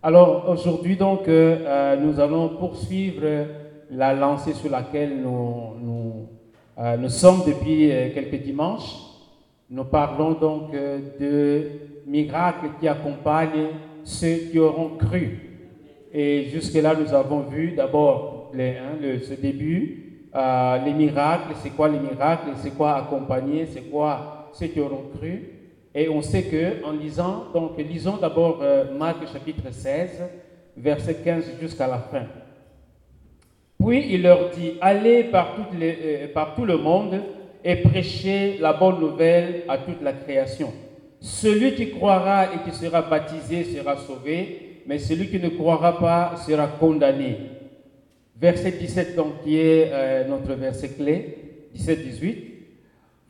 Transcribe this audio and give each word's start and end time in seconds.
Alors 0.00 0.48
aujourd'hui 0.48 0.94
donc 0.94 1.26
euh, 1.26 1.58
euh, 1.66 1.96
nous 1.96 2.20
allons 2.20 2.50
poursuivre 2.50 3.26
la 3.90 4.14
lancée 4.14 4.52
sur 4.52 4.70
laquelle 4.70 5.20
nous, 5.20 6.28
euh, 6.78 7.08
sommes 7.08 7.40
depuis 7.44 7.90
quelques 8.14 8.40
dimanches. 8.44 8.94
Nous 9.68 9.82
parlons 9.82 10.32
donc 10.34 10.70
de 10.70 11.62
miracles 12.06 12.68
qui 12.78 12.86
accompagnent 12.86 13.70
ceux 14.04 14.36
qui 14.52 14.58
auront 14.60 14.90
cru. 14.90 15.40
Et 16.12 16.44
jusque-là 16.44 16.94
nous 16.94 17.12
avons 17.12 17.40
vu 17.40 17.72
d'abord 17.72 18.52
hein, 18.56 19.18
ce 19.20 19.34
début, 19.34 20.28
les 20.32 20.92
miracles, 20.92 21.54
c'est 21.56 21.70
quoi 21.70 21.88
les 21.88 21.98
miracles, 21.98 22.50
c'est 22.58 22.76
quoi 22.76 22.94
accompagner, 22.94 23.66
c'est 23.66 23.90
quoi 23.90 24.48
ceux 24.52 24.68
qui 24.68 24.80
auront 24.80 25.10
cru? 25.18 25.57
Et 26.00 26.08
on 26.08 26.22
sait 26.22 26.44
que 26.44 26.84
en 26.84 26.92
lisant, 26.92 27.46
donc 27.52 27.72
lisons 27.76 28.18
d'abord 28.18 28.60
euh, 28.62 28.84
Marc 28.96 29.16
chapitre 29.32 29.64
16, 29.72 30.22
verset 30.76 31.16
15 31.24 31.44
jusqu'à 31.60 31.88
la 31.88 31.98
fin. 31.98 32.22
Puis 33.84 34.06
il 34.14 34.22
leur 34.22 34.50
dit, 34.50 34.74
allez 34.80 35.24
par, 35.24 35.56
toutes 35.56 35.76
les- 35.76 35.98
euh, 36.32 36.44
tout 36.54 36.64
le 36.64 36.76
monde 36.76 37.20
et 37.64 37.74
prêchez 37.82 38.58
la 38.60 38.72
bonne 38.74 39.00
nouvelle 39.00 39.64
à 39.68 39.78
toute 39.78 40.00
la 40.00 40.12
création. 40.12 40.72
Celui 41.20 41.74
qui 41.74 41.90
croira 41.90 42.44
et 42.54 42.58
qui 42.70 42.76
sera 42.76 43.02
baptisé 43.02 43.64
sera 43.64 43.96
sauvé, 43.96 44.82
mais 44.86 45.00
celui 45.00 45.26
qui 45.28 45.40
ne 45.40 45.48
croira 45.48 45.98
pas 45.98 46.36
sera 46.46 46.68
condamné. 46.68 47.38
Verset 48.40 48.70
17, 48.70 49.16
donc, 49.16 49.42
qui 49.42 49.58
est 49.58 49.90
euh, 49.92 50.28
notre 50.28 50.52
verset 50.54 50.90
clé, 50.90 51.38
17-18. 51.76 52.47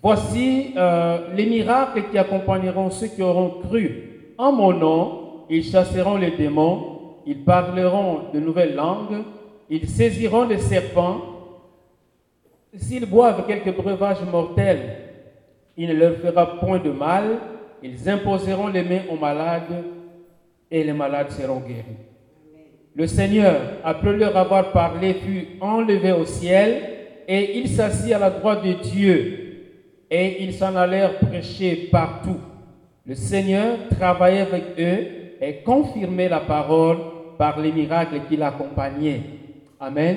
Voici 0.03 0.75
euh, 0.77 1.35
les 1.35 1.47
miracles 1.47 2.05
qui 2.11 2.19
accompagneront 2.19 2.91
ceux 2.91 3.09
qui 3.09 3.23
auront 3.23 3.61
cru. 3.67 4.35
En 4.39 4.53
mon 4.53 4.73
nom, 4.73 5.45
ils 5.51 5.65
chasseront 5.65 6.17
les 6.17 6.31
démons, 6.31 7.17
ils 7.27 7.45
parleront 7.45 8.31
de 8.33 8.39
nouvelles 8.39 8.77
langues, 8.77 9.25
ils 9.69 9.89
saisiront 9.89 10.47
des 10.47 10.59
serpents. 10.59 11.21
S'ils 12.77 13.07
boivent 13.07 13.45
quelques 13.47 13.75
breuvages 13.75 14.23
mortels, 14.31 14.97
il 15.77 15.89
ne 15.89 15.95
leur 15.95 16.15
fera 16.17 16.59
point 16.59 16.79
de 16.79 16.91
mal. 16.91 17.39
Ils 17.83 18.09
imposeront 18.09 18.69
les 18.69 18.83
mains 18.83 19.03
aux 19.11 19.17
malades 19.17 19.85
et 20.71 20.85
les 20.85 20.93
malades 20.93 21.31
seront 21.31 21.61
guéris. 21.61 21.85
Le 22.95 23.07
Seigneur, 23.07 23.61
après 23.85 24.17
leur 24.17 24.37
avoir 24.37 24.73
parlé, 24.73 25.15
fut 25.15 25.47
enlevé 25.61 26.13
au 26.13 26.25
ciel 26.25 26.83
et 27.29 27.59
il 27.59 27.69
s'assit 27.69 28.13
à 28.13 28.19
la 28.19 28.31
droite 28.31 28.65
de 28.65 28.73
Dieu. 28.73 29.48
Et 30.11 30.43
ils 30.43 30.55
s'en 30.55 30.75
allèrent 30.75 31.19
prêcher 31.19 31.89
partout. 31.91 32.41
Le 33.05 33.15
Seigneur 33.15 33.77
travaillait 33.91 34.41
avec 34.41 34.65
eux 34.79 35.07
et 35.41 35.63
confirmait 35.65 36.29
la 36.29 36.41
parole 36.41 36.99
par 37.37 37.61
les 37.61 37.73
miracles 37.73 38.21
qui 38.29 38.37
l'accompagnaient. 38.37 39.23
Amen. 39.81 40.17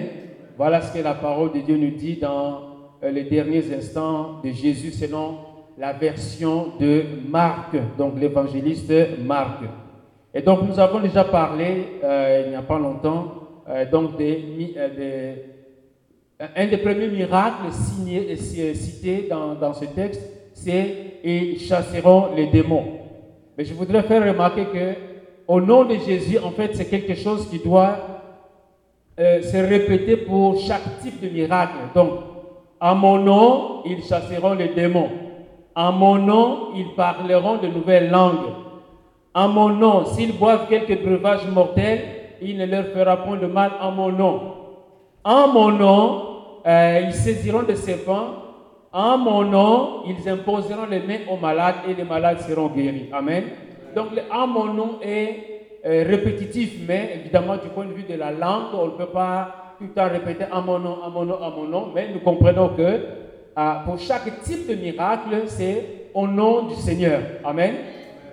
Voilà 0.57 0.81
ce 0.81 0.97
que 0.97 1.03
la 1.03 1.13
parole 1.13 1.53
de 1.53 1.59
Dieu 1.59 1.77
nous 1.77 1.91
dit 1.91 2.17
dans 2.17 2.61
euh, 3.03 3.11
les 3.11 3.23
derniers 3.23 3.63
instants 3.73 4.41
de 4.43 4.51
Jésus 4.51 4.91
selon 4.91 5.37
la 5.77 5.93
version 5.93 6.73
de 6.79 7.03
Marc, 7.27 7.75
donc 7.97 8.19
l'évangéliste 8.19 8.93
Marc. 9.23 9.63
Et 10.33 10.41
donc 10.41 10.61
nous 10.63 10.79
avons 10.79 10.99
déjà 10.99 11.23
parlé 11.23 11.99
euh, 12.03 12.43
il 12.45 12.49
n'y 12.51 12.55
a 12.55 12.61
pas 12.61 12.79
longtemps 12.79 13.41
euh, 13.69 13.89
donc 13.89 14.17
des, 14.17 14.65
un 16.55 16.67
des 16.67 16.77
premiers 16.77 17.07
miracles 17.07 17.71
signés- 17.71 18.27
euh, 18.31 18.73
cités 18.73 19.27
dans, 19.29 19.53
dans 19.53 19.73
ce 19.73 19.85
texte, 19.85 20.21
c'est 20.53 20.95
ils 21.23 21.59
chasseront 21.59 22.29
les 22.35 22.47
démons. 22.47 22.85
Mais 23.57 23.63
je 23.65 23.73
voudrais 23.73 24.01
faire 24.03 24.25
remarquer 24.25 24.65
que 24.65 24.95
au 25.47 25.61
nom 25.61 25.83
de 25.85 25.95
Jésus, 25.95 26.39
en 26.39 26.51
fait, 26.51 26.75
c'est 26.75 26.89
quelque 26.89 27.15
chose 27.15 27.47
qui 27.49 27.59
doit 27.59 27.95
euh, 29.19 29.41
se 29.41 29.57
répéter 29.57 30.17
pour 30.17 30.59
chaque 30.59 30.99
type 31.01 31.21
de 31.21 31.29
miracle. 31.29 31.73
Donc, 31.93 32.11
en 32.79 32.95
mon 32.95 33.17
nom, 33.17 33.83
ils 33.85 34.01
chasseront 34.03 34.53
les 34.53 34.69
démons. 34.69 35.09
En 35.75 35.91
mon 35.91 36.15
nom, 36.15 36.69
ils 36.75 36.95
parleront 36.95 37.57
de 37.57 37.67
nouvelles 37.67 38.09
langues. 38.09 38.49
En 39.33 39.47
mon 39.47 39.69
nom, 39.69 40.05
s'ils 40.05 40.37
boivent 40.37 40.67
quelques 40.67 41.03
breuvages 41.03 41.47
mortels, 41.53 42.01
il 42.41 42.57
ne 42.57 42.65
leur 42.65 42.85
fera 42.85 43.17
point 43.17 43.37
de 43.37 43.45
mal 43.45 43.71
en 43.79 43.91
mon 43.91 44.11
nom. 44.11 44.41
En 45.23 45.47
mon 45.49 45.71
nom, 45.71 46.21
euh, 46.65 47.01
ils 47.05 47.13
saisiront 47.13 47.63
des 47.63 47.75
serpents. 47.75 48.35
En 48.93 49.17
mon 49.17 49.43
nom, 49.43 50.03
ils 50.05 50.27
imposeront 50.27 50.85
les 50.89 50.99
mains 50.99 51.19
aux 51.31 51.37
malades 51.37 51.75
et 51.87 51.93
les 51.93 52.03
malades 52.03 52.41
seront 52.41 52.67
guéris. 52.67 53.09
Amen. 53.13 53.43
Donc, 53.95 54.07
le 54.13 54.21
en 54.31 54.47
mon 54.47 54.65
nom 54.65 54.99
est 55.01 55.79
euh, 55.85 56.03
répétitif, 56.05 56.73
mais 56.87 57.13
évidemment, 57.21 57.55
du 57.55 57.69
point 57.69 57.85
de 57.85 57.93
vue 57.93 58.03
de 58.03 58.15
la 58.15 58.31
langue, 58.31 58.73
on 58.73 58.87
ne 58.87 58.91
peut 58.91 59.05
pas 59.05 59.75
tout 59.77 59.85
le 59.85 59.91
temps 59.91 60.09
répéter 60.09 60.45
en 60.51 60.61
mon 60.61 60.77
nom, 60.79 60.97
en 61.03 61.09
mon 61.09 61.25
nom, 61.25 61.41
en 61.41 61.51
mon 61.51 61.63
nom, 61.63 61.91
mais 61.95 62.09
nous 62.13 62.19
comprenons 62.19 62.69
que 62.69 62.81
euh, 62.81 63.73
pour 63.85 63.97
chaque 63.97 64.41
type 64.43 64.67
de 64.69 64.75
miracle, 64.75 65.43
c'est 65.47 66.09
au 66.13 66.27
nom 66.27 66.63
du 66.63 66.75
Seigneur. 66.75 67.21
Amen. 67.45 67.75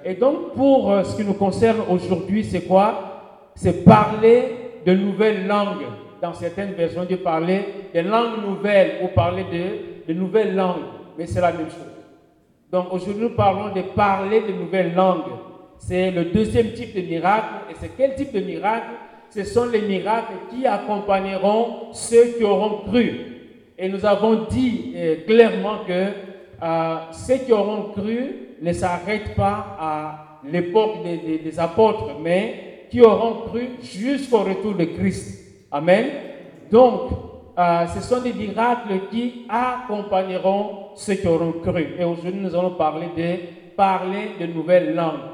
Et 0.05 0.15
donc, 0.15 0.55
pour 0.55 0.93
ce 1.05 1.17
qui 1.17 1.25
nous 1.25 1.35
concerne 1.35 1.79
aujourd'hui, 1.89 2.45
c'est 2.45 2.63
quoi? 2.63 3.53
C'est 3.55 3.85
parler 3.85 4.45
de 4.85 4.95
nouvelles 4.95 5.47
langues. 5.47 5.87
Dans 6.21 6.35
certaines 6.35 6.73
versions, 6.73 7.05
Dieu 7.05 7.19
parlait 7.19 7.65
des 7.93 8.03
langues 8.03 8.43
nouvelles 8.45 8.97
ou 9.05 9.09
parler 9.09 9.45
de, 9.45 10.13
de 10.13 10.19
nouvelles 10.19 10.55
langues. 10.55 10.83
Mais 11.17 11.27
c'est 11.27 11.41
la 11.41 11.53
même 11.53 11.67
chose. 11.71 11.85
Donc, 12.73 12.93
aujourd'hui, 12.93 13.23
nous 13.25 13.37
parlons 13.37 13.73
de 13.75 13.83
parler 13.83 14.41
de 14.43 14.53
nouvelles 14.53 14.95
langues. 14.95 15.33
C'est 15.79 16.11
le 16.11 16.25
deuxième 16.27 16.73
type 16.73 16.95
de 16.95 17.03
miracle. 17.03 17.55
Et 17.71 17.75
c'est 17.81 17.91
quel 17.97 18.15
type 18.15 18.33
de 18.33 18.41
miracle? 18.41 18.87
Ce 19.31 19.45
sont 19.45 19.67
les 19.67 19.81
miracles 19.83 20.33
qui 20.51 20.67
accompagneront 20.67 21.93
ceux 21.93 22.25
qui 22.37 22.45
auront 22.45 22.89
cru. 22.89 23.13
Et 23.79 23.89
nous 23.89 24.05
avons 24.05 24.47
dit 24.51 24.93
euh, 24.97 25.17
clairement 25.27 25.79
que 25.87 26.07
euh, 26.63 26.97
ceux 27.13 27.37
qui 27.45 27.53
auront 27.53 27.93
cru 27.93 28.19
ne 28.61 28.73
s'arrêtent 28.73 29.37
pas 29.37 29.77
à 29.79 30.41
l'époque 30.51 31.05
des- 31.05 31.39
des 31.39 31.61
apôtres, 31.61 32.19
mais 32.21 32.87
qui 32.91 33.01
auront 33.03 33.47
cru 33.49 33.69
jusqu'au 33.83 34.39
retour 34.39 34.75
de 34.75 34.85
Christ. 34.85 35.38
Amen. 35.71 36.07
Donc, 36.71 37.11
euh, 37.59 37.87
ce 37.89 38.01
sont 38.01 38.23
des 38.23 38.33
miracles 38.33 39.09
qui 39.11 39.45
accompagneront 39.49 40.91
ceux 40.97 41.15
qui 41.15 41.27
auront 41.27 41.53
cru. 41.53 41.95
Et 41.99 42.05
aujourd'hui, 42.05 42.41
nous 42.41 42.55
allons 42.55 42.75
parler 42.75 43.09
de 43.17 43.75
parler 43.77 44.31
de 44.41 44.47
nouvelles 44.47 44.95
langues. 44.95 45.29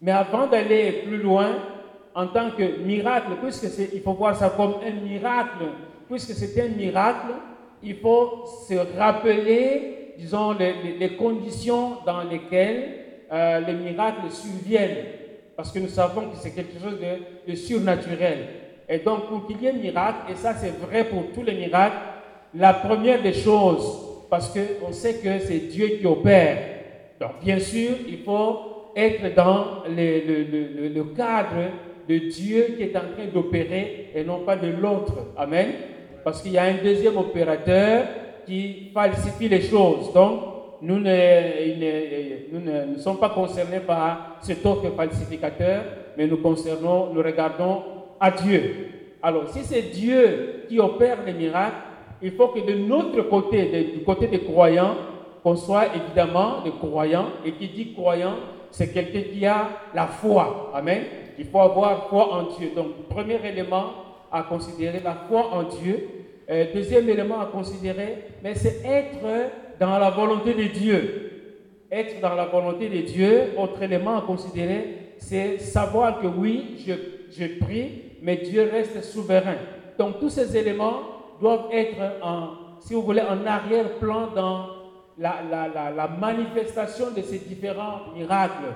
Mais 0.00 0.12
avant 0.12 0.46
d'aller 0.46 1.02
plus 1.06 1.18
loin, 1.18 1.48
en 2.14 2.28
tant 2.28 2.50
que 2.50 2.78
miracle, 2.78 3.32
puisque 3.42 3.66
il 3.92 4.00
faut 4.00 4.12
voir 4.12 4.36
ça 4.36 4.50
comme 4.56 4.74
un 4.86 5.04
miracle, 5.04 5.64
puisque 6.08 6.32
c'est 6.32 6.60
un 6.62 6.68
miracle, 6.68 7.32
il 7.82 7.96
faut 7.96 8.44
se 8.68 8.74
rappeler, 8.96 10.14
disons, 10.18 10.52
les, 10.52 11.16
conditions 11.16 11.98
dans 12.06 12.22
lesquelles 12.22 13.00
euh, 13.32 13.60
les 13.60 13.74
miracles 13.74 14.30
surviennent. 14.30 15.06
Parce 15.56 15.70
que 15.70 15.80
nous 15.80 15.88
savons 15.88 16.22
que 16.22 16.36
c'est 16.40 16.54
quelque 16.54 16.80
chose 16.80 16.98
de 17.46 17.54
surnaturel. 17.54 18.63
Et 18.88 18.98
donc, 18.98 19.28
pour 19.28 19.46
qu'il 19.46 19.62
y 19.62 19.66
ait 19.66 19.72
miracle, 19.72 20.30
et 20.32 20.34
ça 20.34 20.54
c'est 20.54 20.72
vrai 20.78 21.04
pour 21.04 21.24
tous 21.34 21.42
les 21.42 21.54
miracles, 21.54 21.96
la 22.54 22.74
première 22.74 23.22
des 23.22 23.32
choses, 23.32 24.00
parce 24.30 24.48
qu'on 24.52 24.92
sait 24.92 25.14
que 25.14 25.38
c'est 25.40 25.68
Dieu 25.68 25.86
qui 26.00 26.06
opère. 26.06 26.58
Donc, 27.20 27.30
bien 27.42 27.58
sûr, 27.58 27.90
il 28.08 28.18
faut 28.18 28.90
être 28.96 29.34
dans 29.34 29.82
le, 29.88 31.02
cadre 31.16 31.70
de 32.08 32.18
Dieu 32.18 32.74
qui 32.76 32.82
est 32.82 32.96
en 32.96 33.00
train 33.14 33.26
d'opérer 33.32 34.10
et 34.14 34.22
non 34.24 34.40
pas 34.40 34.56
de 34.56 34.68
l'autre. 34.68 35.14
Amen. 35.36 35.68
Parce 36.22 36.42
qu'il 36.42 36.52
y 36.52 36.58
a 36.58 36.64
un 36.64 36.82
deuxième 36.82 37.16
opérateur 37.16 38.04
qui 38.46 38.90
falsifie 38.92 39.48
les 39.48 39.62
choses. 39.62 40.12
Donc, 40.12 40.40
nous 40.82 40.98
ne, 40.98 42.52
nous 42.52 42.60
ne- 42.60 42.94
ne 42.94 42.98
sommes 42.98 43.18
pas 43.18 43.30
concernés 43.30 43.80
par 43.80 44.36
cet 44.42 44.64
autre 44.66 44.90
falsificateur, 44.96 45.82
mais 46.16 46.26
nous 46.26 46.36
concernons, 46.38 47.12
nous 47.12 47.22
regardons 47.22 47.82
à 48.24 48.30
Dieu. 48.30 48.62
Alors, 49.22 49.48
si 49.50 49.62
c'est 49.64 49.82
Dieu 49.82 50.64
qui 50.68 50.78
opère 50.78 51.18
les 51.26 51.34
miracles, 51.34 51.76
il 52.22 52.32
faut 52.32 52.48
que 52.48 52.60
de 52.60 52.74
notre 52.74 53.20
côté, 53.22 53.92
du 53.94 54.02
côté 54.02 54.28
des 54.28 54.40
croyants, 54.40 54.96
qu'on 55.42 55.56
soit 55.56 55.88
évidemment 55.94 56.62
des 56.62 56.70
croyants. 56.70 57.26
Et 57.44 57.52
qui 57.52 57.68
dit 57.68 57.92
croyant, 57.92 58.36
c'est 58.70 58.92
quelqu'un 58.94 59.30
qui 59.30 59.44
a 59.44 59.68
la 59.94 60.06
foi. 60.06 60.72
Amen. 60.74 61.02
Il 61.38 61.44
faut 61.44 61.60
avoir 61.60 62.08
foi 62.08 62.32
en 62.32 62.42
Dieu. 62.56 62.70
Donc, 62.74 63.08
premier 63.10 63.38
élément 63.46 63.90
à 64.32 64.42
considérer, 64.42 65.00
la 65.04 65.16
foi 65.28 65.52
en 65.52 65.64
Dieu. 65.64 66.08
Euh, 66.50 66.66
deuxième 66.74 67.08
élément 67.08 67.40
à 67.40 67.46
considérer, 67.46 68.18
mais 68.42 68.54
c'est 68.54 68.84
être 68.84 69.24
dans 69.80 69.98
la 69.98 70.10
volonté 70.10 70.54
de 70.54 70.64
Dieu. 70.64 71.30
Être 71.90 72.20
dans 72.20 72.34
la 72.34 72.46
volonté 72.46 72.88
de 72.88 73.00
Dieu. 73.02 73.52
Autre 73.58 73.82
élément 73.82 74.16
à 74.16 74.22
considérer, 74.22 75.12
c'est 75.18 75.58
savoir 75.58 76.20
que 76.20 76.26
oui, 76.26 76.82
je, 76.86 76.94
je 77.30 77.46
prie, 77.58 78.03
mais 78.24 78.38
Dieu 78.38 78.68
reste 78.72 79.04
souverain. 79.04 79.56
Donc 79.98 80.18
tous 80.18 80.30
ces 80.30 80.56
éléments 80.56 81.00
doivent 81.40 81.68
être, 81.70 81.94
si 82.80 82.94
vous 82.94 83.02
voulez, 83.02 83.20
en 83.20 83.46
arrière-plan 83.46 84.28
dans 84.34 84.66
la 85.18 86.08
manifestation 86.18 87.10
de 87.14 87.20
ces 87.20 87.38
différents 87.38 88.00
miracles. 88.16 88.72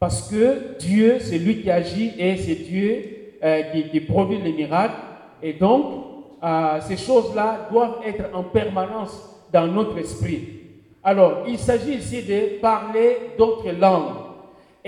Parce 0.00 0.28
que 0.28 0.76
Dieu, 0.78 1.18
c'est 1.20 1.38
lui 1.38 1.62
qui 1.62 1.70
agit 1.70 2.12
et 2.18 2.36
c'est 2.36 2.56
Dieu 2.56 3.36
euh, 3.42 3.62
qui, 3.90 4.00
produit 4.00 4.38
les 4.38 4.52
miracles. 4.52 4.94
Et 5.42 5.54
donc, 5.54 5.86
euh, 6.42 6.80
ces 6.80 6.96
choses-là 6.96 7.68
doivent 7.70 8.00
être 8.04 8.24
en 8.34 8.42
permanence 8.42 9.46
dans 9.52 9.66
notre 9.66 9.96
esprit. 9.96 10.40
Alors, 11.02 11.44
il 11.46 11.58
s'agit 11.58 11.94
ici 11.94 12.22
de 12.22 12.60
parler 12.60 13.16
d'autres 13.38 13.70
langues. 13.70 14.25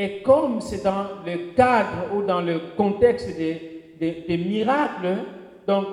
Et 0.00 0.22
comme 0.22 0.60
c'est 0.60 0.84
dans 0.84 1.06
le 1.26 1.54
cadre 1.56 2.14
ou 2.14 2.22
dans 2.22 2.40
le 2.40 2.60
contexte 2.76 3.36
des, 3.36 3.82
des 3.98 4.38
miracles, 4.38 5.24
donc 5.66 5.86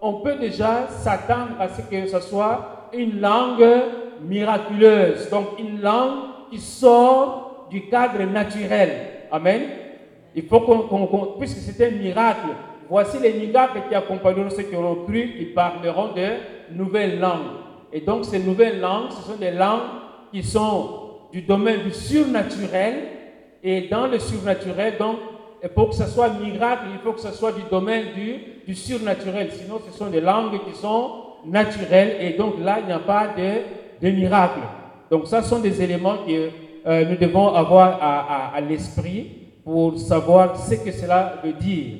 on 0.00 0.14
peut 0.22 0.36
déjà 0.36 0.88
s'attendre 0.88 1.60
à 1.60 1.68
ce 1.68 1.82
que 1.82 2.06
ce 2.06 2.20
soit 2.20 2.88
une 2.94 3.20
langue 3.20 3.66
miraculeuse, 4.22 5.28
donc 5.28 5.58
une 5.58 5.82
langue 5.82 6.20
qui 6.50 6.58
sort 6.58 7.66
du 7.70 7.86
cadre 7.88 8.22
naturel. 8.24 8.92
Amen. 9.30 9.60
Il 10.34 10.44
faut 10.44 10.60
qu'on, 10.60 11.36
puisque 11.38 11.58
c'est 11.58 11.86
un 11.86 11.90
miracle, 11.90 12.48
voici 12.88 13.18
les 13.18 13.34
miracles 13.34 13.82
qui 13.90 13.94
accompagneront 13.94 14.48
ceux 14.48 14.62
qui 14.62 14.74
auront 14.74 15.04
cru, 15.04 15.34
ils 15.38 15.52
parleront 15.52 16.14
de 16.14 16.74
nouvelles 16.74 17.20
langues. 17.20 17.58
Et 17.92 18.00
donc 18.00 18.24
ces 18.24 18.38
nouvelles 18.38 18.80
langues, 18.80 19.10
ce 19.10 19.32
sont 19.32 19.38
des 19.38 19.50
langues 19.50 19.90
qui 20.32 20.42
sont 20.42 21.00
du 21.30 21.42
domaine 21.42 21.82
du 21.82 21.92
surnaturel. 21.92 23.19
Et 23.62 23.88
dans 23.88 24.06
le 24.06 24.18
surnaturel, 24.18 24.94
donc, 24.98 25.16
pour 25.74 25.90
que 25.90 25.94
ce 25.94 26.06
soit 26.06 26.30
miracle, 26.30 26.84
il 26.92 26.98
faut 27.00 27.12
que 27.12 27.20
ce 27.20 27.32
soit 27.32 27.52
du 27.52 27.62
domaine 27.70 28.14
du, 28.14 28.36
du 28.66 28.74
surnaturel. 28.74 29.50
Sinon, 29.52 29.80
ce 29.86 29.96
sont 29.96 30.06
des 30.08 30.20
langues 30.22 30.58
qui 30.64 30.74
sont 30.74 31.10
naturelles. 31.44 32.16
Et 32.20 32.38
donc 32.38 32.54
là, 32.62 32.78
il 32.80 32.86
n'y 32.86 32.92
a 32.92 32.98
pas 32.98 33.28
de, 33.36 34.06
de 34.06 34.10
miracle. 34.10 34.60
Donc 35.10 35.26
ça, 35.26 35.42
sont 35.42 35.58
des 35.58 35.82
éléments 35.82 36.18
que 36.26 36.48
euh, 36.86 37.04
nous 37.04 37.16
devons 37.16 37.48
avoir 37.48 37.98
à, 38.00 38.54
à 38.54 38.60
l'esprit 38.62 39.26
pour 39.62 39.98
savoir 39.98 40.56
ce 40.56 40.76
que 40.76 40.90
cela 40.92 41.34
veut 41.44 41.52
dire. 41.52 41.96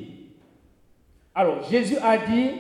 Alors, 1.34 1.56
Jésus 1.70 1.98
a 2.02 2.16
dit, 2.16 2.50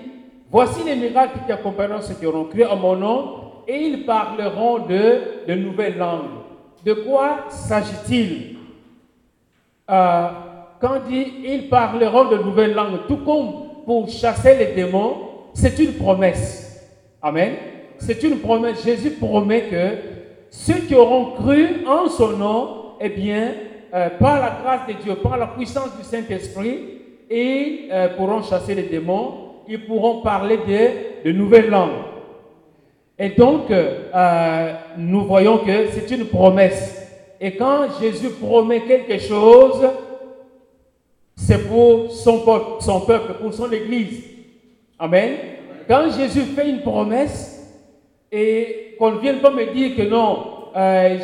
voici 0.50 0.84
les 0.84 0.96
miracles 0.96 1.38
qui 1.46 1.52
accompagneront 1.52 2.02
ceux 2.02 2.14
qui 2.14 2.26
auront 2.26 2.44
cru 2.44 2.64
en 2.64 2.76
mon 2.76 2.96
nom, 2.96 3.36
et 3.66 3.78
ils 3.78 4.04
parleront 4.04 4.80
de, 4.80 5.46
de 5.48 5.54
nouvelles 5.54 5.96
langues. 5.96 6.42
De 6.84 6.92
quoi 6.92 7.46
s'agit-il? 7.48 8.58
Euh, 9.90 10.28
Quand 10.80 11.00
dit 11.08 11.26
ils 11.44 11.68
parleront 11.68 12.26
de 12.26 12.36
nouvelles 12.38 12.74
langues, 12.74 13.00
tout 13.08 13.18
comme 13.18 13.52
pour 13.84 14.08
chasser 14.08 14.56
les 14.56 14.72
démons, 14.74 15.16
c'est 15.52 15.78
une 15.78 15.94
promesse. 15.94 16.88
Amen. 17.20 17.54
C'est 17.98 18.22
une 18.22 18.38
promesse. 18.38 18.84
Jésus 18.84 19.10
promet 19.10 19.62
que 19.62 19.96
ceux 20.50 20.80
qui 20.86 20.94
auront 20.94 21.32
cru 21.32 21.84
en 21.86 22.08
son 22.08 22.36
nom, 22.36 22.68
eh 23.00 23.08
bien, 23.08 23.52
euh, 23.92 24.10
par 24.18 24.40
la 24.40 24.58
grâce 24.62 24.86
de 24.88 25.02
Dieu, 25.02 25.14
par 25.16 25.36
la 25.36 25.48
puissance 25.48 25.96
du 25.98 26.04
Saint-Esprit, 26.04 26.78
ils 27.30 27.88
euh, 27.92 28.08
pourront 28.16 28.42
chasser 28.42 28.74
les 28.74 28.84
démons, 28.84 29.34
ils 29.68 29.84
pourront 29.86 30.22
parler 30.22 30.58
de, 30.58 31.28
de 31.28 31.32
nouvelles 31.36 31.68
langues. 31.68 31.90
Et 33.18 33.30
donc, 33.30 33.70
nous 34.96 35.24
voyons 35.26 35.58
que 35.58 35.88
c'est 35.92 36.10
une 36.10 36.24
promesse. 36.24 36.99
Et 37.40 37.56
quand 37.56 37.98
Jésus 38.00 38.30
promet 38.30 38.82
quelque 38.82 39.18
chose, 39.18 39.88
c'est 41.36 41.66
pour 41.66 42.12
son 42.12 42.40
peuple, 43.00 43.34
pour 43.40 43.54
son 43.54 43.72
Église. 43.72 44.24
Amen. 44.98 45.36
Quand 45.88 46.10
Jésus 46.10 46.42
fait 46.42 46.68
une 46.68 46.82
promesse, 46.82 47.56
et 48.30 48.94
qu'on 48.98 49.12
ne 49.12 49.18
vienne 49.18 49.38
pas 49.38 49.50
me 49.50 49.72
dire 49.72 49.96
que 49.96 50.02
non, 50.02 50.60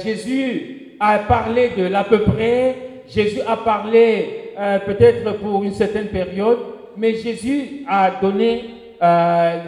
Jésus 0.03 0.97
a 0.99 1.19
parlé 1.19 1.71
de 1.77 1.85
l'à 1.85 2.05
peu 2.05 2.23
près, 2.23 2.75
Jésus 3.09 3.41
a 3.47 3.57
parlé 3.59 4.53
euh, 4.59 4.79
peut-être 4.81 5.39
pour 5.39 5.63
une 5.63 5.73
certaine 5.73 6.09
période, 6.09 6.59
mais 6.97 7.15
Jésus 7.15 7.85
a 7.89 8.11
donné, 8.21 8.65
euh, 9.03 9.61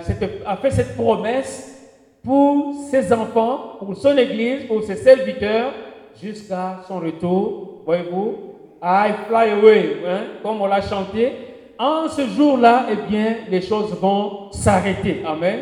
a 0.47 0.57
fait 0.57 0.71
cette 0.71 0.97
promesse 0.97 1.89
pour 2.25 2.75
ses 2.91 3.13
enfants, 3.13 3.77
pour 3.79 3.97
son 3.97 4.17
Église, 4.17 4.65
pour 4.67 4.83
ses 4.83 4.97
serviteurs, 4.97 5.73
jusqu'à 6.23 6.81
son 6.87 7.01
retour. 7.01 7.83
Voyez-vous, 7.85 8.35
I 8.83 9.13
fly 9.29 9.51
away, 9.51 9.97
hein, 10.07 10.21
comme 10.43 10.61
on 10.61 10.67
l'a 10.67 10.81
chanté. 10.81 11.33
En 11.79 12.09
ce 12.09 12.27
jour-là, 12.27 12.87
eh 12.91 13.11
bien, 13.11 13.37
les 13.49 13.61
choses 13.61 13.97
vont 14.01 14.51
s'arrêter. 14.53 15.23
Amen. 15.27 15.61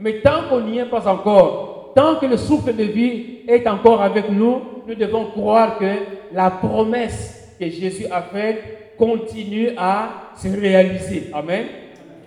Mais 0.00 0.20
tant 0.20 0.44
qu'on 0.48 0.60
n'y 0.60 0.78
est 0.78 0.86
pas 0.86 1.06
encore, 1.08 1.92
tant 1.94 2.16
que 2.16 2.26
le 2.26 2.36
souffle 2.36 2.74
de 2.74 2.84
vie 2.84 3.40
est 3.46 3.66
encore 3.66 4.02
avec 4.02 4.30
nous, 4.30 4.62
nous 4.86 4.94
devons 4.94 5.26
croire 5.26 5.78
que 5.78 5.92
la 6.32 6.50
promesse 6.50 7.54
que 7.58 7.68
Jésus 7.68 8.06
a 8.10 8.22
faite 8.22 8.94
continue 8.96 9.70
à 9.76 10.32
se 10.36 10.48
réaliser. 10.48 11.30
Amen. 11.32 11.66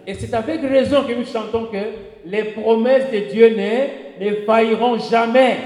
Et 0.05 0.13
c'est 0.15 0.33
avec 0.33 0.61
raison 0.61 1.03
que 1.03 1.13
nous 1.13 1.25
chantons 1.25 1.65
que 1.65 1.77
les 2.25 2.43
promesses 2.43 3.11
de 3.11 3.31
Dieu 3.31 3.49
ne, 3.49 4.25
ne 4.25 4.35
failliront 4.45 4.97
jamais. 4.99 5.57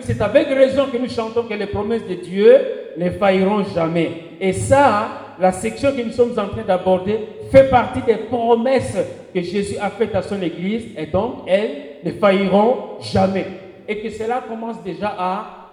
C'est 0.00 0.20
avec 0.20 0.48
raison 0.48 0.86
que 0.92 0.98
nous 0.98 1.08
chantons 1.08 1.44
que 1.44 1.54
les 1.54 1.66
promesses 1.66 2.06
de 2.06 2.14
Dieu 2.14 2.58
ne 2.98 3.10
failliront 3.10 3.64
jamais. 3.74 4.10
Et 4.40 4.52
ça, 4.52 5.08
la 5.38 5.52
section 5.52 5.92
que 5.92 6.02
nous 6.02 6.12
sommes 6.12 6.32
en 6.32 6.48
train 6.48 6.62
d'aborder 6.66 7.18
fait 7.50 7.70
partie 7.70 8.02
des 8.02 8.16
promesses 8.16 8.98
que 9.32 9.40
Jésus 9.40 9.76
a 9.80 9.90
faites 9.90 10.14
à 10.14 10.22
son 10.22 10.40
Église. 10.42 10.86
Et 10.96 11.06
donc, 11.06 11.44
elles 11.46 11.70
ne 12.04 12.10
failliront 12.12 12.98
jamais. 13.00 13.46
Et 13.88 14.00
que 14.00 14.10
cela 14.10 14.42
commence 14.46 14.82
déjà 14.82 15.14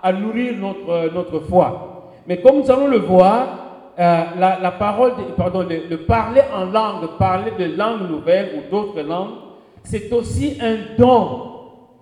à 0.02 0.14
nourrir 0.14 0.54
notre, 0.58 1.14
notre 1.14 1.40
foi. 1.42 2.12
Mais 2.28 2.38
comme 2.38 2.60
nous 2.60 2.72
allons 2.72 2.88
le 2.88 3.00
voir, 3.00 3.94
euh, 4.00 4.24
la, 4.38 4.72
parole, 4.72 5.14
pardon, 5.36 5.66
le, 5.68 5.98
parler 5.98 6.42
en 6.54 6.66
langue, 6.66 7.08
parler 7.18 7.52
de 7.58 7.76
langue 7.76 8.08
nouvelle 8.10 8.50
ou 8.58 8.72
d'autres 8.72 9.02
langues, 9.02 9.36
c'est 9.84 10.12
aussi 10.14 10.58
un 10.62 10.78
don. 10.98 11.42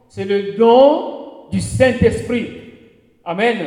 C'est 0.09 0.25
le 0.25 0.57
don 0.57 1.24
du 1.51 1.59
Saint-Esprit. 1.59 2.47
Amen. 3.23 3.57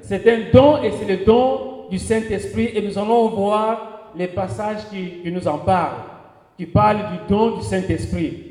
C'est 0.00 0.26
un 0.28 0.38
don 0.52 0.82
et 0.82 0.90
c'est 0.92 1.08
le 1.08 1.24
don 1.24 1.86
du 1.90 1.98
Saint-Esprit. 1.98 2.70
Et 2.74 2.82
nous 2.82 2.98
allons 2.98 3.28
voir 3.28 4.12
les 4.16 4.28
passages 4.28 4.88
qui, 4.90 5.30
nous 5.30 5.46
en 5.46 5.58
parlent, 5.58 6.02
qui 6.56 6.66
parlent 6.66 7.10
du 7.12 7.28
don 7.28 7.56
du 7.56 7.62
Saint-Esprit. 7.62 8.42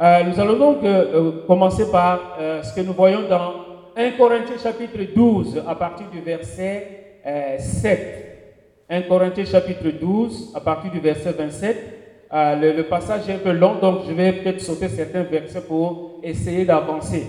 Euh, 0.00 0.24
nous 0.24 0.40
allons 0.40 0.58
donc 0.58 0.84
euh, 0.84 1.44
commencer 1.46 1.90
par 1.90 2.36
ce 2.62 2.74
que 2.74 2.80
nous 2.80 2.92
voyons 2.92 3.28
dans 3.28 3.72
1 3.96 4.12
Corinthiens 4.12 4.56
chapitre 4.62 4.98
12 5.14 5.62
à 5.66 5.74
partir 5.74 6.06
du 6.10 6.20
verset 6.20 7.02
7. 7.58 8.00
Euh, 8.90 8.98
1 8.98 9.02
Corinthiens 9.02 9.44
chapitre 9.44 9.88
12 10.00 10.52
à 10.54 10.60
partir 10.60 10.90
du 10.90 11.00
verset 11.00 11.32
27. 11.32 11.76
Euh, 12.32 12.74
le, 12.74 12.82
passage 12.84 13.28
est 13.28 13.34
un 13.34 13.38
peu 13.38 13.52
long, 13.52 13.74
donc 13.78 14.00
je 14.08 14.12
vais 14.12 14.32
peut-être 14.32 14.60
sauter 14.60 14.88
certains 14.88 15.22
versets 15.22 15.60
pour 15.60 16.20
essayer 16.22 16.64
d'avancer. 16.64 17.26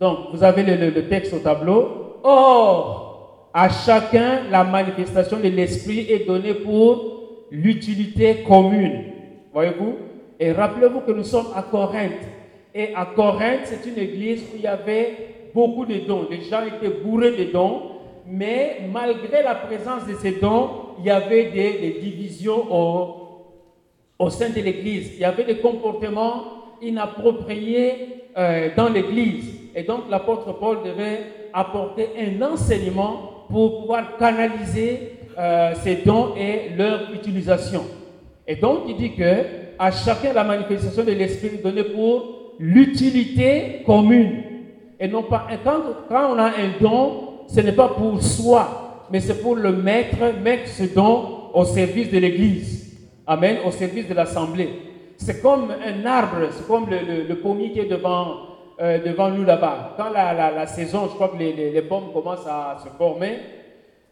Donc, 0.00 0.18
vous 0.32 0.42
avez 0.42 0.62
le, 0.62 1.08
texte 1.08 1.34
au 1.34 1.40
tableau. 1.40 2.20
Or, 2.22 3.50
à 3.52 3.68
chacun, 3.68 4.44
la 4.50 4.64
manifestation 4.64 5.38
de 5.38 5.48
l'Esprit 5.48 6.06
est 6.10 6.26
donnée 6.26 6.54
pour 6.54 7.44
l'utilité 7.50 8.42
commune. 8.48 9.04
Voyez-vous? 9.52 9.96
Et 10.38 10.52
rappelez-vous 10.52 11.00
que 11.00 11.12
nous 11.12 11.24
sommes 11.24 11.48
à 11.54 11.62
Corinthe. 11.62 12.22
Et 12.74 12.94
à 12.94 13.04
Corinthe, 13.14 13.64
c'est 13.64 13.86
une 13.86 13.98
église 13.98 14.42
où 14.44 14.56
il 14.56 14.62
y 14.62 14.66
avait 14.66 15.50
beaucoup 15.52 15.84
de 15.84 15.96
dons. 16.06 16.26
Les 16.30 16.42
gens 16.42 16.62
étaient 16.64 16.96
bourrés 17.04 17.32
de 17.32 17.52
dons, 17.52 17.82
mais 18.26 18.78
malgré 18.90 19.42
la 19.42 19.54
présence 19.54 20.06
de 20.06 20.14
ces 20.14 20.32
dons, 20.40 20.70
il 20.98 21.04
y 21.04 21.10
avait 21.10 21.50
des, 21.50 21.98
divisions 22.00 22.64
au, 22.70 23.16
au, 24.18 24.30
sein 24.30 24.48
de 24.48 24.60
l'église. 24.60 25.12
Il 25.16 25.20
y 25.20 25.24
avait 25.24 25.44
des 25.44 25.58
comportements 25.58 26.44
inappropriés 26.80 28.24
euh, 28.38 28.70
dans 28.74 28.88
l'église. 28.88 29.59
Et 29.74 29.82
donc 29.82 30.02
l'apôtre 30.10 30.52
Paul 30.58 30.78
devait 30.84 31.48
apporter 31.52 32.08
un 32.18 32.42
enseignement 32.42 33.46
pour 33.48 33.80
pouvoir 33.80 34.16
canaliser 34.16 35.12
euh, 35.38 35.74
ces 35.82 35.96
dons 35.96 36.34
et 36.36 36.74
leur 36.76 37.12
utilisation. 37.12 37.82
Et 38.46 38.56
donc 38.56 38.80
il 38.88 38.96
dit 38.96 39.14
que 39.14 39.44
à 39.78 39.90
chacun 39.90 40.32
la 40.32 40.44
manifestation 40.44 41.04
de 41.04 41.12
l'esprit 41.12 41.58
donnée 41.62 41.84
pour 41.84 42.54
l'utilité 42.58 43.82
commune. 43.86 44.42
Et 45.00 45.08
non 45.08 45.22
pas, 45.22 45.48
quand, 45.64 45.80
quand 46.08 46.34
on 46.34 46.38
a 46.38 46.48
un 46.48 46.78
don, 46.80 47.46
ce 47.48 47.60
n'est 47.60 47.72
pas 47.72 47.88
pour 47.88 48.22
soi, 48.22 49.06
mais 49.10 49.20
c'est 49.20 49.40
pour 49.40 49.56
le 49.56 49.72
mettre, 49.72 50.18
mettre 50.42 50.68
ce 50.68 50.84
don 50.94 51.50
au 51.54 51.64
service 51.64 52.10
de 52.10 52.18
l'Église. 52.18 52.98
Amen, 53.26 53.58
au 53.66 53.70
service 53.70 54.06
de 54.06 54.14
l'Assemblée. 54.14 54.68
C'est 55.16 55.40
comme 55.40 55.70
un 55.70 56.06
arbre, 56.06 56.48
c'est 56.50 56.66
comme 56.66 56.88
le, 56.90 57.26
le, 57.28 57.34
pommier 57.36 57.72
qui 57.72 57.80
est 57.80 57.88
devant, 57.88 58.49
euh, 58.80 58.98
devant 59.04 59.30
nous 59.30 59.44
là-bas. 59.44 59.94
Quand 59.96 60.10
la, 60.10 60.32
la, 60.32 60.66
saison, 60.66 61.08
je 61.08 61.14
crois 61.14 61.28
que 61.28 61.36
les, 61.36 61.52
les, 61.52 61.70
les, 61.70 61.82
pommes 61.82 62.12
commencent 62.12 62.46
à 62.46 62.78
se 62.82 62.88
former, 62.96 63.38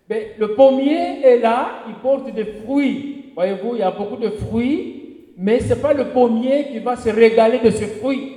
mais 0.09 0.35
ben, 0.39 0.49
le 0.49 0.55
pommier 0.55 1.23
est 1.23 1.39
là, 1.39 1.83
il 1.89 1.95
porte 1.95 2.33
des 2.33 2.45
fruits. 2.45 3.33
Voyez-vous, 3.35 3.75
il 3.75 3.81
y 3.81 3.83
a 3.83 3.91
beaucoup 3.91 4.17
de 4.17 4.31
fruits, 4.31 5.33
mais 5.37 5.61
ce 5.61 5.75
n'est 5.75 5.81
pas 5.81 5.93
le 5.93 6.07
pommier 6.07 6.69
qui 6.73 6.79
va 6.81 6.97
se 6.97 7.09
régaler 7.11 7.59
de 7.59 7.71
ce 7.71 7.85
fruit. 7.85 8.33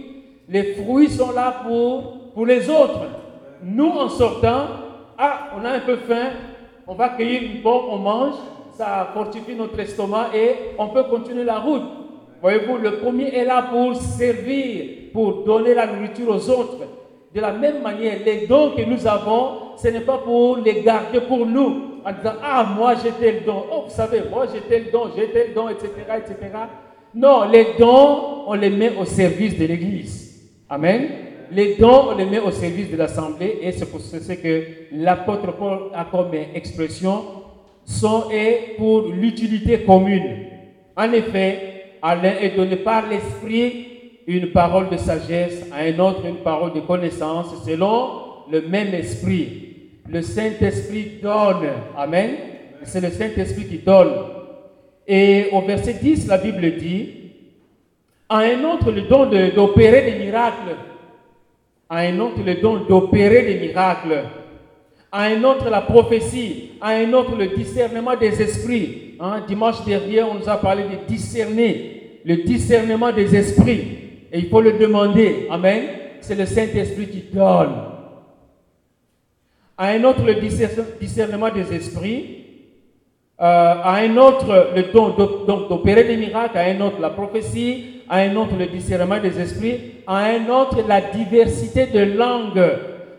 Les 0.47 0.73
fruits 0.75 1.09
sont 1.09 1.31
là 1.31 1.61
pour, 1.65 2.31
pour 2.33 2.45
les 2.45 2.69
autres. 2.69 3.01
Nous, 3.63 3.89
en 3.89 4.09
sortant, 4.09 4.67
Ah, 5.23 5.51
on 5.55 5.63
a 5.63 5.69
un 5.69 5.79
peu 5.81 5.97
faim, 5.97 6.31
on 6.87 6.95
va 6.95 7.09
cueillir 7.09 7.43
une 7.43 7.61
pomme, 7.61 7.85
on 7.89 7.97
mange, 7.99 8.33
ça 8.73 9.11
fortifie 9.13 9.53
notre 9.53 9.79
estomac 9.79 10.29
et 10.33 10.55
on 10.79 10.87
peut 10.87 11.03
continuer 11.03 11.43
la 11.43 11.59
route. 11.59 11.83
Voyez-vous, 12.41 12.77
le 12.77 12.97
premier 12.97 13.27
est 13.27 13.45
là 13.45 13.67
pour 13.71 13.95
servir, 13.95 14.85
pour 15.13 15.43
donner 15.43 15.73
la 15.73 15.87
nourriture 15.87 16.29
aux 16.29 16.49
autres. 16.49 16.77
De 17.33 17.39
la 17.39 17.53
même 17.53 17.81
manière, 17.81 18.17
les 18.25 18.45
dons 18.45 18.71
que 18.75 18.81
nous 18.81 19.07
avons, 19.07 19.77
ce 19.77 19.87
n'est 19.87 20.01
pas 20.01 20.17
pour 20.17 20.57
les 20.57 20.81
garder 20.81 21.21
pour 21.21 21.45
nous, 21.45 22.01
en 22.05 22.11
disant, 22.11 22.33
ah, 22.43 22.67
moi 22.75 22.95
j'ai 23.01 23.11
tel 23.11 23.43
don, 23.45 23.63
oh, 23.71 23.83
vous 23.87 23.93
savez, 23.93 24.23
moi 24.29 24.45
j'ai 24.51 24.59
tel 24.61 24.91
don, 24.91 25.09
j'ai 25.15 25.27
tel 25.27 25.53
don, 25.53 25.69
etc., 25.69 25.87
etc. 26.17 26.35
Non, 27.13 27.49
les 27.49 27.67
dons, 27.79 28.43
on 28.47 28.53
les 28.53 28.69
met 28.69 28.91
au 28.99 29.05
service 29.05 29.57
de 29.57 29.65
l'Église. 29.65 30.51
Amen. 30.69 31.09
Les 31.51 31.75
dons, 31.75 32.09
on 32.11 32.17
les 32.17 32.25
met 32.25 32.39
au 32.39 32.51
service 32.51 32.89
de 32.91 32.97
l'Assemblée, 32.97 33.59
et 33.61 33.71
c'est 33.71 33.89
pour 33.89 34.01
ça 34.01 34.35
que 34.35 34.63
l'apôtre 34.91 35.53
Paul 35.53 35.89
a 35.93 36.05
comme 36.05 36.33
expression, 36.33 37.23
sont 37.85 38.25
et 38.31 38.75
pour 38.77 39.03
l'utilité 39.03 39.83
commune. 39.83 40.47
En 40.97 41.11
effet, 41.13 41.97
à 42.01 42.15
l'un 42.15 42.33
est 42.41 42.55
donné 42.55 42.77
par 42.77 43.07
l'Esprit 43.07 43.90
une 44.27 44.51
parole 44.51 44.89
de 44.89 44.97
sagesse, 44.97 45.65
à 45.71 45.81
un 45.81 45.99
autre 45.99 46.25
une 46.25 46.37
parole 46.37 46.73
de 46.73 46.81
connaissance, 46.81 47.65
selon 47.65 48.21
le 48.51 48.61
même 48.61 48.93
esprit. 48.93 49.71
Le 50.07 50.21
Saint-Esprit 50.21 51.19
donne. 51.21 51.69
Amen. 51.97 52.31
C'est 52.83 53.01
le 53.01 53.09
Saint-Esprit 53.09 53.65
qui 53.65 53.77
donne. 53.77 54.11
Et 55.07 55.47
au 55.51 55.61
verset 55.61 55.95
10, 56.01 56.27
la 56.27 56.37
Bible 56.37 56.77
dit, 56.77 57.09
à 58.29 58.39
un 58.39 58.63
autre 58.63 58.91
le 58.91 59.01
don 59.01 59.25
d'opérer 59.25 60.09
des 60.09 60.23
miracles. 60.23 60.75
À 61.89 61.97
un 61.97 62.19
autre 62.19 62.41
le 62.45 62.55
don 62.55 62.85
d'opérer 62.87 63.41
des 63.43 63.67
miracles. 63.67 64.23
À 65.11 65.23
un 65.23 65.43
autre 65.43 65.69
la 65.69 65.81
prophétie. 65.81 66.71
À 66.79 66.91
un 66.91 67.11
autre 67.11 67.35
le 67.35 67.47
discernement 67.47 68.15
des 68.15 68.41
esprits. 68.41 69.15
Hein, 69.19 69.43
dimanche 69.47 69.83
dernier, 69.85 70.23
on 70.23 70.35
nous 70.35 70.47
a 70.47 70.55
parlé 70.55 70.83
de 70.83 71.07
discerner. 71.07 72.19
Le 72.23 72.37
discernement 72.37 73.11
des 73.11 73.35
esprits. 73.35 74.00
Et 74.31 74.39
il 74.39 74.49
faut 74.49 74.61
le 74.61 74.73
demander. 74.73 75.47
Amen. 75.49 75.83
C'est 76.21 76.35
le 76.35 76.45
Saint-Esprit 76.45 77.07
qui 77.07 77.23
donne. 77.33 77.75
À 79.77 79.87
un 79.87 80.03
autre, 80.03 80.23
le 80.23 80.35
discernement 80.99 81.49
des 81.49 81.73
esprits. 81.73 82.37
Euh, 83.39 83.43
à 83.43 83.95
un 83.95 84.15
autre, 84.17 84.73
le 84.75 84.93
don 84.93 85.09
d'opérer 85.67 86.03
des 86.03 86.17
miracles. 86.17 86.57
À 86.57 86.65
un 86.65 86.79
autre, 86.79 87.01
la 87.01 87.09
prophétie. 87.09 88.03
À 88.07 88.19
un 88.19 88.35
autre, 88.35 88.55
le 88.57 88.67
discernement 88.67 89.19
des 89.19 89.39
esprits. 89.39 89.79
À 90.07 90.17
un 90.25 90.47
autre, 90.49 90.77
la 90.87 91.01
diversité 91.01 91.87
de 91.87 92.15
langues. 92.15 92.63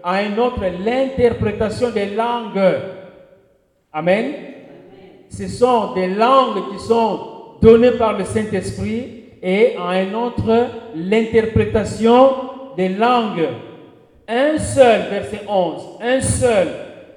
À 0.02 0.14
un 0.14 0.38
autre, 0.38 0.60
l'interprétation 0.84 1.90
des 1.90 2.06
langues. 2.06 2.76
Amen. 3.92 4.32
Ce 5.28 5.48
sont 5.48 5.92
des 5.94 6.08
langues 6.08 6.70
qui 6.72 6.78
sont 6.78 7.18
données 7.60 7.92
par 7.92 8.16
le 8.16 8.24
Saint-Esprit 8.24 9.21
et 9.42 9.74
à 9.76 9.88
un 9.88 10.14
autre 10.14 10.68
l'interprétation 10.94 12.30
des 12.76 12.88
langues. 12.90 13.48
Un 14.28 14.56
seul, 14.58 15.10
verset 15.10 15.40
11, 15.48 15.82
un 16.00 16.20
seul 16.20 16.68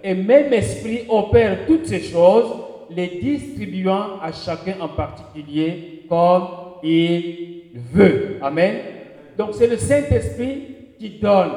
et 0.04 0.14
même 0.14 0.52
esprit 0.54 1.02
opère 1.08 1.66
toutes 1.68 1.86
ces 1.86 2.02
choses, 2.02 2.48
les 2.90 3.20
distribuant 3.22 4.20
à 4.22 4.32
chacun 4.32 4.76
en 4.80 4.90
particulier 4.90 6.04
comme 6.10 6.48
il 6.84 7.64
veut. 7.94 8.38
Amen. 8.42 8.76
Donc 9.38 9.50
c'est 9.54 9.68
le 9.68 9.78
Saint-Esprit 9.78 10.64
qui 11.00 11.10
donne. 11.22 11.52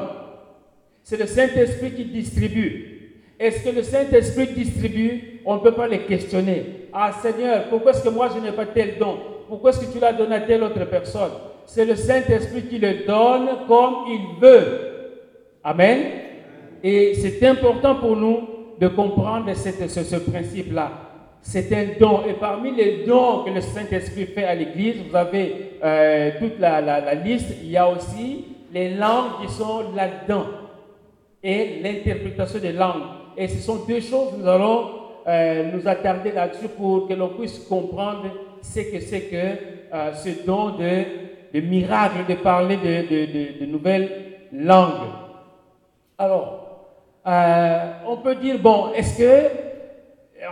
C'est 1.03 1.19
le 1.19 1.25
Saint-Esprit 1.25 1.91
qui 1.91 2.05
distribue. 2.05 3.13
Est-ce 3.39 3.63
que 3.63 3.75
le 3.75 3.83
Saint-Esprit 3.83 4.47
distribue? 4.47 5.41
On 5.45 5.55
ne 5.55 5.59
peut 5.61 5.73
pas 5.73 5.87
les 5.87 5.99
questionner. 5.99 6.87
Ah 6.93 7.11
Seigneur, 7.21 7.65
pourquoi 7.69 7.91
est-ce 7.91 8.03
que 8.03 8.09
moi 8.09 8.29
je 8.33 8.39
n'ai 8.39 8.51
pas 8.51 8.65
tel 8.65 8.97
don? 8.99 9.17
Pourquoi 9.49 9.71
est-ce 9.71 9.79
que 9.85 9.91
tu 9.91 9.99
l'as 9.99 10.13
donné 10.13 10.35
à 10.35 10.41
telle 10.41 10.63
autre 10.63 10.85
personne? 10.85 11.31
C'est 11.65 11.85
le 11.85 11.95
Saint-Esprit 11.95 12.63
qui 12.63 12.77
le 12.77 13.05
donne 13.05 13.49
comme 13.67 13.95
il 14.07 14.39
veut. 14.39 14.89
Amen? 15.63 15.99
Et 16.83 17.13
c'est 17.15 17.45
important 17.47 17.95
pour 17.95 18.15
nous 18.15 18.41
de 18.79 18.87
comprendre 18.87 19.51
ce, 19.53 20.15
principe-là. 20.31 20.91
C'est 21.41 21.71
un 21.73 21.99
don. 21.99 22.21
Et 22.27 22.33
parmi 22.33 22.73
les 22.75 23.03
dons 23.05 23.43
que 23.43 23.49
le 23.49 23.61
Saint-Esprit 23.61 24.27
fait 24.27 24.45
à 24.45 24.55
l'Église, 24.55 24.95
vous 25.09 25.15
avez 25.15 25.73
euh, 25.83 26.31
toute 26.39 26.59
la, 26.59 27.13
liste. 27.15 27.49
Il 27.61 27.71
y 27.71 27.77
a 27.77 27.89
aussi 27.89 28.45
les 28.71 28.95
langues 28.95 29.41
qui 29.41 29.51
sont 29.51 29.83
là-dedans. 29.95 30.45
Et 31.43 31.79
l'interprétation 31.81 32.59
des 32.59 32.71
langues. 32.71 33.03
Et 33.35 33.47
ce 33.47 33.57
sont 33.59 33.85
deux 33.87 34.01
choses 34.01 34.33
nous 34.37 34.47
allons 34.47 34.89
euh, 35.27 35.71
nous 35.73 35.87
attarder 35.87 36.31
là-dessus 36.31 36.67
pour 36.69 37.07
que 37.07 37.13
l'on 37.13 37.29
puisse 37.29 37.59
comprendre 37.59 38.25
que 38.61 38.99
c'est 38.99 39.21
que 39.21 39.93
euh, 39.93 40.13
ce 40.13 40.45
don 40.45 40.71
de, 40.77 41.03
de, 41.53 41.61
miracle, 41.61 42.25
de 42.27 42.35
parler 42.35 42.77
de, 42.77 43.59
de, 43.59 43.65
nouvelles 43.65 44.09
langues. 44.53 45.09
Alors, 46.17 46.87
euh, 47.25 47.91
on 48.07 48.17
peut 48.17 48.35
dire, 48.35 48.59
bon, 48.59 48.91
est-ce 48.93 49.17
que 49.17 49.47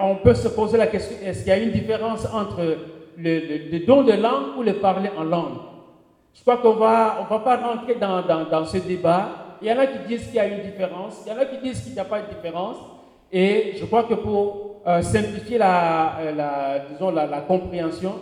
on 0.01 0.15
peut 0.15 0.33
se 0.33 0.49
poser 0.49 0.77
la 0.77 0.87
question, 0.87 1.15
est-ce 1.23 1.39
qu'il 1.39 1.49
y 1.49 1.51
a 1.51 1.57
une 1.57 1.71
différence 1.71 2.25
entre 2.33 2.77
le, 3.17 3.39
le, 3.71 3.85
don 3.85 4.03
de 4.03 4.13
langue 4.13 4.57
ou 4.57 4.63
le 4.63 4.73
parler 4.73 5.09
en 5.17 5.23
langue? 5.23 5.57
Je 6.33 6.41
crois 6.41 6.57
qu'on 6.57 6.73
va, 6.73 7.19
on 7.21 7.33
va 7.33 7.39
pas 7.39 7.57
rentrer 7.57 7.95
dans, 7.95 8.21
dans, 8.21 8.45
dans 8.45 8.65
ce 8.65 8.77
débat. 8.77 9.29
Il 9.61 9.67
y 9.67 9.71
en 9.71 9.79
a 9.79 9.87
qui 9.87 10.07
disent 10.07 10.25
qu'il 10.27 10.35
y 10.35 10.39
a 10.39 10.45
une 10.47 10.61
différence, 10.61 11.23
il 11.25 11.31
y 11.31 11.35
en 11.35 11.39
a 11.39 11.45
qui 11.45 11.57
disent 11.57 11.81
qu'il 11.81 11.93
n'y 11.93 11.99
a 11.99 12.05
pas 12.05 12.21
de 12.21 12.27
différence. 12.27 12.77
Et 13.31 13.73
je 13.77 13.85
crois 13.85 14.03
que 14.03 14.13
pour 14.13 14.66
euh, 14.87 15.01
simplifier 15.01 15.57
la, 15.57 16.17
euh, 16.19 16.79
disons, 16.91 17.11
la, 17.11 17.41
compréhension, 17.41 18.13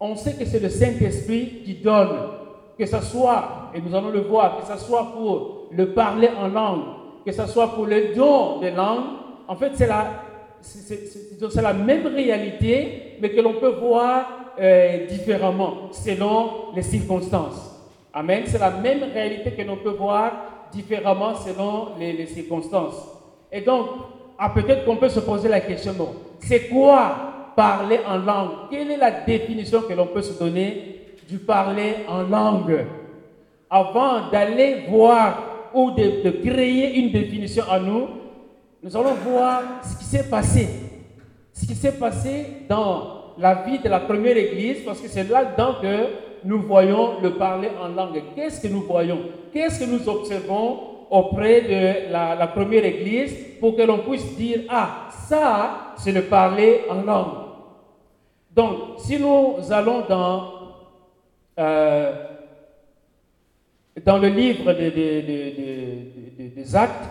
on 0.00 0.16
sait 0.16 0.32
que 0.32 0.46
c'est 0.46 0.60
le 0.60 0.70
Saint-Esprit 0.70 1.62
qui 1.62 1.74
donne, 1.74 2.16
que 2.78 2.86
ce 2.86 3.00
soit, 3.02 3.70
et 3.74 3.80
nous 3.82 3.94
allons 3.94 4.08
le 4.08 4.20
voir, 4.20 4.60
que 4.60 4.66
ce 4.72 4.82
soit 4.82 5.12
pour 5.12 5.66
le 5.70 5.92
parler 5.92 6.30
en 6.40 6.48
langue, 6.48 6.84
que 7.26 7.32
ce 7.32 7.46
soit 7.46 7.74
pour 7.74 7.84
le 7.84 8.14
don 8.14 8.60
de 8.60 8.68
langue, 8.68 9.04
en 9.46 9.56
fait, 9.56 9.72
c'est 9.74 9.86
la, 9.86 10.06
c'est 10.62 11.62
la 11.62 11.74
même 11.74 12.06
réalité, 12.06 13.16
mais 13.20 13.28
que 13.30 13.40
l'on 13.42 13.54
peut 13.54 13.76
voir 13.78 14.54
euh, 14.58 15.06
différemment 15.06 15.92
selon 15.92 16.74
les 16.74 16.82
circonstances. 16.82 17.74
Amen. 18.14 18.44
C'est 18.46 18.58
la 18.58 18.70
même 18.70 19.02
réalité 19.12 19.50
que 19.50 19.62
l'on 19.62 19.76
peut 19.76 19.90
voir 19.90 20.32
différemment 20.72 21.34
selon 21.34 21.88
les, 21.98 22.14
les 22.14 22.26
circonstances. 22.26 23.06
Et 23.52 23.60
donc, 23.60 23.86
ah, 24.38 24.50
peut-être 24.50 24.84
qu'on 24.84 24.96
peut 24.96 25.08
se 25.08 25.18
poser 25.18 25.48
la 25.48 25.60
question, 25.60 25.92
c'est 26.38 26.68
quoi 26.68 27.16
parler 27.56 27.98
en 28.06 28.18
langue? 28.18 28.50
Quelle 28.70 28.92
est 28.92 28.96
la 28.96 29.10
définition 29.10 29.82
que 29.82 29.92
l'on 29.92 30.06
peut 30.06 30.22
se 30.22 30.38
donner 30.38 31.06
du 31.28 31.38
parler 31.38 31.96
en 32.06 32.22
langue? 32.22 32.86
Avant 33.68 34.30
d'aller 34.30 34.84
voir 34.88 35.70
ou 35.74 35.90
de, 35.90 36.22
de, 36.22 36.30
créer 36.30 37.00
une 37.00 37.10
définition 37.10 37.64
à 37.68 37.80
nous, 37.80 38.06
nous 38.80 38.96
allons 38.96 39.14
voir 39.14 39.62
ce 39.82 39.98
qui 39.98 40.04
s'est 40.04 40.30
passé. 40.30 40.68
Ce 41.52 41.66
qui 41.66 41.74
s'est 41.74 41.98
passé 41.98 42.46
dans 42.68 43.34
la 43.38 43.54
vie 43.66 43.80
de 43.80 43.88
la 43.88 44.00
première 44.00 44.36
église, 44.36 44.84
parce 44.86 45.00
que 45.00 45.08
c'est 45.08 45.28
là-dedans 45.28 45.74
que 45.82 46.06
nous 46.44 46.62
voyons 46.62 47.20
le 47.20 47.34
parler 47.34 47.70
en 47.82 47.88
langue. 47.88 48.22
Qu'est-ce 48.36 48.60
que 48.60 48.68
nous 48.68 48.82
voyons? 48.82 49.18
Qu'est-ce 49.52 49.80
que 49.80 49.84
nous 49.84 50.08
observons 50.08 50.87
auprès 51.10 51.62
de 51.62 52.12
la, 52.12 52.46
première 52.48 52.84
église 52.84 53.34
pour 53.60 53.76
que 53.76 53.82
l'on 53.82 53.98
puisse 53.98 54.36
dire, 54.36 54.60
ah, 54.68 55.08
ça, 55.10 55.94
c'est 55.96 56.12
le 56.12 56.22
parler 56.22 56.82
en 56.88 57.02
langue. 57.02 57.34
Donc, 58.54 58.98
si 58.98 59.18
nous 59.18 59.56
allons 59.70 60.04
dans, 60.08 60.52
euh, 61.58 62.12
dans 64.04 64.18
le 64.18 64.28
livre 64.28 64.72
des, 64.72 66.74
actes, 66.74 67.08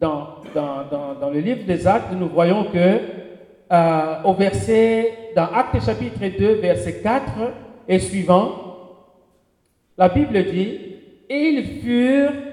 dans, 0.00 0.36
dans, 0.54 1.14
dans, 1.20 1.30
le 1.30 1.40
livre 1.40 1.64
des 1.66 1.86
actes, 1.86 2.12
nous 2.12 2.28
voyons 2.28 2.64
que 2.64 3.00
euh, 3.72 4.22
au 4.24 4.34
verset, 4.34 5.32
dans 5.36 5.46
Actes 5.46 5.84
chapitre 5.84 6.20
2, 6.38 6.54
verset 6.54 7.00
4 7.02 7.22
et 7.86 7.98
suivant, 7.98 8.70
la 9.96 10.08
Bible 10.08 10.42
dit, 10.44 10.78
et 11.28 11.38
ils 11.38 11.80
furent 11.80 12.49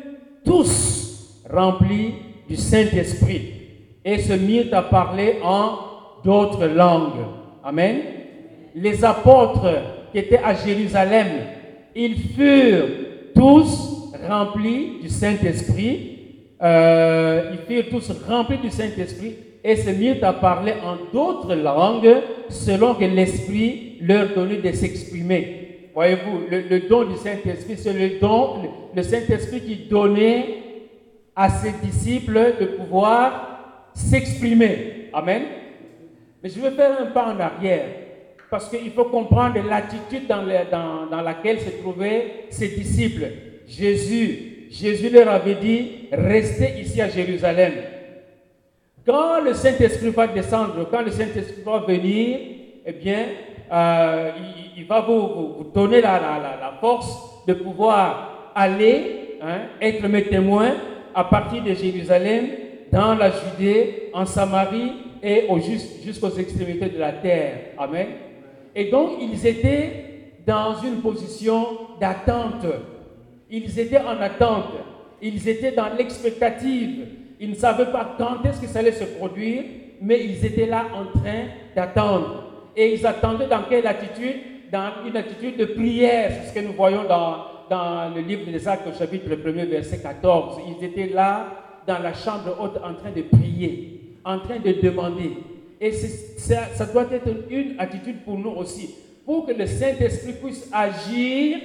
tous 0.48 1.44
remplis 1.52 2.14
du 2.50 2.56
Saint-Esprit 2.56 3.54
et 4.04 4.20
se 4.20 4.34
mirent 4.34 4.74
à 4.74 4.82
parler 4.84 5.36
en 5.44 5.78
d'autres 6.24 6.66
langues. 6.66 7.26
Amen. 7.64 7.98
Les 8.74 9.04
apôtres 9.04 9.74
qui 10.12 10.20
étaient 10.20 10.40
à 10.44 10.56
Jérusalem, 10.56 11.28
ils 11.96 12.18
furent 12.18 12.88
tous 13.36 14.14
remplis 14.28 15.02
du 15.02 15.10
Saint-Esprit. 15.10 16.14
Euh, 16.62 17.52
ils 17.54 17.68
furent 17.68 17.90
tous 17.90 18.12
remplis 18.28 18.58
du 18.58 18.70
Saint-Esprit 18.70 19.36
et 19.64 19.76
se 19.76 19.90
mirent 19.90 20.24
à 20.24 20.34
parler 20.34 20.74
en 20.84 20.96
d'autres 21.14 21.56
langues 21.56 22.22
selon 22.50 22.96
que 22.96 23.06
l'Esprit 23.06 23.98
leur 24.02 24.30
donnait 24.34 24.62
de 24.62 24.72
s'exprimer. 24.72 25.57
Voyez-vous, 25.98 26.42
le, 26.52 26.88
don 26.88 27.06
du 27.06 27.18
Saint-Esprit, 27.18 27.76
c'est 27.76 27.92
le 27.92 28.20
don, 28.20 28.70
le 28.96 29.02
Saint-Esprit 29.02 29.62
qui 29.62 29.76
donnait 29.90 30.62
à 31.36 31.50
ses 31.50 31.72
disciples 31.84 32.54
de 32.60 32.66
pouvoir 32.68 33.90
s'exprimer. 33.96 35.10
Amen. 35.12 35.42
Mais 36.44 36.50
je 36.50 36.60
vais 36.60 36.70
faire 36.70 37.02
un 37.02 37.08
pas 37.08 37.34
en 37.34 37.40
arrière, 37.40 37.88
parce 38.52 38.70
qu'il 38.70 38.92
faut 38.92 39.06
comprendre 39.06 39.56
l'attitude 39.68 40.28
dans, 40.28 40.44
laquelle 41.24 41.62
se 41.62 41.72
trouvaient 41.82 42.46
ses 42.52 42.68
disciples. 42.68 43.30
Jésus, 43.68 44.68
Jésus 44.70 45.10
leur 45.10 45.30
avait 45.30 45.56
dit, 45.56 46.10
restez 46.12 46.80
ici 46.80 47.02
à 47.02 47.10
Jérusalem. 47.10 47.74
Quand 49.04 49.42
le 49.42 49.56
Saint-Esprit 49.56 50.12
va 50.12 50.28
descendre, 50.28 50.88
quand 50.92 51.02
le 51.02 51.10
Saint-Esprit 51.10 51.64
va 51.66 51.80
venir, 51.80 52.38
eh 52.86 52.92
bien, 52.92 53.26
euh, 53.74 54.30
il, 54.38 54.67
va 54.86 55.02
vous, 55.02 55.72
donner 55.74 56.02
la, 56.02 56.74
force 56.80 57.44
de 57.48 57.54
pouvoir 57.54 58.52
aller, 58.56 59.38
hein, 59.42 59.62
être 59.82 60.08
mes 60.08 60.24
témoins 60.24 60.74
à 61.14 61.24
partir 61.24 61.64
de 61.64 61.74
Jérusalem, 61.74 62.48
dans 62.92 63.16
la 63.16 63.32
Judée, 63.32 64.10
en 64.14 64.26
Samarie 64.26 64.92
et 65.22 65.48
jusqu'aux 66.04 66.30
extrémités 66.38 66.90
de 66.90 67.00
la 67.00 67.12
terre. 67.14 67.58
Amen. 67.78 68.08
Et 68.76 68.86
donc, 68.92 69.14
ils 69.20 69.46
étaient 69.46 70.08
dans 70.46 70.76
une 70.76 71.02
position 71.02 71.66
d'attente. 72.00 72.66
Ils 73.50 73.80
étaient 73.80 74.00
en 74.00 74.22
attente. 74.22 74.74
Ils 75.22 75.48
étaient 75.50 75.72
dans 75.72 75.90
l'expectative. 75.98 77.08
Ils 77.40 77.50
ne 77.50 77.56
savaient 77.56 77.92
pas 77.92 78.16
quand 78.18 78.46
est-ce 78.46 78.62
que 78.62 78.68
ça 78.68 78.80
allait 78.80 78.92
se 78.92 79.04
produire, 79.04 79.64
mais 80.02 80.24
ils 80.24 80.46
étaient 80.46 80.66
là 80.66 80.86
en 80.94 81.20
train 81.20 81.46
d'attendre. 81.76 82.44
Et 82.76 82.94
ils 82.94 83.06
attendaient 83.06 83.48
dans 83.48 83.64
quelle 83.70 83.88
attitude? 83.88 84.36
Dans 84.72 85.06
une 85.08 85.16
attitude 85.16 85.58
de 85.58 85.66
prière. 85.66 86.32
C'est 86.32 86.50
ce 86.50 86.54
que 86.54 86.66
nous 86.66 86.74
voyons 86.74 87.04
dans, 87.04 87.46
dans 87.70 88.14
le 88.14 88.22
livre 88.22 88.46
des 88.50 88.68
Actes, 88.68 88.88
au 88.88 88.98
chapitre 88.98 89.30
1er, 89.30 89.66
verset 89.66 90.00
14. 90.00 90.62
Ils 90.68 90.84
étaient 90.84 91.14
là 91.14 91.48
dans 91.86 92.00
la 92.00 92.14
chambre 92.14 92.58
haute 92.60 92.78
en 92.84 92.94
train 92.96 93.12
de 93.12 93.22
prier, 93.22 94.18
en 94.26 94.40
train 94.40 94.60
de 94.60 94.74
demander. 94.74 95.38
Et 95.80 95.92
ça 95.92 96.86
doit 96.92 97.08
être 97.12 97.30
une 97.50 97.80
attitude 97.80 98.24
pour 98.26 98.38
nous 98.38 98.52
aussi. 98.52 98.96
Pour 99.26 99.46
que 99.46 99.54
le 99.54 99.66
Saint-Esprit 99.66 100.34
puisse 100.34 100.70
agir, 100.74 101.58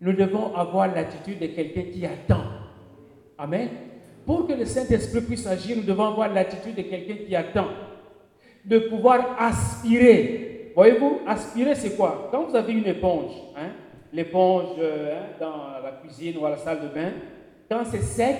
nous 0.00 0.12
devons 0.12 0.54
avoir 0.54 0.94
l'attitude 0.94 1.38
de 1.38 1.46
quelqu'un 1.46 1.84
qui 1.92 2.04
attend. 2.04 2.42
Amen. 3.38 3.68
Pour 4.24 4.46
que 4.46 4.52
le 4.52 4.66
Saint-Esprit 4.66 5.20
puisse 5.22 5.46
agir, 5.46 5.76
nous 5.76 5.84
devons 5.84 6.06
avoir 6.06 6.32
l'attitude 6.32 6.74
de 6.74 6.82
quelqu'un 6.82 7.24
qui 7.26 7.34
attend 7.34 7.68
de 8.64 8.78
pouvoir 8.80 9.36
aspirer. 9.38 10.55
Voyez-vous, 10.76 11.20
aspirer, 11.26 11.74
c'est 11.74 11.96
quoi? 11.96 12.28
Quand 12.30 12.44
vous 12.44 12.54
avez 12.54 12.74
une 12.74 12.86
éponge, 12.86 13.32
hein, 13.56 13.70
l'éponge 14.12 14.76
euh, 14.78 15.14
hein, 15.16 15.26
dans 15.40 15.82
la 15.82 15.92
cuisine 16.02 16.36
ou 16.38 16.44
à 16.44 16.50
la 16.50 16.58
salle 16.58 16.82
de 16.82 16.88
bain, 16.88 17.12
quand 17.66 17.82
c'est 17.90 18.02
sec 18.02 18.36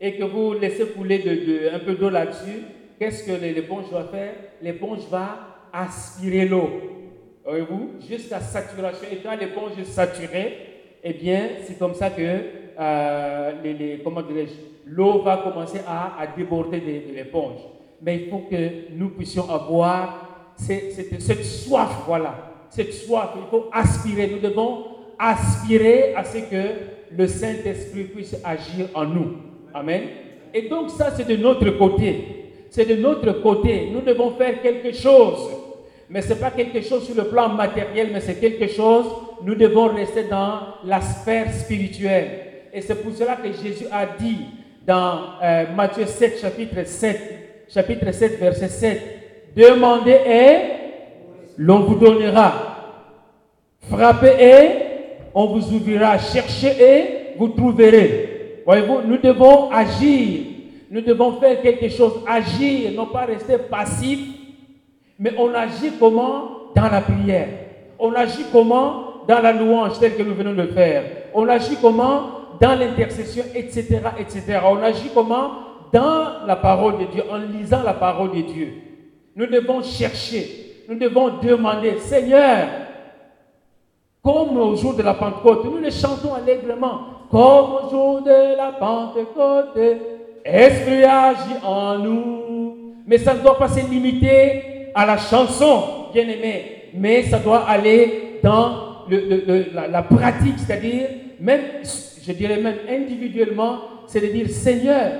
et 0.00 0.16
que 0.16 0.24
vous 0.24 0.54
laissez 0.54 0.86
couler 0.86 1.20
de, 1.20 1.72
un 1.72 1.78
peu 1.78 1.94
d'eau 1.94 2.10
là-dessus, 2.10 2.64
qu'est-ce 2.98 3.24
que 3.24 3.40
l'éponge 3.40 3.84
va 3.92 4.02
faire? 4.04 4.34
L'éponge 4.60 5.06
va 5.08 5.38
aspirer 5.72 6.46
l'eau. 6.46 6.68
Voyez-vous? 7.44 7.90
Jusqu'à 8.08 8.40
saturation. 8.40 9.06
Et 9.12 9.18
quand 9.18 9.36
l'éponge 9.36 9.78
est 9.80 9.84
saturée, 9.84 10.58
eh 11.04 11.12
bien, 11.12 11.48
c'est 11.62 11.78
comme 11.78 11.94
ça 11.94 12.10
que 12.10 12.40
euh, 12.80 13.52
les, 13.62 14.02
l'eau 14.86 15.22
va 15.22 15.36
commencer 15.36 15.78
à 15.86 16.26
déborder 16.36 16.80
de 16.80 17.14
l'éponge 17.14 17.60
mais 18.02 18.16
il 18.16 18.28
faut 18.28 18.44
que 18.50 18.90
nous 18.92 19.10
puissions 19.10 19.48
avoir 19.48 20.31
cette, 20.62 21.44
soif, 21.44 22.04
voilà, 22.06 22.34
cette 22.70 22.92
soif. 22.92 23.30
Il 23.36 23.50
faut 23.50 23.68
aspirer, 23.72 24.28
nous 24.28 24.38
devons 24.38 24.84
aspirer 25.18 26.14
à 26.14 26.24
ce 26.24 26.38
que 26.38 27.16
le 27.16 27.26
Saint-Esprit 27.26 28.04
puisse 28.04 28.36
agir 28.44 28.88
en 28.94 29.04
nous. 29.04 29.36
Amen. 29.74 30.02
Et 30.54 30.68
donc 30.68 30.90
ça, 30.90 31.12
c'est 31.16 31.26
de 31.26 31.36
notre 31.36 31.70
côté. 31.70 32.24
C'est 32.70 32.86
de 32.86 32.96
notre 32.96 33.42
côté. 33.42 33.90
Nous 33.92 34.00
devons 34.00 34.32
faire 34.32 34.60
quelque 34.62 34.92
chose. 34.92 35.50
Mais 36.08 36.20
ce 36.20 36.30
n'est 36.30 36.40
pas 36.40 36.50
quelque 36.50 36.82
chose 36.82 37.06
sur 37.06 37.14
le 37.14 37.24
plan 37.24 37.48
matériel, 37.48 38.10
mais 38.12 38.20
c'est 38.20 38.38
quelque 38.38 38.66
chose, 38.68 39.06
nous 39.42 39.54
devons 39.54 39.88
rester 39.88 40.24
dans 40.24 40.60
la 40.84 41.00
sphère 41.00 41.50
spirituelle. 41.52 42.28
Et 42.72 42.82
c'est 42.82 42.96
pour 42.96 43.14
cela 43.14 43.36
que 43.36 43.50
Jésus 43.50 43.86
a 43.90 44.04
dit 44.04 44.38
dans 44.86 45.20
euh, 45.42 45.64
Matthieu 45.74 46.04
7, 46.04 46.38
chapitre 46.38 46.84
7, 46.84 47.20
chapitre 47.68 48.12
7, 48.12 48.38
verset 48.38 48.68
7. 48.68 49.21
Demandez 49.56 50.18
et 50.26 50.56
l'on 51.58 51.80
vous 51.80 51.96
donnera. 51.96 52.52
Frappez 53.90 54.34
et 54.40 54.70
on 55.34 55.46
vous 55.46 55.74
ouvrira. 55.74 56.18
Cherchez 56.18 56.74
et 56.80 57.04
vous 57.38 57.48
trouverez. 57.48 58.62
Voyez-vous, 58.64 59.02
nous 59.06 59.18
devons 59.18 59.70
agir. 59.70 60.40
Nous 60.90 61.00
devons 61.00 61.32
faire 61.40 61.60
quelque 61.60 61.88
chose. 61.88 62.22
Agir, 62.26 62.92
non 62.94 63.06
pas 63.06 63.24
rester 63.24 63.58
passif, 63.58 64.18
mais 65.18 65.32
on 65.38 65.52
agit 65.54 65.92
comment? 65.98 66.72
Dans 66.74 66.88
la 66.88 67.00
prière. 67.00 67.48
On 67.98 68.12
agit 68.12 68.44
comment? 68.52 69.24
Dans 69.26 69.40
la 69.40 69.52
louange, 69.52 69.98
telle 69.98 70.16
que 70.16 70.22
nous 70.22 70.34
venons 70.34 70.54
de 70.54 70.66
faire. 70.66 71.04
On 71.32 71.48
agit 71.48 71.76
comment? 71.80 72.22
Dans 72.60 72.78
l'intercession, 72.78 73.44
etc., 73.54 74.00
etc. 74.18 74.60
On 74.70 74.82
agit 74.82 75.10
comment? 75.14 75.50
Dans 75.92 76.46
la 76.46 76.56
parole 76.56 76.98
de 76.98 77.04
Dieu, 77.04 77.22
en 77.30 77.38
lisant 77.38 77.82
la 77.82 77.94
parole 77.94 78.32
de 78.32 78.42
Dieu. 78.42 78.72
Nous 79.34 79.46
devons 79.46 79.82
chercher, 79.82 80.84
nous 80.88 80.98
devons 80.98 81.38
demander, 81.42 81.98
Seigneur, 81.98 82.68
comme 84.22 84.56
au 84.56 84.76
jour 84.76 84.94
de 84.94 85.02
la 85.02 85.14
Pentecôte, 85.14 85.64
nous 85.64 85.78
le 85.78 85.90
chantons 85.90 86.34
allègrement, 86.34 87.00
comme 87.30 87.86
au 87.86 87.90
jour 87.90 88.22
de 88.22 88.56
la 88.56 88.72
Pentecôte, 88.72 89.78
Esprit 90.44 91.04
agit 91.04 91.64
en 91.64 91.98
nous. 91.98 92.74
Mais 93.06 93.18
ça 93.18 93.34
ne 93.34 93.40
doit 93.40 93.58
pas 93.58 93.68
se 93.68 93.80
limiter 93.88 94.90
à 94.94 95.06
la 95.06 95.16
chanson, 95.16 96.08
bien 96.12 96.24
aimé, 96.28 96.90
mais 96.94 97.22
ça 97.22 97.38
doit 97.38 97.64
aller 97.68 98.38
dans 98.42 99.06
la, 99.08 99.88
la 99.88 100.02
pratique, 100.02 100.58
c'est-à-dire, 100.58 101.08
même, 101.40 101.60
je 102.22 102.32
dirais 102.32 102.60
même 102.60 102.76
individuellement, 102.88 103.78
c'est 104.06 104.20
de 104.20 104.26
dire, 104.26 104.48
Seigneur, 104.50 105.12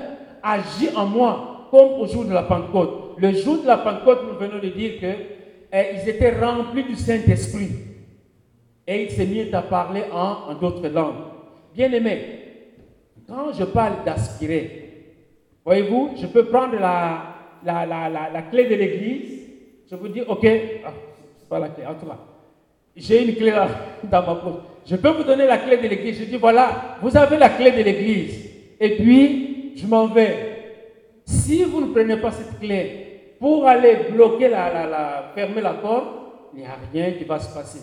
agit 0.43 0.89
en 0.95 1.05
moi 1.05 1.67
comme 1.71 1.99
au 1.99 2.07
jour 2.07 2.25
de 2.25 2.33
la 2.33 2.43
Pentecôte. 2.43 3.02
Le 3.17 3.31
jour 3.33 3.61
de 3.61 3.67
la 3.67 3.77
Pentecôte, 3.77 4.21
nous 4.27 4.37
venons 4.37 4.59
de 4.59 4.69
dire 4.69 4.99
qu'ils 4.99 5.15
eh, 5.71 6.09
étaient 6.09 6.39
remplis 6.39 6.83
du 6.83 6.95
Saint-Esprit. 6.95 7.69
Et 8.87 9.03
ils 9.03 9.11
se 9.11 9.21
mirent 9.21 9.55
à 9.55 9.61
parler 9.61 10.03
en, 10.11 10.53
d'autres 10.55 10.87
langues. 10.87 11.15
Bien 11.73 11.91
aimé, 11.91 12.19
quand 13.27 13.53
je 13.57 13.63
parle 13.63 14.03
d'aspirer, 14.05 15.13
voyez-vous, 15.63 16.11
je 16.21 16.27
peux 16.27 16.45
prendre 16.45 16.73
la, 16.79 17.35
la, 17.65 17.85
la, 17.85 18.09
la, 18.09 18.41
clé 18.43 18.65
de 18.65 18.75
l'église. 18.75 19.39
Je 19.89 19.95
vous 19.95 20.09
dis, 20.09 20.21
ok, 20.21 20.45
ah, 20.85 20.91
c'est 21.39 21.49
pas 21.49 21.59
la 21.59 21.69
clé, 21.69 21.85
en 21.85 21.93
tout. 21.93 22.11
J'ai 22.95 23.25
une 23.27 23.35
clé 23.35 23.51
là, 23.51 23.67
dans 24.03 24.21
ma 24.25 24.35
poche. 24.35 24.61
Je 24.85 24.95
peux 24.97 25.09
vous 25.09 25.23
donner 25.23 25.47
la 25.47 25.57
clé 25.57 25.77
de 25.77 25.87
l'église. 25.87 26.19
Je 26.19 26.25
dis, 26.25 26.37
voilà, 26.37 26.97
vous 27.01 27.15
avez 27.15 27.37
la 27.37 27.49
clé 27.49 27.71
de 27.71 27.81
l'église. 27.81 28.49
Et 28.79 28.97
puis, 28.97 29.73
je 29.77 29.87
m'en 29.87 30.07
vais. 30.07 30.52
Si 31.43 31.61
vous 31.65 31.81
ne 31.81 31.91
prenez 31.91 32.15
pas 32.15 32.31
cette 32.31 32.57
clé 32.57 33.35
pour 33.37 33.67
aller 33.67 34.07
bloquer 34.11 34.47
la, 34.47 35.31
fermer 35.35 35.61
la 35.61 35.73
porte, 35.73 36.07
il 36.53 36.61
n'y 36.61 36.65
a 36.65 36.77
rien 36.93 37.11
qui 37.11 37.25
va 37.25 37.37
se 37.37 37.53
passer. 37.53 37.81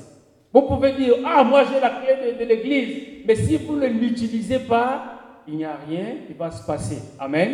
Vous 0.50 0.62
pouvez 0.62 0.92
dire, 0.92 1.16
ah, 1.26 1.44
moi 1.44 1.64
j'ai 1.64 1.78
la 1.78 1.90
clé 1.90 2.38
de, 2.38 2.44
l'église, 2.46 3.24
mais 3.26 3.34
si 3.34 3.58
vous 3.58 3.76
ne 3.76 3.86
l'utilisez 3.86 4.60
pas, 4.60 5.02
il 5.46 5.56
n'y 5.56 5.64
a 5.66 5.76
rien 5.86 6.06
qui 6.26 6.32
va 6.32 6.50
se 6.50 6.64
passer. 6.66 7.02
Amen. 7.18 7.50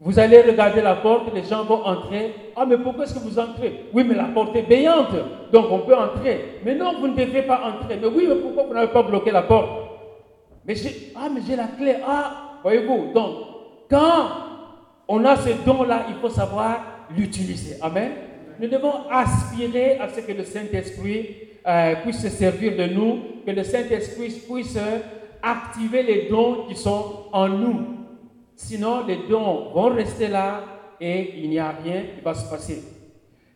Vous 0.00 0.18
allez 0.18 0.40
regarder 0.40 0.80
la 0.80 0.94
porte, 0.94 1.34
les 1.34 1.42
gens 1.42 1.64
vont 1.64 1.84
entrer. 1.84 2.32
Ah, 2.56 2.64
mais 2.64 2.78
pourquoi 2.78 3.04
est-ce 3.04 3.12
que 3.12 3.18
vous 3.18 3.38
entrez? 3.38 3.90
Oui, 3.92 4.04
mais 4.04 4.14
la 4.14 4.28
porte 4.28 4.56
est 4.56 4.62
payante, 4.62 5.12
donc 5.52 5.66
on 5.70 5.80
peut 5.80 5.94
entrer. 5.94 6.60
Mais 6.64 6.74
non, 6.74 6.98
vous 6.98 7.08
ne 7.08 7.14
devez 7.14 7.42
pas 7.42 7.60
entrer. 7.62 7.98
Mais 8.00 8.08
oui, 8.08 8.24
mais 8.26 8.36
pourquoi 8.36 8.62
vous 8.62 8.72
n'avez 8.72 8.92
pas 8.92 9.02
bloqué 9.02 9.32
la 9.32 9.42
porte? 9.42 9.68
Mais 10.66 10.74
ah, 11.14 11.28
mais 11.30 11.42
j'ai 11.46 11.56
la 11.56 11.66
clé. 11.66 11.96
Ah, 12.06 12.44
Voyez-vous 12.62 13.12
Donc, 13.14 13.34
quand 13.90 14.47
on 15.08 15.24
a 15.24 15.36
ce 15.36 15.50
don-là, 15.64 16.06
il 16.10 16.16
faut 16.16 16.28
savoir 16.28 17.06
l'utiliser. 17.16 17.76
Amen. 17.80 18.12
Nous 18.60 18.68
devons 18.68 19.08
aspirer 19.10 19.98
à 19.98 20.08
ce 20.08 20.20
que 20.20 20.32
le 20.32 20.44
Saint-Esprit 20.44 21.36
euh, 21.66 21.94
puisse 22.02 22.20
se 22.20 22.28
servir 22.28 22.76
de 22.76 22.92
nous, 22.92 23.18
que 23.46 23.50
le 23.50 23.64
Saint-Esprit 23.64 24.30
puisse 24.48 24.78
activer 25.42 26.02
les 26.02 26.28
dons 26.28 26.66
qui 26.68 26.76
sont 26.76 27.26
en 27.32 27.48
nous. 27.48 27.86
Sinon, 28.54 29.06
les 29.06 29.20
dons 29.28 29.70
vont 29.72 29.94
rester 29.94 30.28
là 30.28 30.62
et 31.00 31.34
il 31.38 31.50
n'y 31.50 31.58
a 31.58 31.72
rien 31.82 32.02
qui 32.16 32.24
va 32.24 32.34
se 32.34 32.50
passer. 32.50 32.82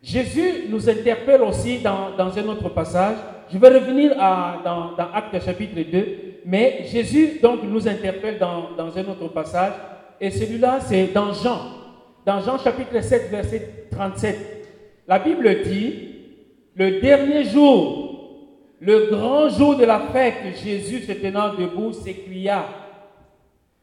Jésus 0.01 0.65
nous 0.69 0.89
interpelle 0.89 1.41
aussi 1.41 1.79
dans, 1.79 2.11
un 2.17 2.47
autre 2.47 2.69
passage. 2.69 3.15
Je 3.51 3.57
vais 3.57 3.69
revenir 3.69 4.15
dans 4.15 4.95
Actes 5.13 5.43
chapitre 5.45 5.75
2, 5.75 6.17
mais 6.45 6.85
Jésus 6.85 7.39
donc 7.41 7.63
nous 7.63 7.87
interpelle 7.87 8.37
dans, 8.37 8.69
un 8.77 9.05
autre 9.05 9.27
passage, 9.29 9.73
et 10.23 10.31
celui-là 10.31 10.79
c'est 10.79 11.07
dans 11.07 11.33
Jean, 11.33 11.59
dans 12.25 12.39
Jean 12.39 12.57
chapitre 12.57 13.01
7, 13.01 13.29
verset 13.29 13.87
37. 13.91 15.03
La 15.05 15.19
Bible 15.19 15.63
dit, 15.63 16.15
le 16.75 17.01
dernier 17.01 17.43
jour, 17.43 18.39
le 18.79 19.07
grand 19.07 19.49
jour 19.49 19.75
de 19.75 19.83
la 19.83 19.99
fête, 19.99 20.55
Jésus 20.63 21.01
se 21.01 21.11
tenant 21.11 21.53
debout 21.55 21.91
s'écria, 21.91 22.65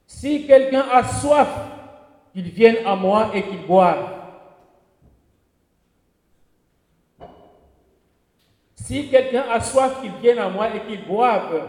Si 0.07 0.46
quelqu'un 0.46 0.87
a 0.90 1.05
soif, 1.05 1.48
qu'il 2.33 2.44
vienne 2.44 2.76
à 2.87 2.96
moi 2.96 3.33
et 3.35 3.42
qu'il 3.42 3.66
boive. 3.66 4.09
Si 8.76 9.11
quelqu'un 9.11 9.44
a 9.50 9.61
soif, 9.61 10.00
qu'il 10.00 10.12
vienne 10.22 10.38
à 10.38 10.48
moi 10.48 10.68
et 10.74 10.88
qu'il 10.88 11.05
boive. 11.05 11.68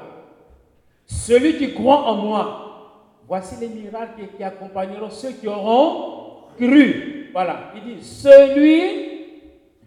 Celui 1.06 1.58
qui 1.58 1.74
croit 1.74 2.04
en 2.04 2.16
moi, 2.16 2.71
voici 3.32 3.56
les 3.62 3.70
miracles 3.70 4.24
qui 4.36 4.44
accompagneront 4.44 5.10
ceux 5.10 5.32
qui 5.32 5.48
auront 5.48 6.50
cru. 6.58 7.30
Voilà, 7.32 7.72
il 7.78 7.96
dit, 7.96 8.04
celui 8.04 8.82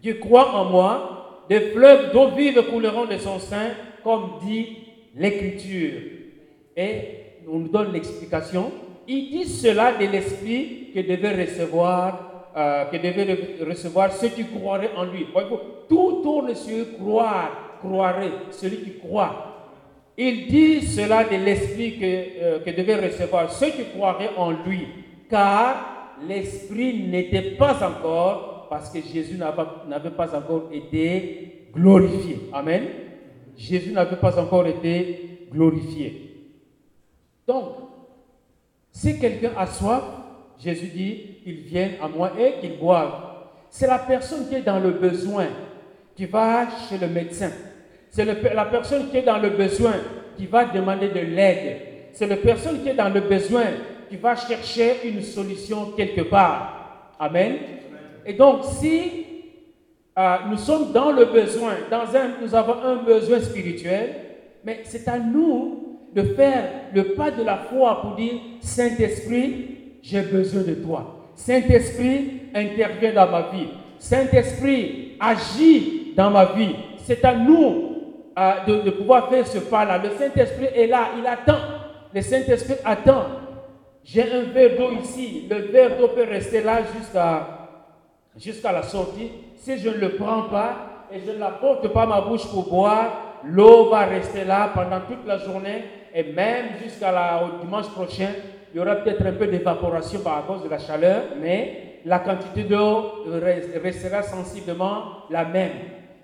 qui 0.01 0.19
croit 0.19 0.49
en 0.55 0.65
moi, 0.65 1.43
des 1.47 1.59
fleuves 1.59 2.11
d'eau 2.11 2.29
vive 2.29 2.63
couleront 2.71 3.05
de 3.05 3.17
son 3.19 3.37
sein, 3.37 3.67
comme 4.03 4.39
dit 4.43 4.77
l'Écriture. 5.15 6.01
Et 6.75 7.01
on 7.47 7.59
nous 7.59 7.67
donne 7.67 7.93
l'explication. 7.93 8.71
Il 9.07 9.29
dit 9.29 9.45
cela 9.45 9.93
de 9.93 10.07
l'Esprit 10.07 10.89
que 10.95 11.01
devait 11.01 11.45
recevoir, 11.45 12.49
euh, 12.57 12.85
recevoir 13.69 14.11
ceux 14.11 14.29
qui 14.29 14.45
croiraient 14.45 14.95
en 14.97 15.03
lui. 15.03 15.27
Tout 15.87 16.21
tourne 16.23 16.55
sur 16.55 16.97
croire, 16.97 17.77
croirait, 17.79 18.31
celui 18.49 18.77
qui 18.77 18.97
croit. 18.97 19.54
Il 20.17 20.47
dit 20.47 20.81
cela 20.81 21.25
de 21.25 21.35
l'Esprit 21.35 21.99
que, 21.99 22.05
euh, 22.05 22.59
devait 22.65 23.07
recevoir 23.07 23.51
ceux 23.51 23.71
qui 23.71 23.83
croiraient 23.95 24.31
en 24.37 24.51
lui, 24.51 24.87
car 25.29 26.17
l'Esprit 26.27 27.07
n'était 27.07 27.51
pas 27.51 27.75
encore, 27.85 28.67
parce 28.69 28.89
que 28.89 28.99
Jésus 29.01 29.37
n'avait 29.37 30.09
pas 30.11 30.35
encore 30.37 30.69
été 30.71 31.69
glorifié. 31.73 32.49
Amen. 32.53 32.83
Jésus 33.57 33.91
n'avait 33.91 34.15
pas 34.15 34.39
encore 34.39 34.65
été 34.65 35.47
glorifié. 35.51 36.31
Donc, 37.47 37.65
si 38.91 39.19
quelqu'un 39.19 39.51
a 39.57 39.67
soif, 39.67 40.03
Jésus 40.57 40.87
dit, 40.87 41.35
qu'il 41.43 41.57
vienne 41.57 41.91
à 42.01 42.07
moi 42.07 42.31
et 42.39 42.59
qu'il 42.59 42.79
boive. 42.79 43.11
C'est 43.69 43.87
la 43.87 43.99
personne 43.99 44.47
qui 44.49 44.55
est 44.55 44.61
dans 44.61 44.79
le 44.79 44.91
besoin 44.91 45.47
qui 46.15 46.25
va 46.25 46.67
chez 46.89 46.97
le 46.97 47.07
médecin. 47.07 47.51
C'est 48.15 48.23
la 48.23 48.63
personne 48.63 49.09
qui 49.09 49.17
est 49.17 49.23
dans 49.23 49.39
le 49.39 49.49
besoin 49.49 49.91
qui 50.37 50.45
va 50.45 50.63
demander 50.63 51.09
de 51.09 51.19
l'aide. 51.19 51.81
C'est 52.13 52.27
la 52.27 52.37
personne 52.37 52.81
qui 52.81 52.87
est 52.87 52.93
dans 52.93 53.13
le 53.13 53.19
besoin 53.19 53.65
qui 54.09 54.15
va 54.15 54.37
chercher 54.37 55.05
une 55.09 55.21
solution 55.21 55.91
quelque 55.97 56.21
part. 56.21 57.11
Amen. 57.19 57.55
Et 58.25 58.31
donc, 58.31 58.63
si 58.79 59.25
euh, 60.17 60.35
nous 60.49 60.55
sommes 60.55 60.93
dans 60.93 61.11
le 61.11 61.25
besoin, 61.25 61.73
nous 62.41 62.55
avons 62.55 62.81
un 62.85 63.03
besoin 63.03 63.41
spirituel, 63.41 64.15
mais 64.63 64.79
c'est 64.85 65.05
à 65.09 65.19
nous 65.19 65.99
de 66.15 66.21
faire 66.21 66.69
le 66.93 67.15
pas 67.15 67.31
de 67.31 67.43
la 67.43 67.57
foi 67.57 67.99
pour 68.01 68.15
dire, 68.15 68.35
Saint-Esprit, 68.61 69.97
j'ai 70.01 70.21
besoin 70.21 70.61
de 70.61 70.75
toi. 70.75 71.31
Saint-Esprit, 71.35 72.43
intervient 72.53 73.11
dans 73.11 73.29
ma 73.29 73.41
vie. 73.51 73.67
Saint-Esprit, 73.99 75.17
agit 75.19 76.13
dans 76.15 76.31
ma 76.31 76.45
vie. 76.53 76.75
C'est 77.03 77.25
à 77.25 77.35
nous 77.35 77.94
euh, 78.37 78.81
de, 78.83 78.89
pouvoir 78.89 79.29
faire 79.29 79.47
ce 79.47 79.59
pas-là. 79.59 79.97
Le 79.97 80.09
Saint-Esprit 80.09 80.67
est 80.75 80.87
là, 80.87 81.09
il 81.17 81.25
attend. 81.25 81.57
Le 82.13 82.21
Saint-Esprit 82.21 82.75
attend. 82.83 83.25
J'ai 84.03 84.31
un 84.31 84.43
verre 84.51 84.77
d'eau 84.77 84.91
ici. 85.01 85.47
Le 85.49 85.71
verre 85.71 85.97
d'eau 85.97 86.09
peut 86.09 86.25
rester 86.29 86.61
là 86.61 86.79
jusqu'à 86.97 87.47
jusqu'à 88.37 88.71
la 88.71 88.83
sortie. 88.83 89.31
Si 89.55 89.77
je 89.77 89.89
ne 89.89 89.95
le 89.95 90.09
prends 90.15 90.43
pas 90.43 91.07
et 91.11 91.19
je 91.25 91.31
ne 91.31 91.39
l'apporte 91.39 91.87
pas 91.89 92.03
à 92.03 92.05
ma 92.05 92.21
bouche 92.21 92.45
pour 92.47 92.69
boire, 92.69 93.39
l'eau 93.45 93.89
va 93.89 94.05
rester 94.05 94.43
là 94.43 94.71
pendant 94.73 94.99
toute 95.01 95.25
la 95.25 95.37
journée 95.37 95.85
et 96.13 96.23
même 96.23 96.65
jusqu'à 96.83 97.41
dimanche 97.61 97.87
prochain. 97.89 98.29
Il 98.73 98.77
y 98.77 98.81
aura 98.81 98.95
peut-être 98.95 99.25
un 99.25 99.31
peu 99.31 99.47
d'évaporation 99.47 100.19
par 100.19 100.45
cause 100.45 100.63
de 100.63 100.69
la 100.69 100.79
chaleur, 100.79 101.23
mais 101.41 102.01
la 102.03 102.19
quantité 102.19 102.63
d'eau 102.63 103.23
restera 103.81 104.21
sensiblement 104.21 105.23
la 105.29 105.45
même. 105.45 105.71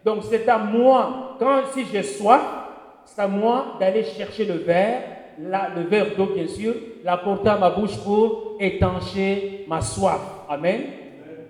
Donc 0.03 0.23
c'est 0.29 0.47
à 0.49 0.57
moi, 0.57 1.35
quand 1.39 1.61
si 1.73 1.85
j'ai 1.91 2.03
soif, 2.03 2.41
c'est 3.05 3.21
à 3.21 3.27
moi 3.27 3.77
d'aller 3.79 4.03
chercher 4.03 4.45
le 4.45 4.55
verre, 4.55 5.01
le 5.39 5.83
verre 5.83 6.15
d'eau 6.17 6.27
bien 6.33 6.47
sûr, 6.47 6.73
l'apporter 7.03 7.49
à 7.49 7.57
ma 7.57 7.69
bouche 7.69 7.97
pour 8.03 8.55
étancher 8.59 9.65
ma 9.67 9.81
soif. 9.81 10.19
Amen. 10.49 10.81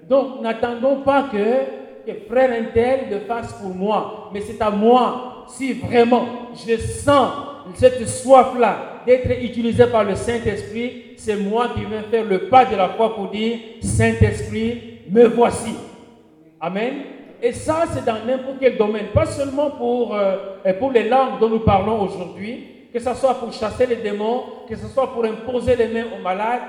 Donc 0.09 0.41
n'attendons 0.41 1.01
pas 1.01 1.29
que, 1.31 2.11
frère 2.27 2.51
Intel 2.51 3.09
le 3.09 3.19
fasse 3.19 3.53
pour 3.53 3.73
moi, 3.73 4.29
mais 4.33 4.41
c'est 4.41 4.61
à 4.61 4.69
moi, 4.69 5.45
si 5.47 5.73
vraiment 5.73 6.25
je 6.53 6.77
sens 6.77 7.31
cette 7.75 8.07
soif-là 8.07 9.03
d'être 9.05 9.31
utilisé 9.41 9.85
par 9.87 10.03
le 10.03 10.15
Saint-Esprit, 10.15 11.13
c'est 11.17 11.37
moi 11.37 11.69
qui 11.75 11.85
vais 11.85 12.01
faire 12.09 12.25
le 12.25 12.49
pas 12.49 12.65
de 12.65 12.75
la 12.75 12.89
foi 12.89 13.15
pour 13.15 13.29
dire, 13.29 13.57
Saint-Esprit, 13.81 14.99
me 15.09 15.25
voici. 15.27 15.73
Amen. 16.59 16.93
Et 17.41 17.54
ça, 17.54 17.86
c'est 17.91 18.06
dans 18.06 18.23
n'importe 18.25 18.58
quel 18.60 18.77
domaine, 18.77 19.08
pas 19.13 19.25
seulement 19.25 19.71
pour, 19.71 20.15
euh, 20.15 20.60
les 20.93 21.10
langues 21.10 21.39
dont 21.39 21.49
nous 21.49 21.60
parlons 21.60 22.01
aujourd'hui, 22.04 22.67
que 22.93 22.99
ce 22.99 23.13
soit 23.15 23.34
pour 23.36 23.51
chasser 23.51 23.88
les 23.88 23.95
démons, 23.95 24.43
que 24.69 24.75
ce 24.75 24.88
soit 24.88 25.12
pour 25.12 25.25
imposer 25.25 25.75
les 25.75 25.88
mains 25.88 26.06
aux 26.15 26.21
malades, 26.21 26.62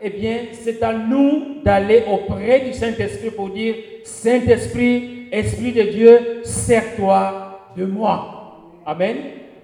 eh 0.00 0.10
bien, 0.10 0.38
c'est 0.52 0.82
à 0.82 0.92
nous 0.92 1.62
d'aller 1.64 2.04
auprès 2.10 2.60
du 2.60 2.72
Saint-Esprit 2.72 3.30
pour 3.30 3.50
dire, 3.50 3.74
Saint-Esprit, 4.04 5.28
Esprit 5.32 5.72
de 5.72 5.82
Dieu, 5.82 6.40
sers-toi 6.44 7.72
de 7.76 7.84
moi. 7.84 8.80
Amen. 8.86 9.16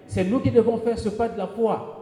C'est 0.06 0.24
nous 0.24 0.40
qui 0.40 0.50
devons 0.50 0.78
faire 0.78 0.98
ce 0.98 1.08
pas 1.08 1.28
de 1.28 1.38
la 1.38 1.46
foi. 1.46 1.92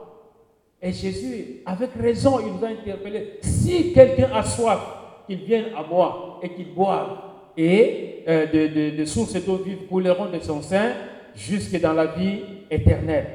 Et 0.83 0.93
Jésus, 0.93 1.63
avec 1.65 1.91
raison, 2.01 2.41
il 2.41 2.53
nous 2.53 2.65
a 2.65 2.69
interpellés. 2.69 3.39
Si 3.41 3.93
quelqu'un 3.93 4.29
a 4.35 4.43
soif, 4.43 4.81
qu'il 5.27 5.39
vienne 5.39 5.67
à 5.77 5.83
moi 5.83 6.41
et 6.43 6.51
qu'il 6.51 6.75
boive 6.75 7.17
et 7.57 8.25
euh, 8.29 8.97
de, 8.97 9.05
sources 9.05 9.35
d'eau 9.45 9.57
vive 9.57 9.87
couleront 9.89 10.27
de 10.27 10.39
son 10.41 10.63
sein 10.63 10.93
jusque 11.35 11.79
dans 11.81 11.93
la 11.93 12.07
vie 12.07 12.41
éternelle. 12.71 13.27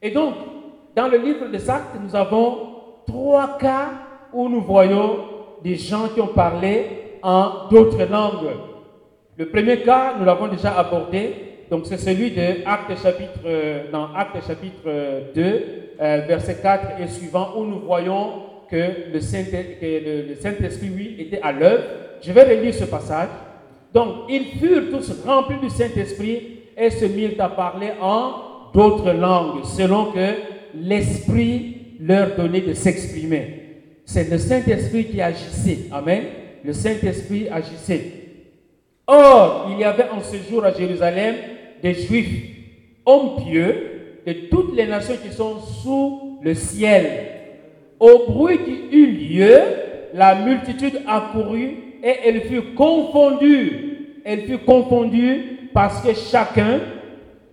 Et 0.00 0.10
donc, 0.10 0.34
dans 0.96 1.08
le 1.08 1.18
livre 1.18 1.48
des 1.48 1.68
Actes, 1.68 1.96
nous 2.02 2.16
avons 2.16 2.56
trois 3.06 3.58
cas 3.58 3.90
où 4.32 4.48
nous 4.48 4.60
voyons 4.60 5.18
des 5.62 5.76
gens 5.76 6.08
qui 6.08 6.20
ont 6.20 6.28
parlé 6.28 6.86
en 7.22 7.68
d'autres 7.70 8.04
langues. 8.04 8.50
Le 9.36 9.48
premier 9.48 9.80
cas, 9.82 10.14
nous 10.18 10.24
l'avons 10.24 10.48
déjà 10.48 10.78
abordé, 10.78 11.34
donc 11.70 11.86
c'est 11.86 11.96
celui 11.96 12.32
de 12.32 12.66
Actes 12.66 13.02
chapitre, 13.02 13.40
euh, 13.46 13.90
dans 13.90 14.12
Actes 14.14 14.46
chapitre 14.46 15.32
2, 15.34 15.62
euh, 16.00 16.22
verset 16.26 16.58
4 16.60 17.00
et 17.00 17.08
suivant, 17.08 17.52
où 17.56 17.64
nous 17.64 17.80
voyons 17.80 18.42
que 18.70 19.12
le 19.12 19.20
Saint-Esprit, 19.20 20.88
lui, 20.88 21.16
était 21.18 21.40
à 21.42 21.52
l'œuvre 21.52 21.84
je 22.22 22.32
vais 22.32 22.42
relire 22.44 22.74
ce 22.74 22.84
passage. 22.84 23.28
Donc, 23.92 24.24
ils 24.28 24.58
furent 24.58 24.90
tous 24.90 25.12
remplis 25.26 25.58
du 25.58 25.68
Saint-Esprit 25.68 26.60
et 26.76 26.90
se 26.90 27.04
mirent 27.04 27.40
à 27.40 27.48
parler 27.48 27.90
en 28.00 28.70
d'autres 28.72 29.12
langues, 29.12 29.64
selon 29.64 30.12
que 30.12 30.34
l'Esprit 30.74 31.76
leur 32.00 32.34
donnait 32.36 32.62
de 32.62 32.72
s'exprimer. 32.72 33.62
C'est 34.04 34.30
le 34.30 34.38
Saint-Esprit 34.38 35.06
qui 35.06 35.20
agissait. 35.20 35.80
Amen. 35.92 36.22
Le 36.64 36.72
Saint-Esprit 36.72 37.48
agissait. 37.48 38.04
Or, 39.06 39.68
il 39.72 39.80
y 39.80 39.84
avait 39.84 40.08
en 40.10 40.20
ce 40.20 40.36
jour 40.48 40.64
à 40.64 40.72
Jérusalem 40.72 41.34
des 41.82 41.94
Juifs, 41.94 42.46
hommes 43.04 43.44
pieux, 43.44 43.88
de 44.26 44.32
toutes 44.50 44.76
les 44.76 44.86
nations 44.86 45.16
qui 45.22 45.32
sont 45.34 45.58
sous 45.60 46.38
le 46.42 46.54
ciel. 46.54 47.04
Au 47.98 48.30
bruit 48.30 48.58
qui 48.58 48.96
eut 48.96 49.06
lieu, 49.06 49.58
la 50.14 50.36
multitude 50.36 51.02
accourut 51.06 51.76
et 52.02 52.14
elle 52.24 52.42
fut 52.42 52.74
confondue. 52.74 54.20
Elle 54.24 54.42
fut 54.42 54.58
confondue 54.58 55.70
parce 55.72 56.02
que 56.02 56.14
chacun, 56.14 56.80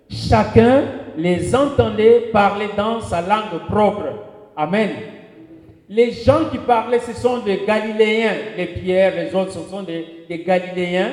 chacun 0.09 0.83
les 1.17 1.55
entendait 1.55 2.29
parler 2.31 2.67
dans 2.75 2.99
sa 3.01 3.21
langue 3.21 3.67
propre. 3.67 4.05
Amen. 4.55 4.89
Les 5.87 6.11
gens 6.11 6.45
qui 6.51 6.57
parlaient, 6.59 6.99
ce 6.99 7.13
sont 7.13 7.39
des 7.39 7.61
Galiléens. 7.65 8.33
Les 8.57 8.67
pierres, 8.67 9.13
les 9.15 9.33
autres, 9.35 9.53
ce 9.53 9.69
sont 9.69 9.83
des, 9.83 10.43
Galiléens. 10.45 11.11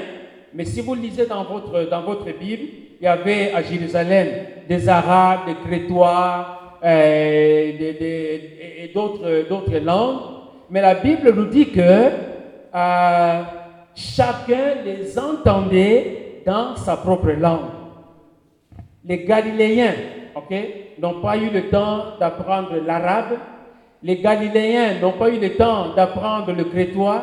Mais 0.55 0.65
si 0.65 0.81
vous 0.81 0.95
lisez 0.95 1.27
dans 1.27 1.45
votre, 1.45 1.89
dans 1.89 2.03
votre 2.03 2.27
Bible, 2.39 2.65
il 3.01 3.05
y 3.05 3.07
avait 3.07 3.53
à 3.53 3.63
Jérusalem 3.63 4.29
des 4.69 4.89
Arabes, 4.89 5.41
des 5.47 5.55
Crétois 5.67 6.79
euh, 6.85 7.73
et 8.83 8.91
d'autres 8.95 9.79
langues. 9.79 10.21
Mais 10.71 10.81
la 10.81 10.95
Bible 10.95 11.33
nous 11.35 11.47
dit 11.47 11.71
que 11.71 12.11
euh, 12.77 13.43
chacun 13.95 14.83
les 14.85 15.19
entendait 15.19 16.43
dans 16.45 16.77
sa 16.77 16.97
propre 16.97 17.31
langue. 17.31 17.71
Les 19.05 19.25
Galiléens, 19.25 19.95
ok, 20.35 20.55
n'ont 20.99 21.21
pas 21.21 21.37
eu 21.37 21.49
le 21.49 21.69
temps 21.71 22.19
d'apprendre 22.21 22.75
l'arabe. 22.85 23.39
Les 24.03 24.19
Galiléens 24.19 25.01
n'ont 25.01 25.13
pas 25.13 25.31
eu 25.31 25.39
le 25.39 25.57
temps 25.57 25.95
d'apprendre 25.95 26.53
le 26.53 26.65
crétois. 26.65 27.23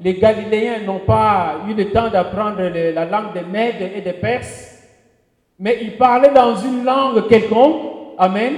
Les 0.00 0.14
Galiléens 0.14 0.80
n'ont 0.84 1.00
pas 1.00 1.62
eu 1.68 1.74
le 1.74 1.90
temps 1.90 2.08
d'apprendre 2.08 2.62
la 2.62 3.04
langue 3.04 3.32
des 3.32 3.42
Mèdes 3.42 3.90
et 3.96 4.00
des 4.00 4.12
Perses. 4.12 4.86
Mais 5.58 5.78
ils 5.82 5.96
parlaient 5.96 6.32
dans 6.34 6.56
une 6.56 6.84
langue 6.84 7.26
quelconque. 7.28 8.16
Amen. 8.18 8.54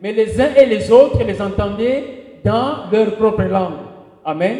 Mais 0.00 0.12
les 0.12 0.40
uns 0.40 0.54
et 0.56 0.66
les 0.66 0.90
autres 0.90 1.22
les 1.24 1.40
entendaient 1.40 2.04
dans 2.44 2.90
leur 2.90 3.16
propre 3.16 3.42
langue. 3.42 3.78
Amen. 4.24 4.58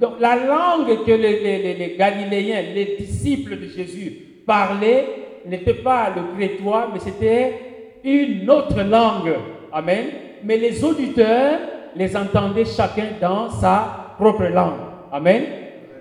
Donc 0.00 0.14
la 0.20 0.36
langue 0.36 1.04
que 1.04 1.12
les, 1.12 1.94
Galiléens, 1.98 2.62
les 2.74 2.96
disciples 2.98 3.58
de 3.58 3.66
Jésus 3.68 4.12
parlaient 4.46 5.06
n'était 5.46 5.74
pas 5.74 6.10
le 6.14 6.36
crétois, 6.36 6.88
mais 6.92 7.00
c'était 7.00 7.54
une 8.02 8.48
autre 8.50 8.82
langue. 8.82 9.34
Amen. 9.72 10.06
Mais 10.42 10.56
les 10.56 10.84
auditeurs 10.84 11.58
les 11.96 12.16
entendaient 12.16 12.64
chacun 12.64 13.06
dans 13.20 13.50
sa 13.50 14.14
propre 14.18 14.44
langue. 14.44 14.80
Amen. 15.12 15.42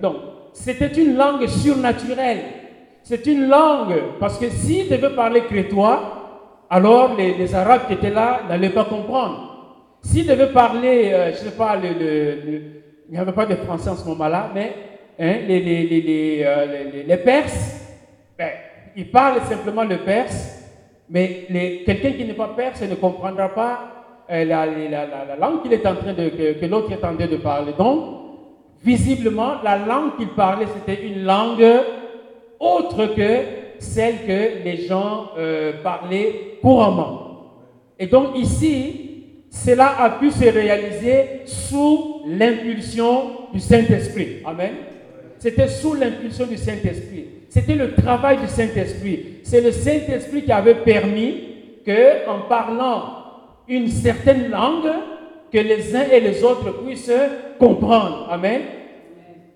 Donc, 0.01 0.15
c'était 0.53 0.87
une 0.87 1.15
langue 1.15 1.45
surnaturelle. 1.47 2.39
C'est 3.03 3.25
une 3.25 3.47
langue, 3.47 3.95
parce 4.19 4.37
que 4.37 4.49
s'ils 4.49 4.89
devaient 4.89 5.15
parler 5.15 5.41
crétois, 5.41 6.23
alors 6.69 7.15
les, 7.17 7.53
Arabes 7.53 7.87
qui 7.87 7.93
étaient 7.93 8.09
là 8.09 8.41
n'allaient 8.47 8.69
pas 8.69 8.85
comprendre. 8.85 9.49
S'ils 10.01 10.25
devaient 10.25 10.51
parler, 10.51 11.11
euh, 11.13 11.33
je 11.33 11.43
ne 11.43 11.49
sais 11.49 11.55
pas, 11.55 11.75
le, 11.75 11.89
il 11.89 12.82
n'y 13.13 13.19
avait 13.19 13.31
pas 13.31 13.45
de 13.45 13.55
français 13.55 13.89
en 13.89 13.95
ce 13.95 14.07
moment-là, 14.07 14.49
mais 14.53 14.73
hein, 15.19 15.35
euh, 15.49 17.03
les, 17.07 17.17
Perses, 17.17 17.79
ben, 18.37 18.49
ils 18.95 19.09
parlent 19.09 19.41
simplement 19.41 19.83
le 19.83 19.97
perse, 19.97 20.63
mais 21.09 21.45
quelqu'un 21.85 22.11
qui 22.13 22.25
n'est 22.25 22.33
pas 22.33 22.53
perse 22.55 22.81
ne 22.81 22.95
comprendra 22.95 23.49
pas 23.49 23.79
euh, 24.31 24.45
la, 24.45 24.65
la, 24.65 25.35
langue 25.39 25.61
qu'il 25.61 25.73
est 25.73 25.85
en 25.85 25.95
train 25.95 26.13
que, 26.13 26.65
l'autre 26.65 26.91
est 26.91 27.05
en 27.05 27.15
train 27.15 27.27
de 27.27 27.37
parler. 27.37 27.73
Donc, 27.77 28.03
visiblement, 28.83 29.61
la 29.63 29.77
langue 29.77 30.17
qu'il 30.17 30.29
parlait, 30.29 30.67
c'était 30.73 31.05
une 31.05 31.23
langue 31.23 31.65
autre 32.59 33.13
que 33.15 33.63
celle 33.79 34.25
que 34.25 34.63
les 34.63 34.87
gens 34.87 35.29
euh, 35.37 35.73
parlaient 35.83 36.57
couramment. 36.61 37.19
Et 37.99 38.07
donc 38.07 38.37
ici, 38.37 39.02
cela 39.53 40.01
a 40.01 40.09
pu 40.09 40.31
se 40.31 40.45
réaliser 40.45 41.41
sous 41.45 42.23
l'impulsion 42.27 43.49
du 43.53 43.59
Saint-Esprit. 43.59 44.39
Amen. 44.43 44.71
C'était 45.37 45.67
sous 45.67 45.93
l'impulsion 45.93 46.47
du 46.47 46.57
Saint-Esprit. 46.57 47.25
C'était 47.49 47.75
le 47.75 47.93
travail 47.93 48.37
du 48.39 48.47
Saint-Esprit. 48.47 49.41
C'est 49.43 49.61
le 49.61 49.71
Saint-Esprit 49.71 50.43
qui 50.43 50.51
avait 50.51 50.75
permis 50.75 51.35
que, 51.85 52.27
en 52.27 52.41
parlant 52.49 53.03
une 53.67 53.87
certaine 53.89 54.49
langue, 54.49 54.91
que 55.51 55.59
les 55.59 55.95
uns 55.95 56.09
et 56.11 56.19
les 56.19 56.43
autres 56.43 56.83
puissent 56.83 57.11
comprendre. 57.59 58.27
Amen. 58.31 58.61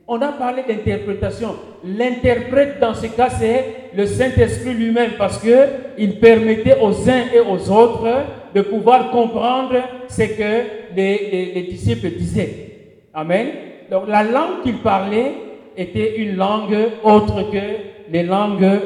On 0.08 0.22
a 0.22 0.32
parlé 0.32 0.64
d'interprétation. 0.68 1.56
L'interprète 1.84 2.80
dans 2.80 2.94
ce 2.94 3.08
cas, 3.08 3.30
c'est 3.30 3.92
le 3.94 4.06
Saint-Esprit 4.06 4.74
lui-même 4.74 5.12
parce 5.18 5.40
qu'il 5.40 6.20
permettait 6.20 6.78
aux 6.82 7.10
uns 7.10 7.26
et 7.34 7.40
aux 7.40 7.70
autres 7.70 8.24
de 8.56 8.62
pouvoir 8.62 9.12
comprendre 9.12 9.76
ce 10.08 10.24
que 10.24 10.96
les, 10.96 11.52
les 11.54 11.64
disciples 11.64 12.10
disaient. 12.12 13.10
Amen. 13.14 13.48
Donc 13.92 14.08
la 14.08 14.24
langue 14.24 14.62
qu'il 14.64 14.78
parlait, 14.78 15.34
était 15.78 16.18
une 16.18 16.36
langue 16.36 16.76
autre 17.04 17.52
que 17.52 18.12
les 18.12 18.24
langues 18.24 18.80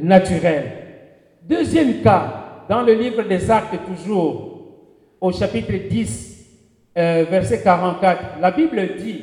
naturelles. 0.00 0.72
Deuxième 1.42 2.02
cas, 2.02 2.64
dans 2.68 2.82
le 2.82 2.92
livre 2.92 3.22
des 3.22 3.50
Actes 3.50 3.78
toujours, 3.86 4.50
au 5.20 5.32
chapitre 5.32 5.72
10, 5.88 6.46
euh, 6.96 7.24
verset 7.30 7.62
44, 7.62 8.40
la 8.40 8.50
Bible 8.50 8.96
dit, 8.98 9.22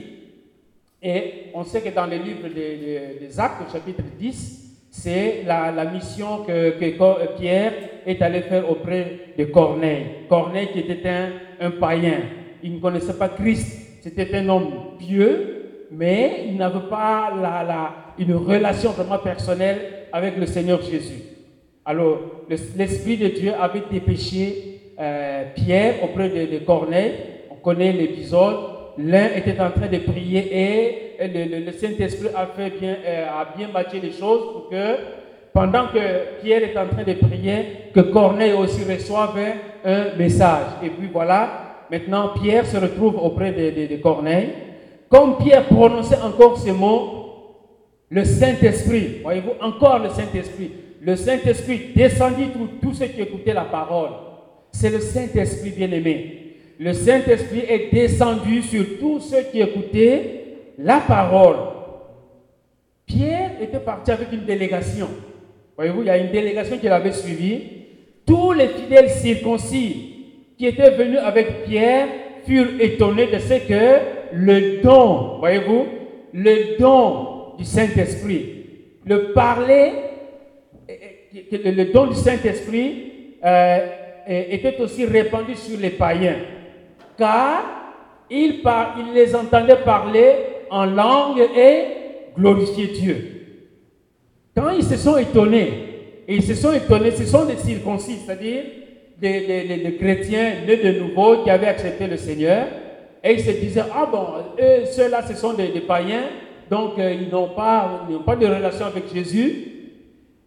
et 1.02 1.48
on 1.54 1.64
sait 1.64 1.82
que 1.82 1.90
dans 1.90 2.06
le 2.06 2.18
livre 2.18 2.48
des, 2.54 3.40
Actes, 3.40 3.68
au 3.68 3.72
chapitre 3.72 4.04
10, 4.20 4.88
c'est 4.92 5.44
la, 5.46 5.86
mission 5.86 6.44
que, 6.46 6.72
que, 6.72 7.38
Pierre 7.38 7.74
est 8.06 8.22
allé 8.22 8.42
faire 8.42 8.70
auprès 8.70 9.34
de 9.38 9.46
Corneille. 9.46 10.06
Corneille 10.30 10.70
qui 10.74 10.80
était 10.80 11.08
un, 11.08 11.30
un 11.60 11.72
païen, 11.72 12.20
il 12.64 12.76
ne 12.76 12.80
connaissait 12.80 13.18
pas 13.18 13.30
Christ, 13.30 14.00
c'était 14.02 14.36
un 14.36 14.50
homme 14.50 14.98
pieux, 15.00 15.88
mais 15.92 16.46
il 16.48 16.58
n'avait 16.58 16.90
pas 16.90 17.32
la, 17.42 17.94
une 18.18 18.34
relation 18.36 18.92
vraiment 18.92 19.20
personnelle 19.20 20.08
avec 20.12 20.38
le 20.38 20.46
Seigneur 20.46 20.82
Jésus. 20.82 21.22
Alors, 21.86 22.20
l'Esprit 22.50 23.18
de 23.18 23.28
Dieu 23.28 23.54
avait 23.60 23.84
dépêché 23.92 24.94
euh, 25.00 25.46
Pierre 25.56 26.04
auprès 26.04 26.30
de, 26.30 26.60
Corneille. 26.60 27.14
On 27.50 27.56
connaît 27.56 27.92
l'épisode. 27.92 28.71
L'un 28.98 29.28
était 29.36 29.60
en 29.60 29.72
train 29.72 29.88
de 29.88 29.98
prier 30.00 30.50
et 30.52 31.28
le, 31.28 31.72
Saint-Esprit 31.72 32.30
a, 32.36 32.48
fait 32.48 32.72
bien, 32.80 32.96
euh, 33.06 33.28
a 33.28 33.56
bien 33.56 33.70
matché 33.74 34.00
les 34.00 34.12
choses 34.12 34.52
pour 34.52 34.70
que, 34.70 34.96
pendant 35.54 35.88
que 35.88 36.42
Pierre 36.42 36.64
est 36.64 36.78
en 36.78 36.88
train 36.88 37.04
de 37.04 37.14
prier, 37.14 37.66
que 37.94 38.02
Corneille 38.02 38.54
aussi 38.54 38.84
reçoive 38.84 39.38
un 39.86 40.18
message. 40.18 40.68
Et 40.84 40.90
puis 40.90 41.10
voilà, 41.12 41.86
maintenant 41.90 42.30
Pierre 42.42 42.66
se 42.66 42.78
retrouve 42.78 43.18
auprès 43.18 43.52
de, 43.52 43.96
de 43.96 44.02
Corneille. 44.02 44.50
Comme 45.10 45.38
Pierre 45.38 45.66
prononçait 45.66 46.22
encore 46.22 46.58
ces 46.58 46.72
mots, 46.72 47.22
le 48.10 48.26
Saint-Esprit, 48.26 49.20
voyez-vous, 49.24 49.54
encore 49.62 50.00
le 50.00 50.10
Saint-Esprit, 50.10 50.72
le 51.02 51.16
Saint-Esprit 51.16 51.94
descendit 51.96 52.46
pour 52.46 52.68
tous 52.82 52.94
ceux 52.94 53.08
qui 53.08 53.22
écoutaient 53.22 53.54
la 53.54 53.66
parole. 53.66 54.12
C'est 54.72 54.90
le 54.90 55.00
Saint-Esprit 55.00 55.72
bien-aimé. 55.72 56.41
Le 56.84 56.94
Saint-Esprit 56.94 57.64
est 57.70 57.94
descendu 57.94 58.64
sur 58.64 58.84
tous 59.00 59.20
ceux 59.20 59.44
qui 59.52 59.62
écoutaient 59.62 60.46
la 60.80 60.98
parole. 60.98 61.58
Pierre 63.06 63.52
était 63.62 63.78
parti 63.78 64.10
avec 64.10 64.32
une 64.32 64.46
délégation. 64.46 65.08
Voyez-vous, 65.76 66.02
il 66.02 66.08
y 66.08 66.10
a 66.10 66.18
une 66.18 66.32
délégation 66.32 66.80
qui 66.80 66.88
l'avait 66.88 67.12
suivi. 67.12 67.62
Tous 68.26 68.54
les 68.54 68.68
fidèles 68.70 69.12
circoncis 69.12 70.56
qui 70.58 70.66
étaient 70.66 70.90
venus 70.90 71.20
avec 71.20 71.66
Pierre 71.66 72.08
furent 72.48 72.82
étonnés 72.82 73.28
de 73.28 73.38
ce 73.38 73.68
que 73.68 74.00
le 74.34 74.82
don, 74.82 75.38
voyez-vous, 75.38 75.86
le 76.34 76.80
don 76.80 77.58
du 77.60 77.64
Saint-Esprit. 77.64 78.66
Le 79.06 79.34
parler, 79.34 79.92
le 81.52 81.94
don 81.94 82.08
du 82.08 82.16
Saint-Esprit 82.16 83.36
euh, 83.46 83.88
était 84.28 84.80
aussi 84.80 85.06
répandu 85.06 85.54
sur 85.54 85.80
les 85.80 85.92
païens, 85.92 86.38
car 87.22 87.64
ils, 88.32 88.64
les 89.14 89.36
entendaient 89.36 89.84
parler 89.86 90.34
en 90.72 90.86
langue 90.86 91.40
et 91.56 91.84
glorifier 92.36 92.88
Dieu. 92.88 93.28
Quand 94.58 94.72
ils 94.72 94.84
se 94.84 94.98
sont 94.98 95.18
étonnés, 95.18 96.24
ils 96.28 96.42
se 96.42 96.56
sont 96.56 96.74
étonnés, 96.74 97.12
ce 97.12 97.26
sont 97.26 97.46
des 97.46 97.58
circoncis, 97.58 98.18
c'est-à-dire 98.26 98.64
des, 99.20 99.98
chrétiens 100.00 100.66
nés 100.66 100.78
de 100.78 101.00
nouveau 101.00 101.44
qui 101.44 101.52
avaient 101.52 101.68
accepté 101.68 102.08
le 102.08 102.18
Seigneur, 102.18 102.66
et 103.24 103.34
ils 103.34 103.42
se 103.42 103.52
disaient, 103.52 103.84
ah 103.94 104.10
bon, 104.12 104.26
ceux-là, 104.92 105.22
ce 105.28 105.36
sont 105.36 105.54
des, 105.54 105.68
païens, 105.82 106.24
donc 106.72 106.98
euh, 106.98 107.14
ils 107.14 107.30
n'ont 107.30 107.50
pas, 107.50 108.08
pas 108.26 108.36
de 108.36 108.48
relation 108.48 108.88
avec 108.88 109.14
Jésus. 109.14 109.68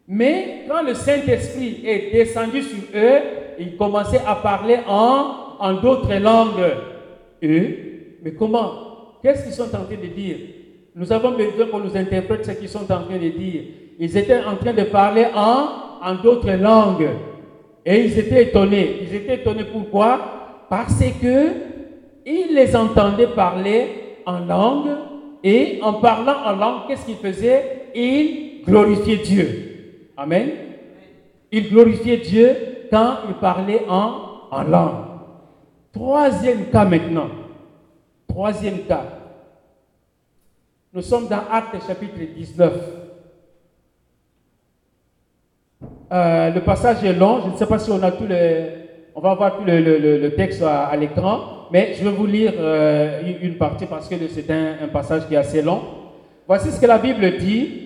Mais 0.09 0.65
quand 0.69 0.83
le 0.83 0.95
Saint-Esprit 0.95 1.83
est 1.87 2.11
descendu 2.13 2.63
sur 2.63 2.83
eux, 2.97 3.19
ils 3.61 3.77
commençaient 3.77 4.23
à 4.27 4.35
parler 4.35 4.79
en, 4.89 5.44
en 5.61 5.75
d'autres 5.75 6.15
langues. 6.15 6.73
Eux, 7.43 7.69
mais 8.23 8.33
comment? 8.33 8.73
Qu'est-ce 9.23 9.45
qu'ils 9.45 9.53
sont 9.53 9.65
en 9.75 9.85
train 9.85 9.97
de 10.01 10.07
dire? 10.15 10.37
Nous 10.95 11.13
avons 11.13 11.33
besoin 11.33 11.67
qu'on 11.67 11.81
nous 11.81 11.97
interprète 11.97 12.45
ce 12.45 12.53
qu'ils 12.53 12.69
sont 12.69 12.85
en 12.85 13.03
train 13.05 13.19
de 13.21 13.29
dire. 13.29 13.63
Ils 13.99 14.17
étaient 14.17 14.43
en 14.45 14.57
train 14.57 14.73
de 14.73 14.85
parler 14.85 15.27
en, 15.35 15.69
en 16.03 16.15
d'autres 16.23 16.53
langues. 16.53 17.09
Et 17.85 18.05
ils 18.05 18.19
étaient 18.19 18.45
étonnés. 18.45 18.99
Ils 19.03 19.15
étaient 19.15 19.35
étonnés 19.37 19.65
pourquoi? 19.65 20.21
Parce 20.69 21.03
que 21.21 21.49
il 22.27 22.55
les 22.55 22.75
entendait 22.75 23.27
parler 23.27 23.87
en 24.25 24.39
langue 24.39 24.89
et 25.43 25.79
en 25.83 25.95
parlant 25.95 26.37
en 26.47 26.57
langue, 26.57 26.81
qu'est-ce 26.89 27.05
qu'il 27.05 27.17
faisait 27.17 27.91
Il 27.95 28.63
glorifiait 28.65 29.19
Dieu. 29.19 30.11
Amen. 30.17 30.49
Il 31.53 31.69
glorifiait 31.69 32.17
Dieu 32.17 32.57
quand 32.91 33.17
il 33.29 33.35
parlait 33.35 33.83
en, 33.89 34.15
en 34.51 34.63
langue. 34.63 35.14
Troisième 35.95 36.67
cas 36.71 36.85
maintenant. 36.85 37.29
Troisième 38.29 38.81
cas. 38.81 39.05
Nous 40.93 41.03
sommes 41.03 41.29
dans 41.29 41.43
Actes 41.51 41.87
chapitre 41.87 42.19
19. 42.35 42.73
Euh, 46.13 46.51
le 46.51 46.61
passage 46.63 47.05
est 47.05 47.13
long. 47.13 47.43
Je 47.45 47.53
ne 47.53 47.57
sais 47.57 47.67
pas 47.67 47.79
si 47.79 47.93
on 47.93 48.03
a 48.03 48.11
tout 48.11 48.27
le, 48.29 48.67
on 49.15 49.21
va 49.21 49.35
voir 49.35 49.57
tout 49.57 49.65
le, 49.65 50.29
texte 50.31 50.63
à 50.63 50.95
l'écran. 50.97 51.69
Mais 51.71 51.95
je 51.95 52.03
vais 52.03 52.11
vous 52.11 52.27
lire 52.27 52.55
euh, 52.59 53.23
une 53.41 53.57
partie 53.57 53.87
parce 53.87 54.09
que 54.09 54.17
c'est 54.29 54.51
un, 54.51 54.89
passage 54.93 55.29
qui 55.29 55.35
est 55.35 55.39
assez 55.39 55.63
long. 55.63 55.81
Voici 56.49 56.73
ce 56.73 56.81
que 56.81 56.87
la 56.87 56.99
Bible 56.99 57.39
dit. 57.39 57.83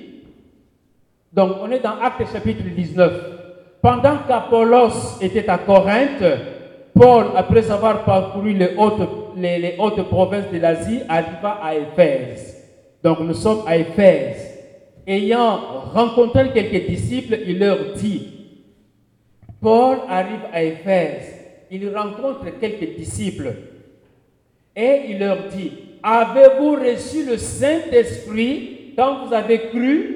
Donc, 1.31 1.57
on 1.61 1.71
est 1.71 1.81
dans 1.81 2.01
Actes 2.01 2.33
chapitre 2.33 2.62
19. 2.64 3.12
Pendant 3.83 4.16
qu'Apollos 4.27 5.18
était 5.21 5.49
à 5.49 5.59
Corinthe, 5.59 6.25
Paul, 6.98 7.26
après 7.37 7.70
avoir 7.70 8.04
parcouru 8.04 8.52
les 8.54 8.74
hautes, 8.76 10.08
provinces 10.08 10.50
de 10.52 10.58
l'Asie, 10.58 11.00
arriva 11.08 11.58
à 11.62 11.74
Éphèse. 11.74 12.56
Donc, 13.02 13.20
nous 13.20 13.34
sommes 13.34 13.62
à 13.66 13.76
Éphèse. 13.76 14.58
Ayant 15.06 15.61
rencontré 15.94 16.50
quelques 16.52 16.88
disciples, 16.88 17.38
il 17.46 17.58
leur 17.58 17.94
dit, 17.94 18.28
Paul 19.61 19.98
arrive 20.08 20.42
à 20.52 20.62
Éphèse 20.62 21.38
il 21.70 21.94
rencontre 21.94 22.46
quelques 22.61 22.96
disciples 22.96 23.52
et 24.74 25.02
il 25.11 25.18
leur 25.18 25.48
dit, 25.48 25.72
avez-vous 26.02 26.76
reçu 26.76 27.24
le 27.24 27.37
Saint-Esprit 27.37 28.94
quand 28.96 29.26
vous 29.26 29.34
avez 29.34 29.68
cru? 29.68 30.14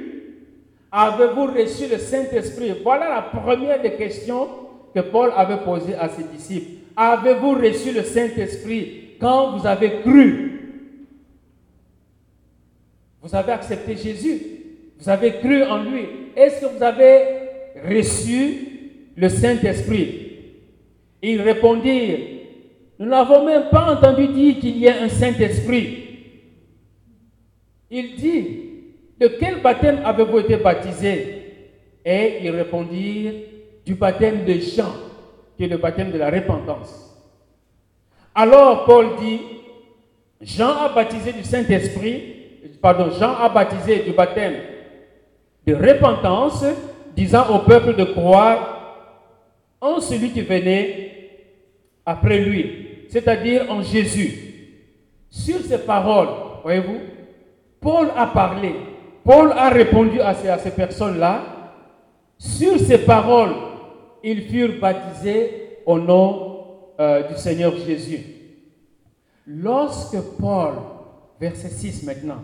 Avez-vous 0.91 1.47
reçu 1.47 1.89
le 1.91 1.99
Saint-Esprit? 1.99 2.75
Voilà 2.83 3.09
la 3.09 3.23
première 3.23 3.81
des 3.81 3.93
questions 3.95 4.49
que 4.95 5.01
Paul 5.01 5.31
avait 5.37 5.65
posées 5.65 5.95
à 5.95 6.09
ses 6.09 6.25
disciples. 6.25 6.71
Avez-vous 6.97 7.53
reçu 7.55 7.93
le 7.93 8.03
Saint-Esprit 8.03 9.17
quand 9.21 9.57
vous 9.57 9.67
avez 9.67 10.01
cru? 10.01 10.49
Vous 13.23 13.35
avez 13.35 13.53
accepté 13.53 13.97
Jésus. 13.97 14.41
Vous 14.99 15.09
avez 15.09 15.33
cru 15.35 15.63
en 15.63 15.83
lui. 15.83 16.03
Est-ce 16.37 16.61
que 16.61 16.77
vous 16.77 16.83
avez 16.83 17.21
reçu 17.89 18.55
le 19.17 19.29
Saint-Esprit? 19.29 20.19
Ils 21.23 21.41
répondirent, 21.41 22.19
nous 22.99 23.07
n'avons 23.07 23.47
même 23.47 23.69
pas 23.71 23.93
entendu 23.93 24.29
dire 24.29 24.59
qu'il 24.59 24.77
y 24.79 24.89
a 24.89 25.03
un 25.03 25.09
Saint-Esprit. 25.09 25.99
Il 27.91 28.17
dit, 28.17 28.47
de 29.21 29.29
quel 29.39 29.61
baptême 29.61 30.01
avez-vous 30.05 30.41
été 30.41 30.57
baptisé? 30.57 31.43
Et 32.05 32.39
ils 32.43 32.51
répondirent, 32.51 33.35
du 33.85 33.95
baptême 33.95 34.45
de 34.45 34.55
Jean, 34.55 34.93
qui 35.57 35.65
est 35.65 35.69
le 35.69 35.77
baptême 35.77 36.11
de 36.13 36.19
la 36.19 36.31
repentance. 36.31 37.17
Alors 38.35 38.85
Paul 38.85 39.17
dit, 39.21 39.41
Jean 40.41 40.77
a 40.77 40.89
baptisé 40.89 41.33
du 41.33 41.45
Saint-Esprit, 41.45 42.23
pardon, 42.81 43.11
Jean 43.19 43.35
a 43.37 43.49
baptisé 43.49 44.01
du 44.01 44.13
baptême 44.13 44.55
de 45.67 45.75
repentance, 45.75 46.65
disant 47.15 47.47
au 47.55 47.59
peuple 47.61 47.95
de 47.95 48.05
croire 48.05 48.79
en 49.81 50.01
celui 50.01 50.31
qui 50.31 50.41
venait 50.41 51.13
après 52.07 52.39
lui, 52.39 53.07
c'est-à-dire 53.09 53.71
en 53.71 53.83
Jésus. 53.83 54.49
Sur 55.31 55.61
ces 55.61 55.79
paroles, 55.79 56.29
voyez-vous, 56.63 57.01
Paul 57.81 58.09
a 58.17 58.27
parlé, 58.27 58.75
Paul 59.25 59.53
a 59.53 59.69
répondu 59.69 60.21
à 60.21 60.35
ces, 60.35 60.49
à 60.49 60.59
ces 60.59 60.71
personnes-là. 60.71 61.43
Sur 62.39 62.79
ces 62.79 62.99
paroles, 62.99 63.55
ils 64.25 64.43
furent 64.43 64.81
baptisés 64.81 65.79
au 65.87 65.99
nom 65.99 66.65
euh, 67.01 67.29
du 67.29 67.37
Seigneur 67.37 67.75
Jésus. 67.77 68.21
Lorsque 69.47 70.19
Paul, 70.41 70.75
verset 71.41 71.69
6 71.69 72.05
maintenant, 72.05 72.43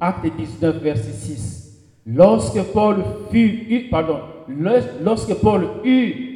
acte 0.00 0.26
19, 0.36 0.76
verset 0.82 1.12
6, 1.12 1.66
Lorsque 2.06 2.62
Paul 2.72 3.02
fut, 3.32 3.88
pardon, 3.90 4.20
lorsque 5.02 5.34
Paul 5.34 5.66
eut 5.84 6.26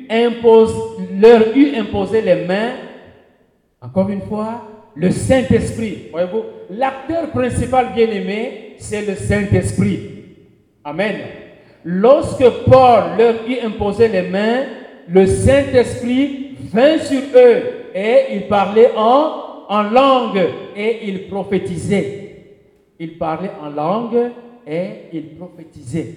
leur 1.21 1.57
eut 1.57 1.77
imposé 1.77 2.21
les 2.23 2.45
mains, 2.45 2.73
encore 3.81 4.11
une 4.11 4.23
fois, 4.23 4.67
le 4.97 5.13
Saint-Esprit. 5.13 6.09
Voyez-vous, 6.11 6.43
l'acteur 6.71 7.31
principal 7.31 7.93
bien-aimé, 7.95 8.75
c'est 8.79 9.07
le 9.07 9.15
Saint-Esprit. 9.15 10.11
Amen. 10.83 11.17
Lorsque 11.85 12.49
Paul 12.69 13.03
leur 13.19 13.35
eut 13.49 13.65
imposé 13.65 14.09
les 14.09 14.29
mains, 14.29 14.65
le 15.09 15.27
Saint-Esprit 15.27 16.57
vint 16.73 16.99
sur 16.99 17.21
eux 17.35 17.63
et 17.95 18.35
il 18.35 18.49
parlait 18.49 18.91
en, 18.97 19.33
en 19.69 19.83
langue 19.83 20.41
et 20.77 21.09
il 21.09 21.29
prophétisait. 21.29 22.27
Il 22.99 23.17
parlait 23.19 23.51
en 23.63 23.71
langue 23.71 24.31
et 24.67 24.89
il 25.13 25.37
prophétisait. 25.37 26.15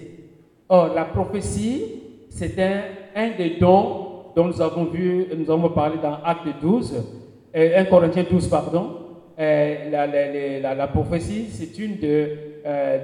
Or, 0.67 0.93
la 0.93 1.05
prophétie, 1.05 1.83
c'est 2.29 2.59
un, 2.59 2.81
un 3.15 3.29
des 3.37 3.57
dons 3.59 4.03
dont 4.35 4.45
nous 4.45 4.61
avons 4.61 4.85
vu, 4.85 5.27
nous 5.37 5.49
avons 5.49 5.69
parlé 5.69 5.97
dans 6.01 6.17
Acte 6.25 6.47
12, 6.61 7.03
euh, 7.55 7.79
1 7.79 7.85
Corinthiens 7.85 8.25
12, 8.29 8.47
pardon. 8.47 8.97
Euh, 9.39 9.89
la, 10.77 10.87
prophétie, 10.87 11.47
c'est 11.49 11.77
une 11.79 11.97
euh, 12.03 12.99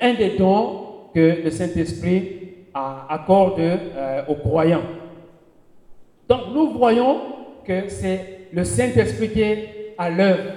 un 0.00 0.14
des 0.14 0.36
dons 0.38 0.91
que 1.14 1.42
le 1.44 1.50
Saint-Esprit 1.50 2.42
accorde 2.74 3.60
euh, 3.60 4.22
aux 4.28 4.36
croyants. 4.36 4.82
Donc, 6.28 6.40
nous 6.54 6.70
voyons 6.70 7.20
que 7.64 7.88
c'est 7.88 8.48
le 8.52 8.64
Saint-Esprit 8.64 9.30
qui 9.30 9.42
est 9.42 9.94
à 9.98 10.10
l'œuvre. 10.10 10.52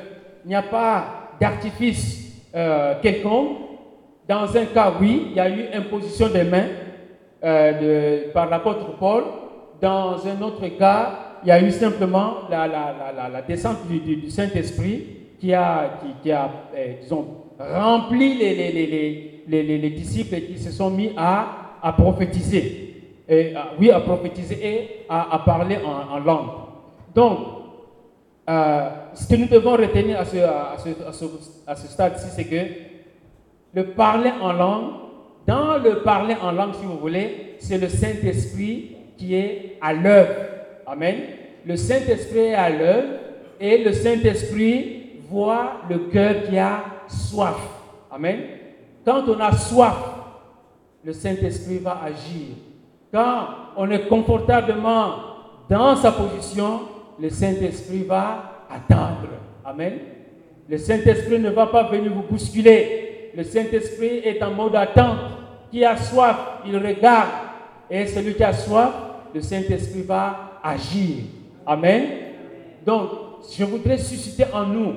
Il 0.46 0.50
n'y 0.50 0.56
a 0.56 0.62
pas 0.62 1.32
d'artifice 1.40 2.42
euh, 2.56 2.96
quelconque, 3.02 3.58
dans 4.28 4.56
un 4.58 4.66
cas, 4.66 4.94
oui, 5.00 5.28
il 5.32 5.36
y 5.36 5.40
a 5.40 5.50
eu 5.50 5.66
imposition 5.74 6.30
des 6.30 6.44
mains 6.44 6.68
euh, 7.44 8.32
par 8.34 8.50
l'apôtre 8.50 8.98
Paul. 8.98 9.24
Dans 9.82 10.26
un 10.26 10.42
autre 10.42 10.68
cas, 10.80 11.20
il 11.44 11.50
y 11.50 11.52
a 11.52 11.62
eu 11.62 11.70
simplement 11.70 12.48
la, 12.50 13.42
descente 13.48 13.88
du, 13.88 14.30
Saint-Esprit 14.32 15.06
qui 15.40 15.54
a, 15.54 16.00
qui, 16.24 16.32
rempli 17.60 18.38
les, 18.38 18.56
les, 18.56 18.72
les, 18.72 19.35
les 19.48 19.90
disciples 19.92 20.42
qui 20.42 20.58
se 20.58 20.72
sont 20.72 20.90
mis 20.90 21.12
à, 21.18 21.94
prophétiser. 21.98 22.82
Et, 23.28 23.56
à, 23.56 23.70
oui, 23.80 23.92
à 23.92 24.00
prophétiser 24.00 24.60
et 24.62 24.90
à, 25.10 25.42
parler 25.46 25.78
en, 25.78 26.20
langue. 26.20 26.50
Donc, 27.14 27.40
euh, 28.48 28.90
ce 29.14 29.28
que 29.28 29.36
nous 29.36 29.48
devons 29.48 29.74
retenir 29.74 30.20
à 30.20 30.26
ce 31.76 31.88
stade-ci, 31.88 32.28
c'est 32.36 32.46
que 32.46 32.66
le 33.74 33.88
parler 33.88 34.32
en 34.42 34.54
langue, 34.54 34.92
dans 35.48 35.78
le 35.78 36.02
parler 36.02 36.36
en 36.42 36.52
langue, 36.52 36.74
si 36.80 36.86
vous 36.86 36.98
voulez, 36.98 37.56
c'est 37.60 37.78
le 37.78 37.90
Saint-Esprit 37.90 38.96
qui 39.18 39.36
est 39.36 39.78
à 39.82 39.94
l'œuvre. 39.94 40.34
Amen. 40.88 41.16
Le 41.66 41.76
Saint-Esprit 41.76 42.40
est 42.40 42.54
à 42.54 42.70
l'œuvre 42.70 43.08
et 43.60 43.84
le 43.84 43.92
Saint-Esprit 43.92 45.22
voit 45.30 45.82
le 45.90 46.00
cœur 46.12 46.44
qui 46.44 46.58
a 46.58 46.84
soif. 47.08 47.58
Amen. 48.12 48.40
Quand 49.06 49.24
on 49.28 49.40
a 49.40 49.52
soif, 49.56 49.96
le 51.04 51.14
Saint-Esprit 51.14 51.78
va 51.78 52.02
agir. 52.04 52.56
Quand 53.14 53.48
on 53.78 53.90
est 53.92 54.08
confortablement 54.08 55.16
dans 55.70 55.96
sa 55.96 56.12
position, 56.12 56.82
le 57.20 57.30
Saint-Esprit 57.30 58.04
va 58.04 58.66
attendre. 58.70 59.30
Amen. 59.64 60.00
Le 60.68 60.78
Saint-Esprit 60.78 61.40
ne 61.40 61.52
va 61.52 61.68
pas 61.68 61.84
venir 61.84 62.12
vous 62.12 62.24
bousculer 62.24 63.06
le 63.36 63.44
Saint-Esprit 63.44 64.22
est 64.24 64.42
en 64.42 64.52
mode 64.52 64.76
attente. 64.76 65.18
Qui 65.72 65.84
a 65.84 65.98
soif, 65.98 66.38
il 66.66 66.78
regarde. 66.78 67.30
Et 67.90 68.08
celui 68.08 68.34
qui 68.34 68.44
a 68.44 68.54
soif, 68.54 68.92
le 69.34 69.42
Saint-Esprit 69.42 70.04
va 70.04 70.60
agir. 70.64 71.26
Amen. 71.66 72.04
Donc, 72.86 73.10
je 73.52 73.64
voudrais 73.66 73.98
susciter 73.98 74.46
en 74.54 74.66
nous 74.66 74.94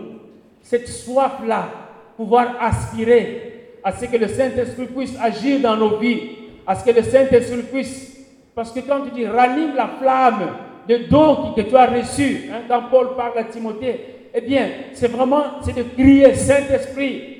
cette 0.62 0.88
soif-là, 0.88 1.68
pouvoir 2.16 2.56
aspirer 2.60 3.47
à 3.82 3.92
ce 3.92 4.04
que 4.06 4.16
le 4.16 4.28
Saint-Esprit 4.28 4.86
puisse 4.86 5.14
agir 5.20 5.60
dans 5.60 5.76
nos 5.76 5.98
vies, 5.98 6.20
à 6.66 6.74
ce 6.74 6.84
que 6.84 6.90
le 6.90 7.02
Saint-Esprit 7.02 7.62
puisse, 7.62 8.16
parce 8.54 8.72
que 8.72 8.80
quand 8.80 9.02
tu 9.02 9.10
dis 9.10 9.26
rallume 9.26 9.74
la 9.74 9.88
flamme 10.00 10.48
de 10.88 11.08
don 11.08 11.52
que 11.54 11.62
tu 11.62 11.76
as 11.76 11.86
reçu, 11.86 12.50
hein, 12.52 12.62
quand 12.68 12.82
Paul 12.90 13.16
parle 13.16 13.38
à 13.38 13.44
Timothée, 13.44 14.00
eh 14.34 14.40
bien, 14.40 14.68
c'est 14.92 15.08
vraiment, 15.08 15.44
c'est 15.62 15.76
de 15.76 15.84
crier 15.96 16.34
Saint-Esprit, 16.34 17.38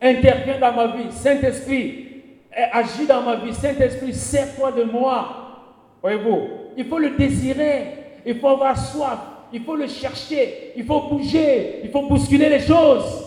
intervient 0.00 0.58
dans 0.58 0.72
ma 0.72 0.86
vie. 0.88 1.10
Saint-Esprit, 1.10 2.08
agit 2.72 3.06
dans 3.06 3.22
ma 3.22 3.36
vie. 3.36 3.54
Saint-Esprit, 3.54 4.12
sers-toi 4.12 4.72
de 4.72 4.84
moi. 4.84 5.28
Voyez-vous, 6.02 6.40
il 6.76 6.84
faut 6.86 6.98
le 6.98 7.10
désirer. 7.10 7.82
Il 8.26 8.38
faut 8.38 8.48
avoir 8.48 8.76
soif. 8.76 9.18
Il 9.52 9.62
faut 9.62 9.76
le 9.76 9.86
chercher. 9.86 10.72
Il 10.76 10.84
faut 10.84 11.02
bouger. 11.02 11.80
Il 11.84 11.90
faut 11.90 12.02
bousculer 12.02 12.48
les 12.48 12.60
choses. 12.60 13.24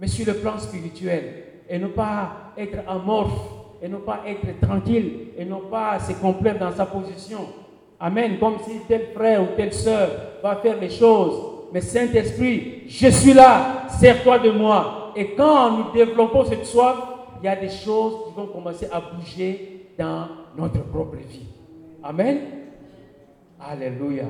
Mais 0.00 0.06
sur 0.06 0.26
le 0.26 0.34
plan 0.34 0.58
spirituel. 0.58 1.44
Et 1.68 1.78
ne 1.78 1.88
pas 1.88 2.52
être 2.56 2.78
amorphe. 2.88 3.40
Et 3.82 3.88
ne 3.88 3.96
pas 3.96 4.20
être 4.26 4.60
tranquille. 4.60 5.28
Et 5.36 5.44
ne 5.44 5.56
pas 5.56 5.98
se 5.98 6.12
complaire 6.12 6.58
dans 6.58 6.72
sa 6.72 6.86
position. 6.86 7.40
Amen. 7.98 8.38
Comme 8.38 8.58
si 8.64 8.80
tel 8.88 9.08
frère 9.14 9.42
ou 9.42 9.56
telle 9.56 9.72
soeur 9.72 10.08
va 10.42 10.56
faire 10.56 10.80
les 10.80 10.90
choses. 10.90 11.34
Mais 11.72 11.80
Saint-Esprit, 11.80 12.84
je 12.86 13.08
suis 13.08 13.34
là. 13.34 13.86
Sers-toi 13.88 14.38
de 14.38 14.50
moi 14.50 15.06
et 15.16 15.34
quand 15.34 15.70
nous 15.70 15.92
développons 15.92 16.44
cette 16.44 16.66
soif, 16.66 16.96
il 17.40 17.46
y 17.46 17.48
a 17.48 17.56
des 17.56 17.70
choses 17.70 18.26
qui 18.26 18.34
vont 18.36 18.48
commencer 18.48 18.86
à 18.92 19.00
bouger 19.00 19.86
dans 19.98 20.28
notre 20.56 20.82
propre 20.82 21.16
vie. 21.16 21.46
Amen. 22.02 22.38
Alléluia. 23.58 24.26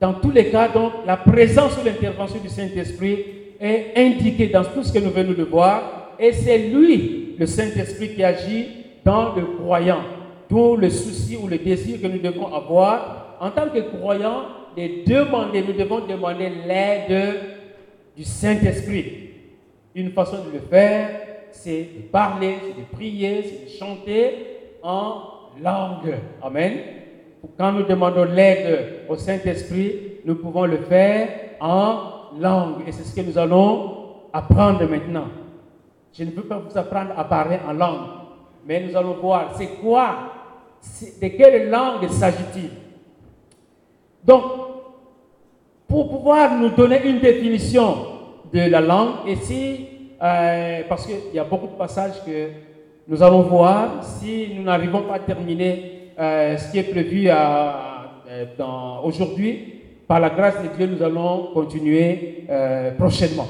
Dans 0.00 0.14
tous 0.14 0.30
les 0.30 0.50
cas, 0.50 0.68
donc, 0.68 0.92
la 1.06 1.16
présence 1.16 1.76
ou 1.80 1.84
l'intervention 1.84 2.40
du 2.40 2.48
Saint-Esprit 2.48 3.24
est 3.60 3.92
indiquée 3.96 4.48
dans 4.48 4.64
tout 4.64 4.82
ce 4.82 4.92
que 4.92 4.98
nous 4.98 5.10
venons 5.10 5.32
de 5.32 5.42
voir. 5.42 6.14
Et 6.18 6.32
c'est 6.32 6.58
lui, 6.58 7.34
le 7.38 7.46
Saint-Esprit, 7.46 8.14
qui 8.14 8.22
agit 8.22 8.66
dans 9.04 9.34
le 9.34 9.42
croyant. 9.62 10.00
Tout 10.48 10.76
le 10.76 10.88
souci 10.88 11.36
ou 11.36 11.46
le 11.46 11.58
désir 11.58 12.00
que 12.00 12.06
nous 12.06 12.18
devons 12.18 12.54
avoir 12.54 13.36
en 13.40 13.50
tant 13.50 13.68
que 13.68 13.80
croyants 13.80 14.44
demander, 15.06 15.62
nous 15.62 15.72
devons 15.72 16.06
demander 16.06 16.50
l'aide 16.66 17.36
du 18.16 18.24
Saint-Esprit. 18.24 19.30
Une 19.94 20.12
façon 20.12 20.44
de 20.44 20.52
le 20.52 20.60
faire, 20.60 21.10
c'est 21.50 21.88
de 21.96 22.02
parler, 22.12 22.56
c'est 22.62 22.80
de 22.80 22.86
prier, 22.96 23.42
c'est 23.42 23.64
de 23.64 23.78
chanter 23.78 24.30
en 24.82 25.22
langue. 25.60 26.14
Amen. 26.42 26.72
Quand 27.56 27.72
nous 27.72 27.84
demandons 27.84 28.24
l'aide 28.24 29.04
au 29.08 29.16
Saint-Esprit, 29.16 30.20
nous 30.24 30.36
pouvons 30.36 30.64
le 30.64 30.78
faire 30.78 31.28
en 31.60 32.18
langue. 32.38 32.82
Et 32.86 32.92
c'est 32.92 33.04
ce 33.04 33.14
que 33.14 33.26
nous 33.26 33.38
allons 33.38 33.98
apprendre 34.32 34.84
maintenant. 34.84 35.26
Je 36.12 36.24
ne 36.24 36.30
veux 36.30 36.42
pas 36.42 36.58
vous 36.58 36.76
apprendre 36.76 37.12
à 37.16 37.24
parler 37.24 37.58
en 37.66 37.72
langue, 37.72 38.06
mais 38.66 38.80
nous 38.80 38.96
allons 38.96 39.14
voir 39.14 39.52
c'est 39.56 39.80
quoi, 39.80 40.32
de 41.20 41.28
quelle 41.28 41.70
langue 41.70 42.08
s'agit-il. 42.08 42.70
Donc, 44.24 44.42
pour 45.86 46.10
pouvoir 46.10 46.54
nous 46.58 46.70
donner 46.70 47.06
une 47.08 47.20
définition 47.20 47.96
de 48.52 48.60
la 48.60 48.80
langue, 48.80 49.26
et 49.26 49.36
si, 49.36 49.86
euh, 50.22 50.82
parce 50.88 51.06
qu'il 51.06 51.34
y 51.34 51.38
a 51.38 51.44
beaucoup 51.44 51.68
de 51.68 51.78
passages 51.78 52.24
que 52.24 52.48
nous 53.06 53.22
allons 53.22 53.42
voir, 53.42 54.04
si 54.04 54.48
nous 54.54 54.62
n'arrivons 54.62 55.02
pas 55.02 55.14
à 55.14 55.18
terminer 55.20 55.97
euh, 56.18 56.56
ce 56.56 56.70
qui 56.70 56.78
est 56.78 56.82
prévu 56.82 57.30
aujourd'hui, 59.04 59.74
par 60.06 60.20
la 60.20 60.30
grâce 60.30 60.62
de 60.62 60.68
Dieu, 60.76 60.86
nous 60.86 61.02
allons 61.02 61.50
continuer 61.52 62.44
euh, 62.48 62.92
prochainement. 62.92 63.46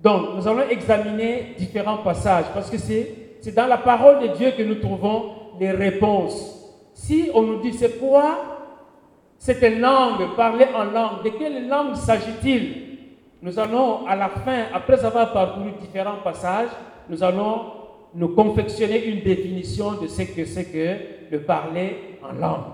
Donc, 0.00 0.34
nous 0.36 0.46
allons 0.46 0.68
examiner 0.68 1.54
différents 1.58 1.98
passages 1.98 2.44
parce 2.52 2.68
que 2.70 2.76
c'est 2.76 3.54
dans 3.54 3.66
la 3.66 3.78
parole 3.78 4.20
de 4.20 4.36
Dieu 4.36 4.52
que 4.56 4.62
nous 4.62 4.74
trouvons 4.76 5.30
les 5.58 5.70
réponses. 5.70 6.58
Si 6.92 7.30
on 7.34 7.42
nous 7.42 7.60
dit 7.60 7.72
c'est 7.72 7.98
quoi 7.98 8.38
cette 9.38 9.62
langue, 9.80 10.36
parler 10.36 10.66
en 10.74 10.84
langue, 10.84 11.24
de 11.24 11.30
quelle 11.30 11.66
langue 11.66 11.96
s'agit-il? 11.96 12.82
Nous 13.42 13.58
allons 13.58 14.06
à 14.06 14.14
la 14.14 14.28
fin, 14.28 14.66
après 14.72 15.04
avoir 15.04 15.32
parcouru 15.32 15.72
différents 15.80 16.18
passages, 16.22 16.68
nous 17.08 17.24
allons 17.24 17.62
nous 18.14 18.28
confectionner 18.28 19.04
une 19.06 19.20
définition 19.20 19.92
de 20.00 20.06
ce 20.06 20.22
que 20.22 20.44
c'est 20.44 20.64
que 20.66 21.21
de 21.32 21.38
parler 21.38 22.18
en 22.22 22.38
langue. 22.38 22.64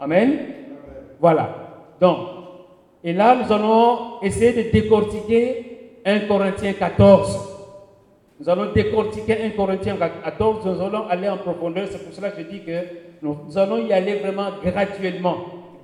Amen? 0.00 0.38
Voilà. 1.20 1.54
Donc, 2.00 2.16
et 3.04 3.12
là, 3.12 3.36
nous 3.36 3.52
allons 3.52 4.22
essayer 4.22 4.64
de 4.64 4.70
décortiquer 4.70 6.00
1 6.04 6.20
Corinthiens 6.20 6.72
14. 6.72 7.52
Nous 8.40 8.48
allons 8.48 8.72
décortiquer 8.72 9.44
1 9.44 9.50
Corinthiens 9.50 9.96
14, 9.96 10.64
nous 10.64 10.80
allons 10.82 11.06
aller 11.08 11.28
en 11.28 11.36
profondeur. 11.36 11.86
C'est 11.90 12.02
pour 12.02 12.14
cela 12.14 12.30
que 12.30 12.42
je 12.42 12.48
dis 12.48 12.60
que 12.64 12.80
nous, 13.22 13.36
allons 13.56 13.78
y 13.86 13.92
aller 13.92 14.16
vraiment 14.16 14.48
graduellement. 14.64 15.36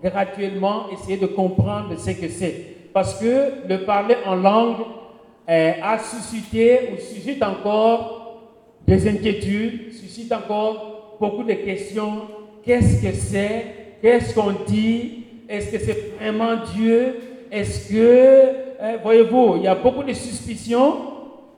Graduellement, 0.03 0.87
essayer 0.91 1.19
de 1.19 1.27
comprendre 1.27 1.97
ce 1.99 2.11
que 2.11 2.29
c'est. 2.29 2.77
Parce 2.93 3.21
que 3.21 3.69
le 3.69 3.85
parler 3.85 4.17
en 4.27 4.37
langue 4.37 4.85
eh, 5.49 5.75
a 5.83 5.99
suscité 5.99 6.91
ou 6.93 6.97
suscite 6.97 7.43
encore 7.43 8.41
des 8.87 9.09
inquiétudes, 9.09 9.93
suscite 9.93 10.33
encore 10.33 10.92
beaucoup 11.23 11.45
de 11.45 11.53
questions. 11.53 12.23
Qu'est-ce 12.65 13.01
que 13.01 13.13
c'est? 13.15 13.67
Qu'est-ce 14.03 14.35
qu'on 14.35 14.55
dit? 14.67 15.25
Est-ce 15.49 15.71
que 15.71 15.79
c'est 15.79 16.17
vraiment 16.19 16.57
Dieu? 16.75 17.15
Est-ce 17.53 17.93
que 17.93 18.43
eh, 18.83 18.97
voyez-vous, 19.05 19.55
il 19.59 19.63
y 19.63 19.69
a 19.69 19.77
beaucoup 19.77 20.03
de 20.03 20.13
suspicions, 20.15 20.97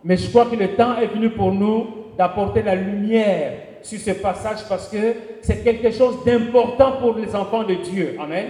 mais 0.05 0.19
je 0.19 0.29
crois 0.29 0.45
que 0.45 0.57
le 0.57 0.69
temps 0.75 0.99
est 1.01 1.07
venu 1.07 1.31
pour 1.31 1.51
nous 1.51 1.87
d'apporter 2.19 2.63
la 2.63 2.75
lumière 2.75 3.53
sur 3.81 3.99
ce 3.99 4.11
passage 4.11 4.59
parce 4.69 4.87
que 4.89 5.15
c'est 5.41 5.65
quelque 5.65 5.91
chose 5.91 6.19
d'important 6.27 6.99
pour 7.01 7.15
les 7.17 7.35
enfants 7.35 7.63
de 7.63 7.75
Dieu. 7.75 8.19
Amen. 8.21 8.49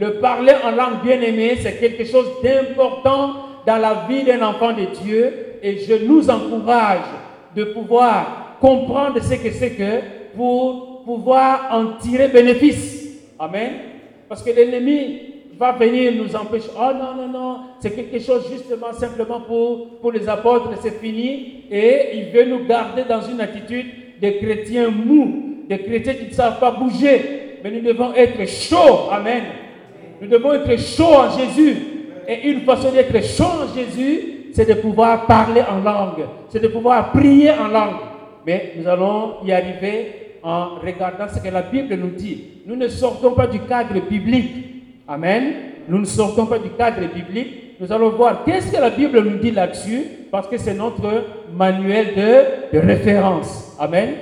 Le 0.00 0.14
parler 0.14 0.54
en 0.64 0.72
langue 0.72 1.02
bien-aimée, 1.04 1.56
c'est 1.60 1.78
quelque 1.78 2.04
chose 2.04 2.26
d'important 2.42 3.34
dans 3.64 3.76
la 3.76 4.06
vie 4.08 4.24
d'un 4.24 4.42
enfant 4.42 4.72
de 4.72 4.86
Dieu 5.04 5.58
et 5.62 5.78
je 5.78 6.04
nous 6.04 6.28
encourage 6.28 7.06
de 7.54 7.62
pouvoir 7.62 8.56
comprendre 8.60 9.22
ce 9.22 9.34
que 9.34 9.52
c'est 9.52 9.70
que 9.70 10.17
pour 10.38 11.02
pouvoir 11.02 11.68
en 11.72 11.98
tirer 11.98 12.28
bénéfice. 12.28 13.08
Amen. 13.40 13.72
Parce 14.28 14.40
que 14.40 14.50
l'ennemi 14.50 15.18
va 15.58 15.72
venir 15.72 16.12
nous 16.12 16.36
empêcher. 16.36 16.68
Oh 16.78 16.92
non, 16.94 17.20
non, 17.20 17.28
non, 17.28 17.56
c'est 17.80 17.90
quelque 17.90 18.20
chose 18.20 18.44
justement 18.48 18.92
simplement 18.92 19.40
pour, 19.40 19.98
pour 19.98 20.12
les 20.12 20.28
apôtres, 20.28 20.70
c'est 20.80 21.00
fini. 21.00 21.64
Et 21.68 22.18
il 22.18 22.26
veut 22.26 22.44
nous 22.44 22.64
garder 22.66 23.02
dans 23.02 23.20
une 23.20 23.40
attitude 23.40 23.86
de 24.22 24.30
chrétiens 24.30 24.90
mous, 24.90 25.64
de 25.68 25.74
chrétiens 25.74 26.14
qui 26.14 26.26
ne 26.26 26.32
savent 26.32 26.60
pas 26.60 26.70
bouger. 26.70 27.58
Mais 27.64 27.72
nous 27.72 27.80
devons 27.80 28.14
être 28.14 28.48
chauds. 28.48 29.10
Amen. 29.10 29.42
Nous 30.20 30.28
devons 30.28 30.52
être 30.52 30.78
chauds 30.78 31.16
en 31.16 31.36
Jésus. 31.36 31.76
Et 32.28 32.48
une 32.48 32.60
façon 32.60 32.92
d'être 32.92 33.24
chaud 33.24 33.64
en 33.64 33.74
Jésus, 33.74 34.52
c'est 34.52 34.68
de 34.68 34.74
pouvoir 34.74 35.26
parler 35.26 35.62
en 35.62 35.80
langue, 35.80 36.26
c'est 36.48 36.62
de 36.62 36.68
pouvoir 36.68 37.10
prier 37.10 37.50
en 37.50 37.66
langue. 37.66 37.96
Mais 38.46 38.74
nous 38.78 38.86
allons 38.86 39.44
y 39.44 39.50
arriver 39.50 40.27
en 40.42 40.76
regardant 40.76 41.28
ce 41.28 41.40
que 41.40 41.48
la 41.48 41.62
Bible 41.62 41.94
nous 41.94 42.10
dit. 42.10 42.62
Nous 42.66 42.76
ne 42.76 42.88
sortons 42.88 43.32
pas 43.32 43.46
du 43.46 43.60
cadre 43.60 44.00
biblique. 44.08 45.04
Amen. 45.06 45.54
Nous 45.88 45.98
ne 45.98 46.04
sortons 46.04 46.46
pas 46.46 46.58
du 46.58 46.70
cadre 46.70 47.06
biblique. 47.12 47.80
Nous 47.80 47.92
allons 47.92 48.10
voir 48.10 48.44
qu'est-ce 48.44 48.72
que 48.72 48.80
la 48.80 48.90
Bible 48.90 49.20
nous 49.20 49.38
dit 49.38 49.52
là-dessus, 49.52 50.04
parce 50.30 50.48
que 50.48 50.58
c'est 50.58 50.74
notre 50.74 51.24
manuel 51.54 52.14
de, 52.72 52.78
référence. 52.78 53.76
Amen. 53.78 54.14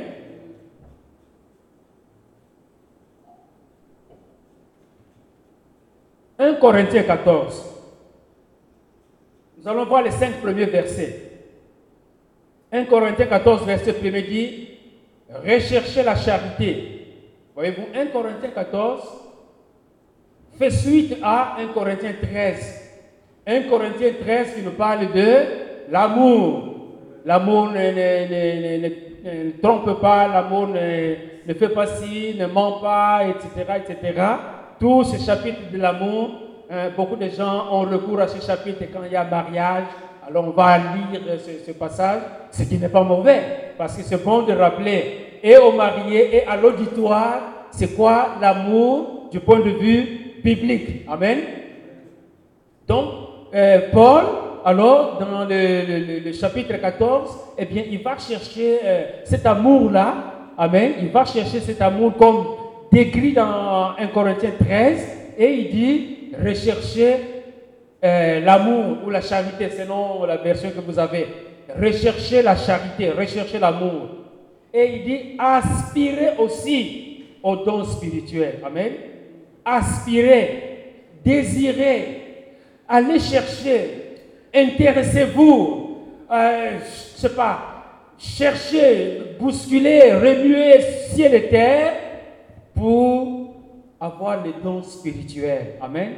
«1 6.39 6.53
Corinthiens 6.57 7.03
14. 7.03 7.65
Nous 9.59 9.67
allons 9.67 9.87
voir 9.87 10.03
les 10.03 10.11
cinq 10.11 10.35
premiers 10.43 10.67
versets. 10.67 11.23
1 12.71 12.85
Corinthiens 12.85 13.25
14, 13.27 13.65
verset 13.65 13.95
1 14.05 14.11
dit 14.21 14.76
Recherchez 15.29 16.03
la 16.03 16.15
charité. 16.15 16.97
Voyez-vous, 17.55 17.87
1 17.95 18.07
Corinthiens 18.07 18.51
14, 18.55 19.01
fait 20.59 20.71
suite 20.71 21.17
à 21.23 21.57
1 21.59 21.69
Corinthiens 21.69 22.15
13. 22.23 22.83
1 23.47 23.63
Corinthiens 23.63 24.13
13 24.21 24.55
qui 24.55 24.63
nous 24.63 24.73
parle 24.73 25.13
de 25.13 25.91
l'amour. 25.91 26.75
L'amour 27.25 27.71
ne, 27.71 28.89
trompe 29.61 30.01
pas, 30.01 30.29
l'amour 30.29 30.69
ne, 30.69 31.55
fait 31.55 31.71
pas 31.71 31.87
ci, 31.87 32.37
ne 32.39 32.47
ment 32.47 32.81
pas, 32.81 33.23
etc. 33.25 33.49
etc. 33.79 34.23
Tous 34.79 35.05
ces 35.05 35.19
chapitres 35.19 35.73
de 35.73 35.79
l'amour, 35.79 36.31
hein, 36.71 36.91
beaucoup 36.97 37.17
de 37.17 37.29
gens 37.31 37.73
ont 37.73 37.81
recours 37.81 38.21
à 38.21 38.29
ces 38.29 38.41
chapitres 38.47 38.85
quand 38.93 39.03
il 39.05 39.13
y 39.13 39.17
a 39.17 39.25
mariage. 39.25 39.87
Alors 40.29 40.45
on 40.49 40.51
va 40.51 40.77
lire 40.77 41.21
ce, 41.65 41.71
passage, 41.71 42.23
ce 42.51 42.65
qui 42.65 42.79
n'est 42.79 42.89
pas 42.89 43.05
mauvais, 43.05 43.41
parce 43.79 43.97
que 43.97 44.03
c'est 44.03 44.25
bon 44.25 44.43
de 44.43 44.53
rappeler 44.53 45.39
et 45.41 45.57
aux 45.57 45.71
mariés 45.71 46.39
et 46.39 46.47
à 46.47 46.57
l'auditoire, 46.57 47.69
c'est 47.71 47.95
quoi 47.95 48.31
l'amour 48.41 49.29
du 49.31 49.39
point 49.39 49.61
de 49.61 49.71
vue 49.71 50.41
biblique? 50.43 51.05
Amen. 51.09 51.39
Donc, 52.89 53.05
euh, 53.55 53.81
Paul, 53.93 54.25
alors, 54.65 55.19
dans 55.21 55.45
le, 55.49 56.33
chapitre 56.33 56.75
14, 56.77 57.31
eh 57.59 57.65
bien, 57.67 57.85
il 57.89 58.03
va 58.03 58.19
chercher 58.19 58.81
euh, 58.85 59.05
cet 59.23 59.47
amour-là. 59.47 60.15
Amen. 60.59 60.95
Il 61.03 61.11
va 61.11 61.25
chercher 61.25 61.61
cet 61.61 61.81
amour 61.81 62.15
comme 62.17 62.47
décrit 62.91 63.33
dans 63.33 63.91
1 63.97 64.09
Corinthiens 64.09 64.55
13. 64.59 65.07
Et 65.39 65.53
il 65.53 65.71
dit, 65.71 66.17
recherchez 66.45 67.36
euh, 68.05 68.41
l'amour 68.41 68.99
ou 69.07 69.11
la 69.11 69.21
charité, 69.21 69.71
selon 69.71 70.25
la 70.25 70.37
version 70.37 70.71
que 70.71 70.81
vous 70.81 70.99
avez. 70.99 71.27
Recherchez 71.81 72.43
la 72.43 72.57
charité, 72.57 73.11
recherchez 73.11 73.59
l'amour. 73.59 74.09
Et 74.73 74.97
il 74.97 75.05
dit, 75.05 75.37
aspirez 75.39 76.37
aussi 76.39 77.25
au 77.43 77.57
don 77.57 77.85
spirituel. 77.85 78.61
Amen 78.65 78.93
aspirez, 79.67 80.95
désirez, 81.25 82.23
allez 82.89 83.19
chercher, 83.19 84.15
intéressez-vous, 84.55 85.99
euh, 86.31 86.79
je 87.15 87.21
sais 87.21 87.35
pas, 87.35 87.59
cherchez, 88.17 89.37
bousculez, 89.41 90.15
remuez 90.15 90.81
ciel 91.11 91.35
et 91.35 91.49
terre 91.49 91.95
pour 92.75 93.57
avoir 93.99 94.45
les 94.45 94.53
dons 94.63 94.85
spirituels. 94.85 95.75
Amen. 95.81 96.13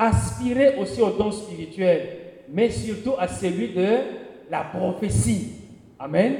Aspirez 0.00 0.76
aussi 0.76 1.02
aux 1.02 1.10
dons 1.10 1.32
spirituels, 1.32 2.08
mais 2.48 2.70
surtout 2.70 3.14
à 3.18 3.26
celui 3.26 3.70
de 3.70 3.88
la 4.48 4.60
prophétie. 4.60 5.54
Amen. 5.98 6.34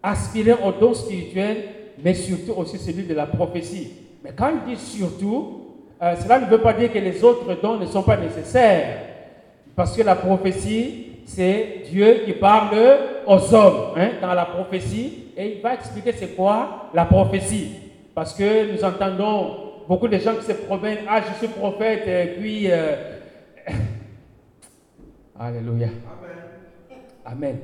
Aspirez 0.00 0.52
aux 0.52 0.70
dons 0.70 0.94
spirituels, 0.94 1.64
mais 2.04 2.14
surtout 2.14 2.52
aussi 2.52 2.78
celui 2.78 3.02
de 3.02 3.14
la 3.14 3.26
prophétie. 3.26 3.94
Mais 4.22 4.30
quand 4.30 4.52
il 4.64 4.76
dit 4.76 4.80
surtout, 4.80 5.60
euh, 6.00 6.14
cela 6.22 6.38
ne 6.38 6.46
veut 6.46 6.60
pas 6.60 6.72
dire 6.72 6.92
que 6.92 7.00
les 7.00 7.24
autres 7.24 7.60
dons 7.60 7.78
ne 7.78 7.86
sont 7.86 8.04
pas 8.04 8.16
nécessaires. 8.16 9.00
Parce 9.74 9.96
que 9.96 10.02
la 10.02 10.14
prophétie, 10.14 11.06
c'est 11.26 11.82
Dieu 11.90 12.22
qui 12.24 12.34
parle 12.34 12.78
aux 13.26 13.54
hommes 13.54 13.94
hein, 13.96 14.10
dans 14.22 14.34
la 14.34 14.44
prophétie. 14.44 15.24
Et 15.36 15.56
il 15.56 15.62
va 15.62 15.74
expliquer 15.74 16.12
c'est 16.12 16.36
quoi 16.36 16.90
la 16.94 17.06
prophétie. 17.06 17.72
Parce 18.14 18.34
que 18.34 18.72
nous 18.72 18.84
entendons 18.84 19.67
beaucoup 19.88 20.06
de 20.06 20.18
gens 20.18 20.34
qui 20.34 20.44
se 20.44 20.52
promènent, 20.52 20.98
ah 21.08 21.20
je 21.26 21.38
suis 21.38 21.48
prophète, 21.48 22.06
et 22.06 22.38
puis... 22.38 22.70
Euh, 22.70 22.94
Alléluia. 25.40 25.88
Amen. 27.24 27.56
Amen. 27.56 27.58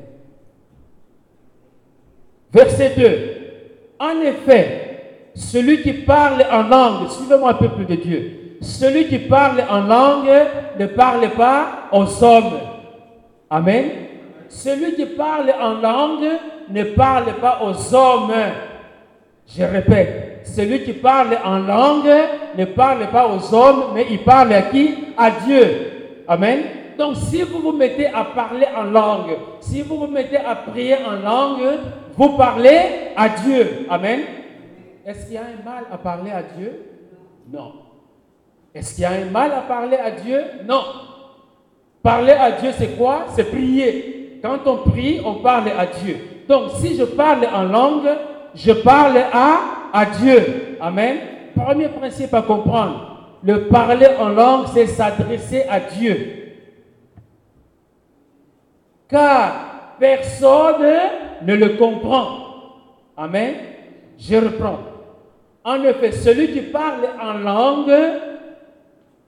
Verset 2.52 2.94
2. 2.96 3.34
En 3.98 4.20
effet, 4.22 5.30
celui 5.34 5.82
qui 5.82 5.92
parle 5.92 6.44
en 6.50 6.62
langue, 6.62 7.10
suivez-moi 7.10 7.58
peuple 7.58 7.84
de 7.84 7.96
Dieu, 7.96 8.56
celui 8.62 9.08
qui 9.08 9.18
parle 9.18 9.62
en 9.68 9.80
langue 9.82 10.30
ne 10.78 10.86
parle 10.86 11.28
pas 11.30 11.88
aux 11.92 12.24
hommes. 12.24 12.60
Amen. 13.50 13.90
Celui 14.48 14.94
qui 14.94 15.06
parle 15.06 15.52
en 15.60 15.74
langue 15.80 16.30
ne 16.70 16.84
parle 16.84 17.34
pas 17.40 17.60
aux 17.62 17.94
hommes. 17.94 18.32
Je 19.48 19.64
répète, 19.64 20.23
celui 20.44 20.84
qui 20.84 20.92
parle 20.92 21.38
en 21.44 21.58
langue 21.58 22.12
ne 22.56 22.64
parle 22.66 23.08
pas 23.10 23.28
aux 23.28 23.54
hommes, 23.54 23.92
mais 23.94 24.06
il 24.10 24.20
parle 24.20 24.52
à 24.52 24.62
qui? 24.62 24.94
À 25.16 25.30
Dieu. 25.30 26.22
Amen. 26.28 26.62
Donc 26.98 27.16
si 27.16 27.42
vous 27.42 27.58
vous 27.58 27.72
mettez 27.72 28.06
à 28.06 28.24
parler 28.24 28.66
en 28.76 28.84
langue, 28.84 29.36
si 29.60 29.82
vous 29.82 29.98
vous 29.98 30.06
mettez 30.06 30.36
à 30.36 30.54
prier 30.54 30.96
en 31.04 31.16
langue, 31.24 31.78
vous 32.16 32.36
parlez 32.36 32.80
à 33.16 33.28
Dieu. 33.28 33.86
Amen. 33.90 34.20
Est-ce 35.04 35.26
qu'il 35.26 35.34
y 35.34 35.38
a 35.38 35.42
un 35.42 35.64
mal 35.64 35.84
à 35.92 35.98
parler 35.98 36.30
à 36.30 36.42
Dieu? 36.42 36.80
Non. 37.52 37.72
Est-ce 38.74 38.94
qu'il 38.94 39.02
y 39.02 39.06
a 39.06 39.10
un 39.10 39.30
mal 39.30 39.52
à 39.52 39.60
parler 39.60 39.96
à 39.96 40.10
Dieu? 40.10 40.40
Non. 40.66 40.82
Parler 42.02 42.32
à 42.32 42.52
Dieu, 42.52 42.70
c'est 42.76 42.96
quoi? 42.96 43.26
C'est 43.34 43.44
prier. 43.44 44.40
Quand 44.42 44.58
on 44.66 44.90
prie, 44.90 45.20
on 45.24 45.34
parle 45.36 45.68
à 45.68 45.86
Dieu. 45.86 46.18
Donc, 46.48 46.70
si 46.78 46.96
je 46.96 47.04
parle 47.04 47.46
en 47.54 47.62
langue, 47.62 48.08
je 48.54 48.72
parle 48.72 49.16
à, 49.32 49.58
à 49.94 50.06
Dieu. 50.06 50.76
Amen. 50.80 51.18
Premier 51.54 51.88
principe 51.88 52.34
à 52.34 52.42
comprendre. 52.42 53.38
Le 53.44 53.68
parler 53.68 54.08
en 54.18 54.30
langue, 54.30 54.66
c'est 54.74 54.88
s'adresser 54.88 55.62
à 55.70 55.78
Dieu. 55.78 56.16
Car 59.08 59.96
personne 60.00 60.84
ne 61.42 61.54
le 61.54 61.68
comprend. 61.70 62.38
Amen. 63.16 63.54
Je 64.18 64.34
reprends. 64.34 64.80
En 65.62 65.82
effet, 65.84 66.10
celui 66.10 66.52
qui 66.52 66.60
parle 66.62 67.08
en 67.22 67.34
langue 67.34 67.94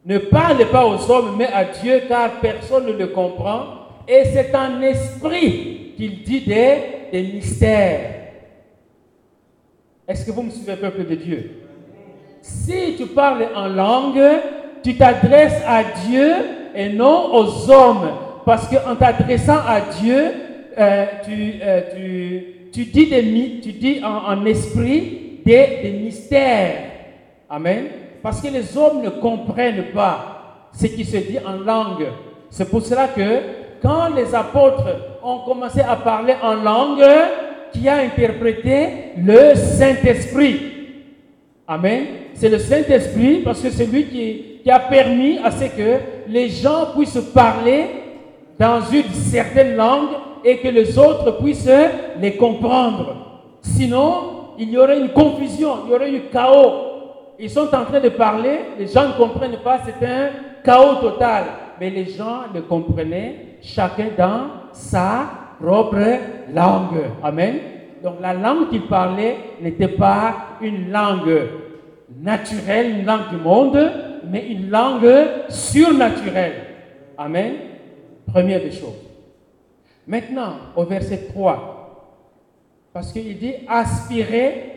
ne 0.05 0.19
parle 0.19 0.67
pas 0.67 0.85
aux 0.85 1.11
hommes, 1.11 1.37
mais 1.39 1.47
à 1.47 1.65
Dieu, 1.65 2.03
car 2.09 2.41
personne 2.41 2.87
ne 2.87 2.93
le 2.93 3.07
comprend. 3.09 3.67
Et 4.09 4.25
c'est 4.25 4.55
en 4.55 4.83
esprit 4.83 5.93
qu'il 5.97 6.23
dit 6.25 6.41
des, 6.41 6.79
des 7.13 7.23
mystères. 7.23 8.16
Est-ce 10.09 10.25
que 10.25 10.31
vous 10.31 10.43
me 10.43 10.51
suivez, 10.51 10.77
peuple 10.77 11.05
de 11.05 11.15
Dieu? 11.17 11.51
Si 12.41 12.95
tu 12.97 13.07
parles 13.07 13.49
en 13.57 13.67
langue, 13.67 14.23
tu 14.85 14.97
t'adresses 14.97 15.61
à 15.67 15.83
Dieu 16.07 16.33
et 16.77 16.91
non 16.91 17.35
aux 17.35 17.69
hommes. 17.69 18.11
Parce 18.45 18.69
qu'en 18.69 18.95
t'adressant 18.95 19.59
à 19.67 19.81
Dieu, 20.01 20.33
euh, 20.79 21.07
tu, 21.25 21.55
euh, 21.61 21.81
tu, 22.73 22.85
dis, 22.85 24.01
en, 24.05 24.47
esprit 24.47 25.41
des 25.45 26.01
mystères. 26.05 26.85
Amen. 27.51 27.87
Parce 28.23 28.41
que 28.41 28.47
les 28.47 28.77
hommes 28.77 29.03
ne 29.03 29.09
comprennent 29.09 29.87
pas 29.93 30.69
ce 30.73 30.87
qui 30.87 31.05
se 31.05 31.17
dit 31.17 31.39
en 31.45 31.65
langue. 31.65 32.07
C'est 32.51 32.71
pour 32.71 32.83
cela 32.83 33.09
que 33.09 33.41
quand 33.83 34.15
les 34.15 34.33
apôtres 34.33 34.87
ont 35.25 35.39
commencé 35.39 35.81
à 35.81 35.97
parler 35.97 36.35
en 36.41 36.55
langue, 36.55 37.05
qui 37.77 37.89
a 37.89 37.97
interprété 37.97 38.89
le 39.17 39.55
Saint-Esprit. 39.55 40.61
Amen. 41.69 42.05
C'est 42.35 42.49
le 42.49 42.59
Saint-Esprit 42.59 43.41
parce 43.45 43.61
que 43.61 43.71
c'est 43.71 43.87
lui 43.87 44.05
qui, 44.05 44.61
qui, 44.63 44.71
a 44.71 44.79
permis 44.79 45.39
à 45.39 45.51
ce 45.51 45.65
que 45.65 45.99
les 46.29 46.49
gens 46.49 46.89
puissent 46.97 47.19
parler 47.35 47.87
dans 48.59 48.81
une 48.81 49.11
certaine 49.13 49.77
langue 49.77 50.11
et 50.45 50.59
que 50.59 50.69
les 50.69 50.99
autres 50.99 51.39
puissent 51.39 51.69
les 52.21 52.37
comprendre. 52.37 53.51
Sinon, 53.63 54.55
il 54.59 54.71
y 54.71 54.79
aurait 54.79 55.01
une 55.01 55.11
confusion, 55.11 55.79
il 55.85 55.91
y 55.91 55.95
aurait 55.95 56.13
eu 56.13 56.21
chaos. 56.33 56.83
Ils 57.39 57.51
sont 57.51 57.75
en 57.75 57.85
train 57.85 58.01
de 58.01 58.09
parler, 58.11 58.61
les 58.79 58.87
gens 58.87 59.09
ne 59.09 59.13
comprennent 59.13 59.59
pas, 59.63 59.81
c'est 59.85 60.07
un 60.07 60.31
chaos 60.65 60.97
total. 61.01 61.45
Mais 61.79 61.91
les 61.91 62.07
gens 62.07 62.45
le 62.55 62.63
comprenaient, 62.63 63.59
chacun 63.61 64.09
dans 64.17 64.73
sa 64.73 65.46
propre 65.61 66.19
langue. 66.55 67.03
Amen. 67.23 67.57
Donc 68.03 68.15
la 68.21 68.35
langue 68.35 68.69
qu'il 68.71 68.87
parlait 68.87 69.37
n'était 69.61 69.89
pas 69.89 70.35
une 70.61 70.91
langue 70.91 71.49
naturelle, 72.21 73.01
une 73.01 73.07
langue 73.07 73.31
du 73.31 73.37
monde, 73.37 73.79
mais 74.31 74.47
une 74.49 74.71
langue 74.71 75.09
surnaturelle. 75.49 76.55
Amen. 77.19 77.53
Première 78.27 78.61
des 78.61 78.71
choses. 78.71 79.07
Maintenant, 80.07 80.55
au 80.77 80.85
verset 80.85 81.29
3, 81.33 81.77
parce 82.93 83.13
qu'il 83.13 83.37
dit 83.39 83.55
aspirer 83.69 84.73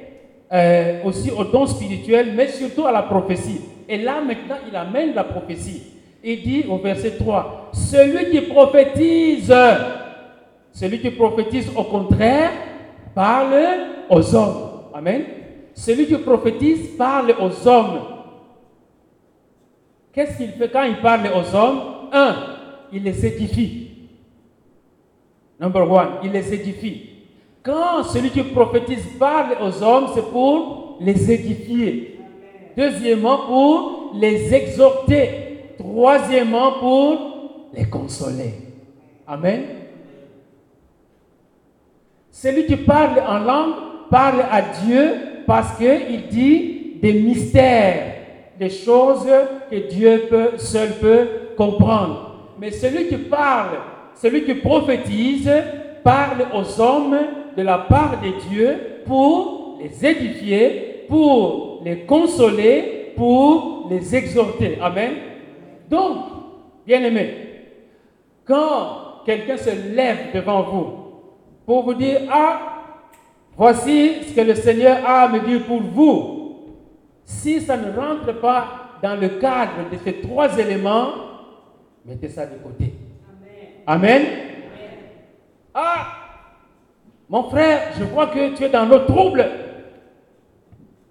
euh, 0.51 1.03
aussi 1.03 1.29
au 1.31 1.43
don 1.43 1.67
spirituel, 1.67 2.33
mais 2.35 2.47
surtout 2.47 2.87
à 2.87 2.91
la 2.91 3.03
prophétie. 3.03 3.61
Et 3.87 3.97
là, 3.99 4.21
maintenant, 4.21 4.57
il 4.67 4.75
amène 4.75 5.13
la 5.13 5.23
prophétie. 5.23 5.83
Il 6.23 6.41
dit 6.41 6.65
au 6.67 6.77
verset 6.79 7.11
3, 7.11 7.69
celui 7.73 8.31
qui 8.31 8.41
prophétise, 8.41 9.53
celui 10.79 11.01
qui 11.01 11.09
prophétise 11.09 11.69
au 11.75 11.83
contraire, 11.83 12.51
parle 13.13 13.53
aux 14.09 14.33
hommes. 14.33 14.69
Amen. 14.93 15.25
Celui 15.73 16.07
qui 16.07 16.15
prophétise 16.15 16.95
parle 16.97 17.35
aux 17.37 17.67
hommes. 17.67 17.99
Qu'est-ce 20.13 20.37
qu'il 20.37 20.51
fait 20.51 20.71
quand 20.71 20.83
il 20.83 20.95
parle 21.01 21.29
aux 21.35 21.53
hommes? 21.53 21.81
Un, 22.13 22.35
il 22.93 23.03
les 23.03 23.25
édifie. 23.25 23.89
Number 25.59 25.91
one, 25.91 26.07
il 26.23 26.31
les 26.31 26.53
édifie. 26.53 27.09
Quand 27.61 28.03
celui 28.03 28.29
qui 28.29 28.43
prophétise 28.43 29.05
parle 29.19 29.57
aux 29.61 29.83
hommes, 29.83 30.07
c'est 30.15 30.31
pour 30.31 30.95
les 31.01 31.29
édifier. 31.29 32.21
Deuxièmement, 32.77 33.39
pour 33.47 34.11
les 34.15 34.53
exhorter. 34.55 35.73
Troisièmement, 35.77 36.71
pour 36.79 37.69
les 37.73 37.83
consoler. 37.89 38.53
Amen. 39.27 39.78
Celui 42.41 42.65
qui 42.67 42.77
parle 42.77 43.19
en 43.27 43.39
langue 43.39 43.73
parle 44.09 44.45
à 44.49 44.61
Dieu 44.61 45.11
parce 45.45 45.77
qu'il 45.77 46.27
dit 46.29 46.93
des 47.01 47.11
mystères, 47.11 48.13
des 48.57 48.69
choses 48.69 49.27
que 49.69 49.75
Dieu 49.89 50.29
seul 50.55 50.91
peut 51.01 51.27
comprendre. 51.57 52.53
Mais 52.57 52.71
celui 52.71 53.09
qui 53.09 53.17
parle, 53.17 53.79
celui 54.15 54.45
qui 54.45 54.53
prophétise, 54.53 55.51
parle 56.01 56.45
aux 56.53 56.79
hommes 56.79 57.17
de 57.57 57.61
la 57.61 57.79
part 57.79 58.21
de 58.21 58.49
Dieu 58.49 58.77
pour 59.05 59.77
les 59.81 60.05
édifier, 60.05 61.07
pour 61.09 61.81
les 61.83 62.05
consoler, 62.05 63.11
pour 63.17 63.87
les 63.89 64.15
exhorter. 64.15 64.77
Amen. 64.81 65.11
Donc, 65.89 66.15
bien 66.87 67.03
aimé, 67.03 67.33
quand 68.45 69.25
quelqu'un 69.25 69.57
se 69.57 69.93
lève 69.93 70.31
devant 70.33 70.61
vous 70.61 70.98
pour 71.69 71.83
vous 71.83 71.93
dire, 71.93 72.21
ah, 72.31 72.61
voici 73.55 74.23
ce 74.23 74.33
que 74.33 74.41
le 74.41 74.55
Seigneur 74.55 75.05
a 75.05 75.25
à 75.25 75.27
me 75.27 75.39
dire 75.41 75.67
pour 75.67 75.79
vous, 75.79 76.55
si 77.23 77.61
ça 77.61 77.77
ne 77.77 77.95
rentre 77.95 78.33
pas 78.41 78.97
dans 79.03 79.13
le 79.15 79.29
cadre 79.39 79.87
de 79.91 79.97
ces 80.03 80.13
trois 80.13 80.57
éléments, 80.57 81.09
mettez 82.03 82.27
ça 82.27 82.47
de 82.47 82.55
côté. 82.55 82.95
Amen. 83.85 84.23
Ah, 85.71 86.07
mon 87.29 87.43
frère, 87.43 87.91
je 87.99 88.03
vois 88.03 88.25
que 88.25 88.55
tu 88.55 88.63
es 88.63 88.69
dans 88.69 88.87
le 88.87 89.05
trouble. 89.05 89.45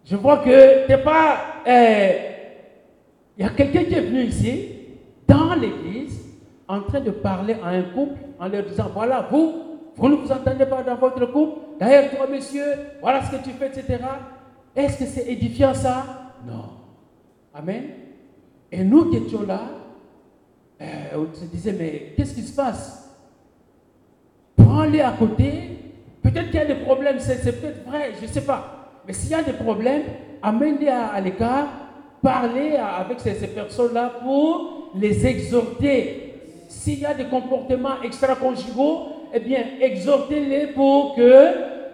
Je 0.06 0.16
vois 0.16 0.38
que 0.38 0.86
tu 0.86 0.90
n'es 0.90 0.98
pas... 0.98 1.36
euh, 1.68 2.12
Il 3.38 3.44
y 3.44 3.48
a 3.48 3.50
quelqu'un 3.50 3.84
qui 3.84 3.94
est 3.94 4.00
venu 4.00 4.24
ici, 4.24 4.70
dans 5.24 5.54
l'église, 5.54 6.36
en 6.66 6.80
train 6.80 6.98
de 6.98 7.12
parler 7.12 7.54
à 7.62 7.68
un 7.68 7.82
couple, 7.82 8.18
en 8.40 8.48
leur 8.48 8.64
disant, 8.64 8.90
voilà, 8.92 9.24
vous, 9.30 9.67
vous 9.98 10.08
ne 10.08 10.14
vous 10.14 10.30
entendez 10.30 10.64
pas 10.64 10.82
dans 10.84 10.94
votre 10.94 11.26
couple. 11.26 11.60
D'ailleurs, 11.80 12.10
toi, 12.10 12.26
monsieur, 12.30 12.64
voilà 13.00 13.20
ce 13.24 13.32
que 13.36 13.42
tu 13.42 13.50
fais, 13.50 13.66
etc. 13.66 13.98
Est-ce 14.74 14.96
que 14.98 15.04
c'est 15.04 15.26
édifiant 15.26 15.74
ça? 15.74 16.04
Non. 16.46 16.66
Amen. 17.52 17.82
Et 18.70 18.84
nous 18.84 19.10
qui 19.10 19.16
étions 19.16 19.42
là, 19.42 19.60
euh, 20.80 20.84
on 21.16 21.34
se 21.34 21.44
disait, 21.46 21.72
mais 21.72 22.14
qu'est-ce 22.16 22.32
qui 22.32 22.42
se 22.42 22.54
passe? 22.54 23.12
Prends-les 24.56 25.00
à 25.00 25.10
côté. 25.18 25.70
Peut-être 26.22 26.46
qu'il 26.46 26.60
y 26.60 26.62
a 26.62 26.66
des 26.66 26.84
problèmes, 26.84 27.18
c'est 27.18 27.42
peut-être 27.60 27.84
vrai, 27.84 28.12
je 28.20 28.26
ne 28.26 28.30
sais 28.30 28.42
pas. 28.44 29.00
Mais 29.04 29.12
s'il 29.12 29.30
y 29.30 29.34
a 29.34 29.42
des 29.42 29.52
problèmes, 29.54 30.02
amène-les 30.42 30.88
à, 30.88 31.20
l'écart, 31.20 31.66
parlez 32.22 32.76
avec 32.76 33.18
ces, 33.18 33.34
ces 33.34 33.48
personnes-là 33.48 34.12
pour 34.22 34.92
les 34.94 35.26
exhorter. 35.26 36.34
S'il 36.68 37.00
y 37.00 37.06
a 37.06 37.14
des 37.14 37.24
comportements 37.24 38.00
extra-conjugaux, 38.04 39.17
eh 39.34 39.40
bien, 39.40 39.64
exhortez-les 39.80 40.68
pour 40.68 41.14
que 41.14 41.22
euh, 41.22 41.50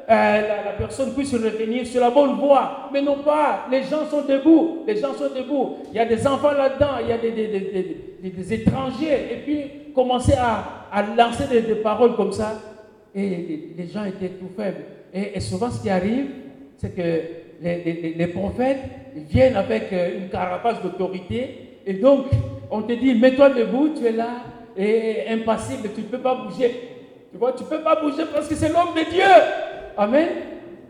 la, 0.09 0.72
personne 0.78 1.14
puisse 1.14 1.32
revenir 1.32 1.87
sur 1.87 2.01
la 2.01 2.11
bonne 2.11 2.35
voie. 2.35 2.89
Mais 2.93 3.03
non 3.03 3.18
pas, 3.24 3.66
les 3.70 3.82
gens 3.82 4.07
sont 4.11 4.22
debout, 4.22 4.85
les 4.87 4.97
gens 4.97 5.14
sont 5.14 5.35
debout. 5.35 5.76
Il 5.93 5.97
y 5.97 6.01
a 6.01 6.05
des 6.05 6.26
enfants 6.26 6.53
là-dedans, 6.53 6.99
il 7.03 7.09
y 7.09 7.12
a 7.12 7.18
des, 7.18 8.53
étrangers. 8.53 9.28
Et 9.32 9.37
puis, 9.45 9.93
commencer 9.95 10.35
à, 10.35 11.03
lancer 11.16 11.45
des, 11.49 11.74
paroles 11.76 12.16
comme 12.16 12.32
ça. 12.32 12.61
Et 13.14 13.28
les, 13.28 13.74
les 13.78 13.87
gens 13.89 14.05
étaient 14.05 14.28
tout 14.28 14.51
faibles. 14.57 14.85
Et, 15.12 15.41
souvent, 15.41 15.70
ce 15.70 15.80
qui 15.80 15.91
arrive, 15.91 16.26
c'est 16.76 16.95
que 16.95 17.45
les, 17.62 18.26
prophètes 18.26 18.80
viennent 19.30 19.57
avec 19.57 19.93
euh, 19.93 20.18
une 20.18 20.28
carapace 20.28 20.82
d'autorité 20.82 21.78
et 21.87 21.95
donc 21.95 22.26
on 22.70 22.82
te 22.82 22.93
dit 22.93 23.14
mets-toi 23.14 23.51
debout, 23.51 23.91
tu 23.97 24.05
es 24.05 24.12
là 24.12 24.28
et 24.76 25.28
impassible, 25.28 25.91
tu 25.95 26.01
ne 26.01 26.07
peux 26.07 26.18
pas 26.18 26.35
bouger. 26.35 26.93
Tu 27.35 27.39
vois, 27.39 27.53
tu 27.53 27.64
ne 27.64 27.68
peux 27.68 27.82
pas 27.82 28.01
bouger 28.01 28.26
parce 28.32 28.47
que 28.47 28.55
c'est 28.55 28.68
l'homme 28.68 28.95
de 28.95 29.11
Dieu. 29.11 29.24
Amen. 29.97 30.28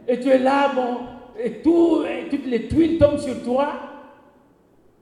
Et 0.06 0.20
tu 0.20 0.28
es 0.28 0.38
là, 0.38 0.70
bon, 0.74 0.98
et, 1.42 1.62
tout, 1.62 2.04
et 2.04 2.28
toutes 2.28 2.44
les 2.44 2.68
tuiles 2.68 2.98
tombent 2.98 3.16
sur 3.16 3.42
toi. 3.42 3.72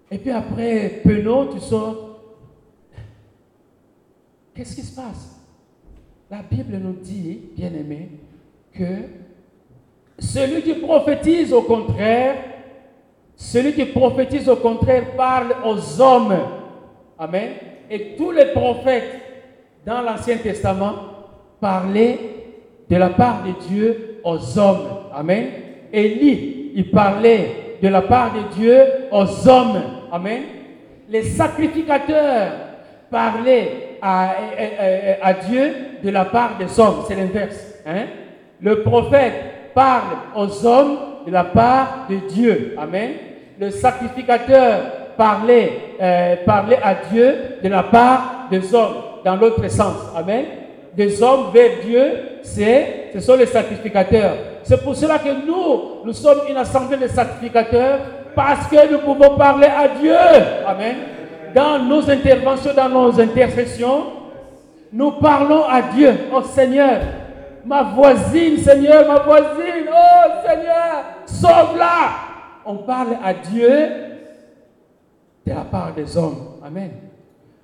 Et 0.08 0.18
puis 0.18 0.30
après, 0.30 1.00
penaud, 1.02 1.46
tu 1.46 1.58
sors. 1.58 2.20
Qu'est-ce 4.54 4.76
qui 4.76 4.82
se 4.82 4.94
passe? 4.94 5.40
La 6.30 6.42
Bible 6.48 6.76
nous 6.76 6.92
dit, 6.92 7.40
bien 7.56 7.72
aimé, 7.74 8.10
que 8.72 9.08
celui 10.20 10.62
qui 10.62 10.74
prophétise 10.74 11.52
au 11.52 11.62
contraire, 11.62 12.36
celui 13.34 13.72
qui 13.72 13.86
prophétise 13.86 14.48
au 14.48 14.56
contraire 14.56 15.16
parle 15.16 15.56
aux 15.64 16.00
hommes. 16.00 16.38
Amen. 17.18 17.54
Et 17.90 18.14
tous 18.16 18.30
les 18.30 18.52
prophètes 18.52 19.20
dans 19.84 20.02
l'Ancien 20.02 20.36
Testament 20.36 21.11
parlaient 21.62 22.18
de 22.90 22.96
la 22.96 23.10
part 23.10 23.44
de 23.44 23.52
Dieu 23.68 24.18
aux 24.24 24.58
hommes. 24.58 24.88
Amen. 25.14 25.46
Élie, 25.92 26.72
il 26.74 26.90
parlait 26.90 27.78
de 27.80 27.86
la 27.88 28.02
part 28.02 28.32
de 28.34 28.54
Dieu 28.56 28.76
aux 29.12 29.48
hommes. 29.48 29.80
Amen. 30.10 30.42
Les 31.08 31.22
sacrificateurs 31.22 32.52
parlaient 33.10 33.98
à, 34.02 34.34
Dieu 35.48 35.72
de 36.02 36.10
la 36.10 36.24
part 36.24 36.58
des 36.58 36.80
hommes. 36.80 37.04
C'est 37.06 37.14
l'inverse. 37.14 37.74
Hein? 37.86 38.06
Le 38.60 38.82
prophète 38.82 39.72
parle 39.72 40.16
aux 40.34 40.66
hommes 40.66 40.98
de 41.26 41.30
la 41.30 41.44
part 41.44 42.06
de 42.10 42.16
Dieu. 42.28 42.74
Amen. 42.76 43.12
Le 43.60 43.70
sacrificateur 43.70 44.80
parlait, 45.16 45.72
euh, 46.00 46.36
parlait 46.44 46.80
à 46.82 46.96
Dieu 47.12 47.36
de 47.62 47.68
la 47.68 47.84
part 47.84 48.48
des 48.50 48.74
hommes, 48.74 48.96
dans 49.24 49.36
l'autre 49.36 49.68
sens. 49.70 49.94
Amen. 50.16 50.44
Des 50.94 51.22
hommes 51.22 51.52
vers 51.52 51.80
Dieu, 51.84 52.12
c'est, 52.42 53.10
ce 53.14 53.20
sont 53.20 53.36
les 53.36 53.46
sacrificateurs. 53.46 54.36
C'est 54.62 54.82
pour 54.82 54.94
cela 54.94 55.18
que 55.18 55.46
nous, 55.46 56.04
nous 56.04 56.12
sommes 56.12 56.40
une 56.48 56.56
assemblée 56.56 56.96
de 56.96 57.08
sacrificateurs, 57.08 58.00
parce 58.34 58.66
que 58.68 58.92
nous 58.92 58.98
pouvons 58.98 59.36
parler 59.36 59.66
à 59.66 59.88
Dieu. 59.88 60.16
Amen. 60.66 60.96
Dans 61.54 61.78
nos 61.78 62.08
interventions, 62.10 62.72
dans 62.74 62.88
nos 62.88 63.20
intercessions, 63.20 64.04
nous 64.92 65.12
parlons 65.12 65.64
à 65.64 65.82
Dieu. 65.82 66.12
Oh 66.32 66.42
Seigneur, 66.42 67.00
ma 67.64 67.82
voisine, 67.82 68.58
Seigneur, 68.58 69.06
ma 69.06 69.20
voisine, 69.20 69.88
oh 69.88 70.30
Seigneur, 70.46 71.04
sauve-la. 71.26 72.10
On 72.64 72.76
parle 72.76 73.16
à 73.24 73.34
Dieu 73.34 73.70
de 75.46 75.52
la 75.52 75.62
part 75.62 75.92
des 75.94 76.16
hommes. 76.16 76.58
Amen. 76.64 76.90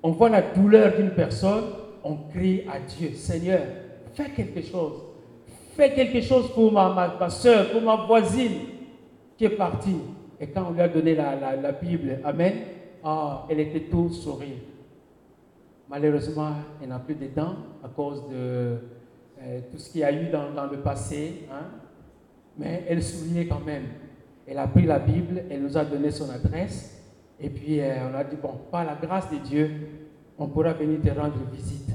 On 0.03 0.11
voit 0.11 0.29
la 0.29 0.41
douleur 0.41 0.93
d'une 0.97 1.11
personne, 1.11 1.63
on 2.03 2.15
crie 2.31 2.63
à 2.67 2.79
Dieu, 2.79 3.13
Seigneur, 3.13 3.61
fais 4.13 4.29
quelque 4.29 4.61
chose. 4.61 5.03
Fais 5.75 5.93
quelque 5.93 6.21
chose 6.21 6.51
pour 6.53 6.71
ma, 6.71 7.15
ma, 7.19 7.29
soeur, 7.29 7.71
pour 7.71 7.81
ma 7.81 8.05
voisine 8.05 8.59
qui 9.37 9.45
est 9.45 9.49
partie. 9.49 9.95
Et 10.39 10.47
quand 10.47 10.67
on 10.69 10.73
lui 10.73 10.81
a 10.81 10.87
donné 10.87 11.15
la, 11.15 11.71
Bible, 11.71 12.19
Amen, 12.23 12.53
ah, 13.03 13.45
elle 13.49 13.61
était 13.61 13.81
tout 13.81 14.09
sourire. 14.09 14.57
Malheureusement, 15.89 16.53
elle 16.81 16.89
n'a 16.89 16.99
plus 16.99 17.15
de 17.15 17.27
dents 17.27 17.55
à 17.83 17.87
cause 17.87 18.27
de 18.29 18.77
euh, 19.41 19.59
tout 19.71 19.77
ce 19.77 19.91
qu'il 19.91 20.01
y 20.01 20.03
a 20.03 20.11
eu 20.11 20.29
dans, 20.29 20.51
dans 20.51 20.67
le 20.67 20.77
passé. 20.77 21.45
Hein. 21.51 21.65
Mais 22.57 22.83
elle 22.87 23.01
souriait 23.01 23.47
quand 23.47 23.65
même. 23.65 23.85
Elle 24.45 24.57
a 24.57 24.67
pris 24.67 24.85
la 24.85 24.99
Bible, 24.99 25.43
elle 25.49 25.63
nous 25.63 25.77
a 25.77 25.85
donné 25.85 26.11
son 26.11 26.29
adresse. 26.29 27.01
Et 27.39 27.49
puis 27.49 27.79
euh, 27.79 28.09
on 28.11 28.15
a 28.15 28.23
dit, 28.23 28.35
bon, 28.35 28.53
par 28.69 28.83
la 28.83 28.95
grâce 28.95 29.31
de 29.31 29.37
Dieu, 29.37 29.71
on 30.39 30.47
pourra 30.47 30.73
venir 30.73 30.99
te 31.01 31.09
rendre 31.09 31.33
visite. 31.53 31.89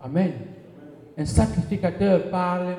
Amen. 0.00 0.32
Un 1.18 1.24
sacrificateur 1.24 2.30
parle, 2.30 2.76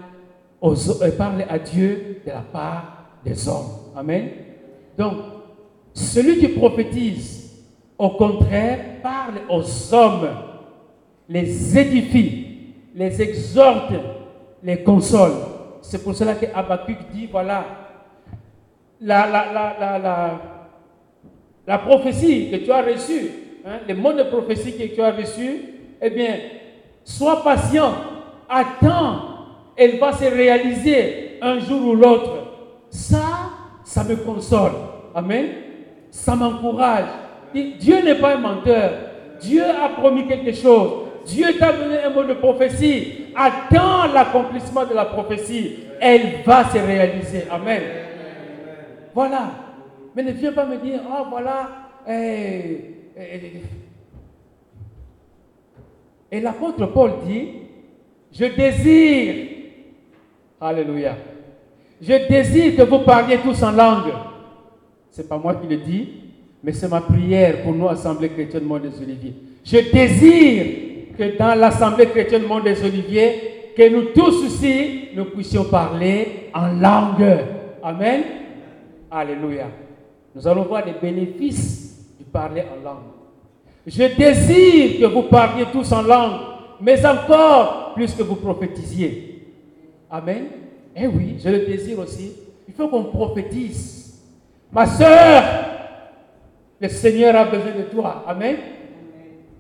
aux, 0.62 1.02
euh, 1.02 1.12
parle 1.12 1.46
à 1.50 1.60
Dieu 1.60 2.22
de 2.26 2.32
la 2.32 2.42
part 2.42 3.06
des 3.24 3.48
hommes. 3.48 3.92
Amen. 3.96 4.30
Donc, 4.98 5.14
celui 5.94 6.40
qui 6.40 6.48
prophétise, 6.50 7.52
au 7.98 8.10
contraire, 8.12 9.02
parle 9.02 9.36
aux 9.50 9.94
hommes, 9.94 10.30
les 11.28 11.78
édifie, 11.78 12.48
les 12.94 13.22
exhorte, 13.22 13.94
les 14.64 14.84
console. 14.84 15.32
C'est 15.82 16.04
pour 16.04 16.16
cela 16.16 16.36
que 16.36 16.46
Habakkuk 16.54 16.98
dit, 17.14 17.28
voilà, 17.32 17.66
la, 19.02 20.48
prophétie 21.86 22.50
que 22.52 22.58
tu 22.58 22.72
as 22.72 22.82
reçue, 22.82 23.45
hein, 23.66 23.80
le 23.88 23.96
monde 23.96 24.18
de 24.18 24.24
prophétie 24.24 24.78
que 24.78 24.96
tu 24.96 25.02
as 25.02 25.12
reçu, 25.12 25.60
eh 26.02 26.10
bien, 26.10 26.36
sois 27.04 27.44
patient, 27.44 27.94
attends, 28.50 29.22
elle 29.76 29.98
va 29.98 30.14
se 30.14 30.26
réaliser 30.26 31.40
un 31.42 31.60
jour 31.60 31.90
ou 31.90 31.96
l'autre. 31.96 32.32
Ça, 32.90 33.24
ça 33.84 34.04
me 34.04 34.16
console. 34.16 34.72
Amen. 35.14 35.48
Ça 36.12 36.36
m'encourage. 36.36 37.06
Dieu 37.54 38.02
n'est 38.04 38.16
pas 38.16 38.36
un 38.36 38.40
menteur. 38.40 38.92
Dieu 39.42 39.64
a 39.64 39.90
promis 39.90 40.28
quelque 40.28 40.54
chose. 40.54 41.06
Dieu 41.26 41.48
t'a 41.60 41.74
donné 41.74 42.00
un 42.00 42.10
mot 42.10 42.24
de 42.24 42.34
prophétie. 42.34 43.26
Attends 43.36 44.14
l'accomplissement 44.14 44.86
de 44.86 44.94
la 44.94 45.06
prophétie. 45.06 45.78
Elle 46.00 46.44
va 46.46 46.64
se 46.66 46.78
réaliser. 46.78 47.46
Amen. 47.52 47.82
Voilà. 49.14 49.52
Mais 50.16 50.24
ne 50.24 50.32
viens 50.32 50.54
pas 50.54 50.66
me 50.66 50.78
dire, 50.78 51.02
oh 51.10 51.26
voilà, 51.30 51.70
et, 56.32 56.40
l'apôtre 56.42 56.86
Paul 56.88 57.12
dit, 57.26 57.48
je 58.32 58.46
désire, 58.46 59.36
alléluia, 60.60 61.16
je 62.02 62.28
désire 62.28 62.76
que 62.76 62.82
vous 62.82 63.00
parliez 63.00 63.38
tous 63.38 63.64
en 63.64 63.72
langue. 63.72 64.12
Ce 65.12 65.22
n'est 65.22 65.28
pas 65.28 65.38
moi 65.38 65.56
qui 65.56 65.68
le 65.68 65.78
dis, 65.78 66.10
mais 66.62 66.74
c'est 66.74 66.90
ma 66.90 67.00
prière 67.00 67.64
pour 67.64 67.74
nous, 67.74 67.88
Assemblée 67.88 68.30
chrétienne 68.30 68.66
Monde 68.66 68.82
des 68.82 69.02
Oliviers. 69.02 69.36
Je 69.64 69.78
désire 69.92 70.66
que 71.18 71.38
dans 71.38 71.56
l'Assemblée 71.58 72.08
chrétienne 72.08 72.44
Monde 72.46 72.66
des 72.66 72.84
Oliviers, 72.84 73.72
que 73.78 73.90
nous 73.90 74.14
tous 74.14 74.44
ici, 74.46 75.10
nous 75.16 75.26
puissions 75.26 75.66
parler 75.66 76.50
en 76.54 76.68
langue. 76.68 77.38
Amen. 77.82 78.24
Alléluia. 79.12 79.68
Nous 80.34 80.48
allons 80.48 80.64
voir 80.64 80.84
les 80.86 80.94
bénéfices 80.94 81.85
du 82.36 82.42
parler 82.42 82.64
en 82.64 82.84
langue. 82.84 83.04
Je 83.88 84.16
désire 84.16 85.00
que 85.00 85.14
vous 85.14 85.24
parliez 85.24 85.66
tous 85.72 85.92
en 85.92 86.02
langue, 86.02 86.40
mais 86.82 87.06
encore 87.06 87.94
plus 87.94 88.14
que 88.14 88.24
vous 88.24 88.36
prophétisiez. 88.36 89.54
Amen. 90.10 90.48
Eh 90.96 91.08
oui, 91.08 91.38
je 91.44 91.50
le 91.50 91.60
désire 91.66 92.00
aussi. 92.00 92.34
Il 92.68 92.74
faut 92.74 92.88
qu'on 92.88 93.06
prophétise. 93.06 94.22
Ma 94.72 94.86
soeur, 94.86 95.44
le 96.80 96.88
Seigneur 96.90 97.36
a 97.36 97.46
besoin 97.46 97.72
de 97.78 97.84
toi. 97.84 98.24
Amen. 98.28 98.58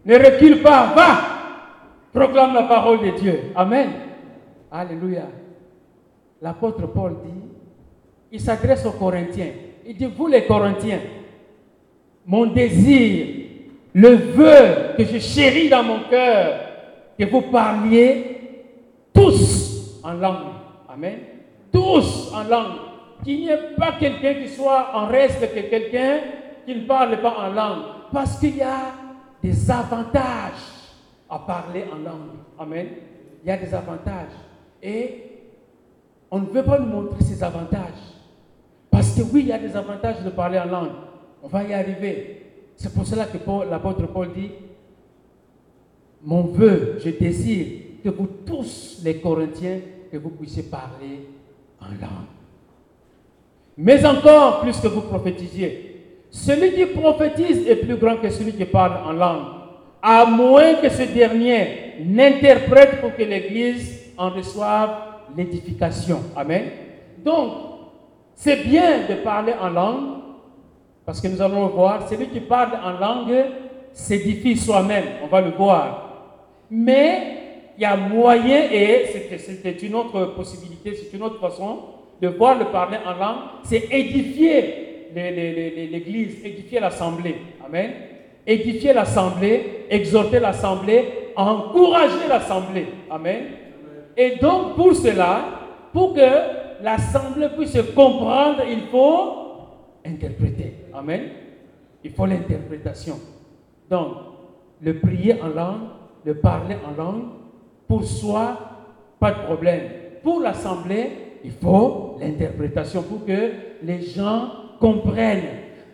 Ne 0.05 0.15
recule 0.15 0.61
pas, 0.61 0.93
va. 0.95 1.17
Proclame 2.13 2.53
la 2.53 2.63
parole 2.63 2.99
de 2.99 3.11
Dieu. 3.17 3.39
Amen. 3.55 3.89
Alléluia. 4.71 5.27
L'apôtre 6.41 6.87
Paul 6.87 7.15
dit, 7.23 7.41
il 8.31 8.39
s'adresse 8.39 8.85
aux 8.85 8.91
Corinthiens. 8.91 9.51
Il 9.85 9.95
dit, 9.95 10.05
vous 10.05 10.27
les 10.27 10.45
Corinthiens, 10.45 10.99
mon 12.25 12.47
désir, 12.47 13.27
le 13.93 14.15
vœu 14.15 14.95
que 14.97 15.05
je 15.05 15.19
chéris 15.19 15.69
dans 15.69 15.83
mon 15.83 15.99
cœur, 16.09 16.59
que 17.17 17.25
vous 17.25 17.41
parliez 17.43 18.35
tous 19.13 19.99
en 20.03 20.13
langue. 20.13 20.53
Amen. 20.89 21.19
Tous 21.71 22.31
en 22.33 22.43
langue. 22.43 22.77
Qu'il 23.23 23.39
n'y 23.39 23.49
ait 23.49 23.75
pas 23.77 23.93
quelqu'un 23.99 24.33
qui 24.35 24.49
soit 24.49 24.91
en 24.93 25.07
reste 25.07 25.39
que 25.53 25.69
quelqu'un 25.69 26.19
qui 26.65 26.75
ne 26.75 26.85
parle 26.85 27.21
pas 27.21 27.35
en 27.37 27.53
langue. 27.53 27.83
Parce 28.11 28.37
qu'il 28.39 28.57
y 28.57 28.61
a 28.61 28.93
des 29.41 29.71
avantages 29.71 30.51
à 31.29 31.39
parler 31.39 31.85
en 31.91 31.97
langue. 31.97 32.31
Amen. 32.59 32.87
Il 33.43 33.49
y 33.49 33.51
a 33.51 33.57
des 33.57 33.73
avantages. 33.73 34.35
Et 34.81 35.23
on 36.29 36.39
ne 36.39 36.45
veut 36.47 36.63
pas 36.63 36.79
nous 36.79 36.87
montrer 36.87 37.23
ces 37.23 37.41
avantages. 37.43 37.79
Parce 38.91 39.15
que 39.15 39.21
oui, 39.21 39.41
il 39.41 39.47
y 39.47 39.53
a 39.53 39.57
des 39.57 39.75
avantages 39.75 40.21
de 40.23 40.29
parler 40.29 40.59
en 40.59 40.65
langue. 40.65 40.91
On 41.45 41.47
va 41.47 41.63
y 41.63 41.73
arriver. 41.75 42.41
C'est 42.75 42.91
pour 42.91 43.05
cela 43.05 43.25
que 43.25 43.37
l'apôtre 43.69 44.07
Paul 44.07 44.29
dit, 44.33 44.49
mon 46.23 46.41
vœu, 46.41 46.97
je 46.97 47.11
désire 47.11 47.67
que 48.03 48.09
vous 48.09 48.27
tous, 48.43 48.99
les 49.03 49.17
Corinthiens, 49.21 49.77
que 50.11 50.17
vous 50.17 50.31
puissiez 50.31 50.63
parler 50.63 51.27
en 51.79 51.85
langue. 51.85 52.25
Mais 53.77 54.03
encore 54.07 54.61
plus 54.61 54.79
que 54.79 54.87
vous 54.87 55.01
prophétisiez. 55.01 56.25
Celui 56.31 56.73
qui 56.73 56.87
prophétise 56.87 57.67
est 57.67 57.75
plus 57.75 57.97
grand 57.97 58.17
que 58.17 58.31
celui 58.31 58.53
qui 58.53 58.65
parle 58.65 59.05
en 59.05 59.13
langue. 59.13 59.45
À 60.01 60.25
moins 60.25 60.73
que 60.75 60.89
ce 60.89 61.03
dernier 61.03 61.93
n'interprète 62.03 63.01
pour 63.01 63.15
que 63.15 63.21
l'Église 63.21 64.13
en 64.17 64.31
reçoive 64.31 64.89
l'édification. 65.37 66.23
Amen. 66.35 66.63
Donc, 67.23 67.51
C'est 68.35 68.63
bien 68.67 69.07
de 69.09 69.15
parler 69.15 69.53
en 69.59 69.69
langue, 69.69 70.14
parce 71.05 71.21
que 71.21 71.27
nous 71.27 71.41
allons 71.41 71.65
le 71.67 71.71
voir, 71.71 72.07
celui 72.09 72.27
qui 72.27 72.39
parle 72.39 72.71
en 72.83 72.99
langue 72.99 73.45
s'édifie 73.93 74.57
soi-même, 74.57 75.05
on 75.23 75.27
va 75.27 75.41
le 75.41 75.51
voir. 75.51 76.09
Mais 76.69 77.35
il 77.77 77.81
y 77.81 77.85
a 77.85 77.95
moyen, 77.95 78.63
et 78.71 79.05
c'était 79.37 79.85
une 79.85 79.95
autre 79.95 80.33
possibilité, 80.35 80.95
c'est 80.95 81.15
une 81.15 81.23
autre 81.23 81.39
façon 81.39 81.79
de 82.21 82.27
voir 82.29 82.57
le 82.57 82.65
parler 82.65 82.97
en 83.05 83.13
langue, 83.13 83.37
c'est 83.63 83.87
édifier 83.91 85.09
l'Église, 85.13 86.43
édifier 86.43 86.79
l'Assemblée. 86.79 87.35
Amen. 87.65 87.91
Édifier 88.47 88.93
l'Assemblée, 88.93 89.85
exhorter 89.89 90.39
l'Assemblée, 90.39 91.31
encourager 91.35 92.27
l'Assemblée. 92.29 92.87
Amen. 93.09 93.43
Et 94.17 94.37
donc 94.41 94.75
pour 94.75 94.95
cela, 94.95 95.41
pour 95.91 96.13
que 96.13 96.83
l'Assemblée 96.83 97.47
puisse 97.55 97.77
comprendre, 97.95 98.63
il 98.69 98.87
faut 98.91 99.45
interpréter. 100.05 100.64
Amen. 100.95 101.21
Il 102.03 102.11
faut 102.11 102.25
l'interprétation. 102.25 103.19
Donc, 103.89 104.13
le 104.81 104.99
prier 104.99 105.41
en 105.41 105.47
langue, 105.47 105.81
le 106.25 106.35
parler 106.35 106.75
en 106.85 107.01
langue, 107.01 107.23
pour 107.87 108.03
soi, 108.03 108.57
pas 109.19 109.31
de 109.31 109.39
problème. 109.45 109.81
Pour 110.23 110.41
l'Assemblée, 110.41 111.09
il 111.43 111.51
faut 111.51 112.17
l'interprétation 112.19 113.03
pour 113.03 113.25
que 113.25 113.51
les 113.83 114.01
gens 114.01 114.49
comprennent. 114.79 115.43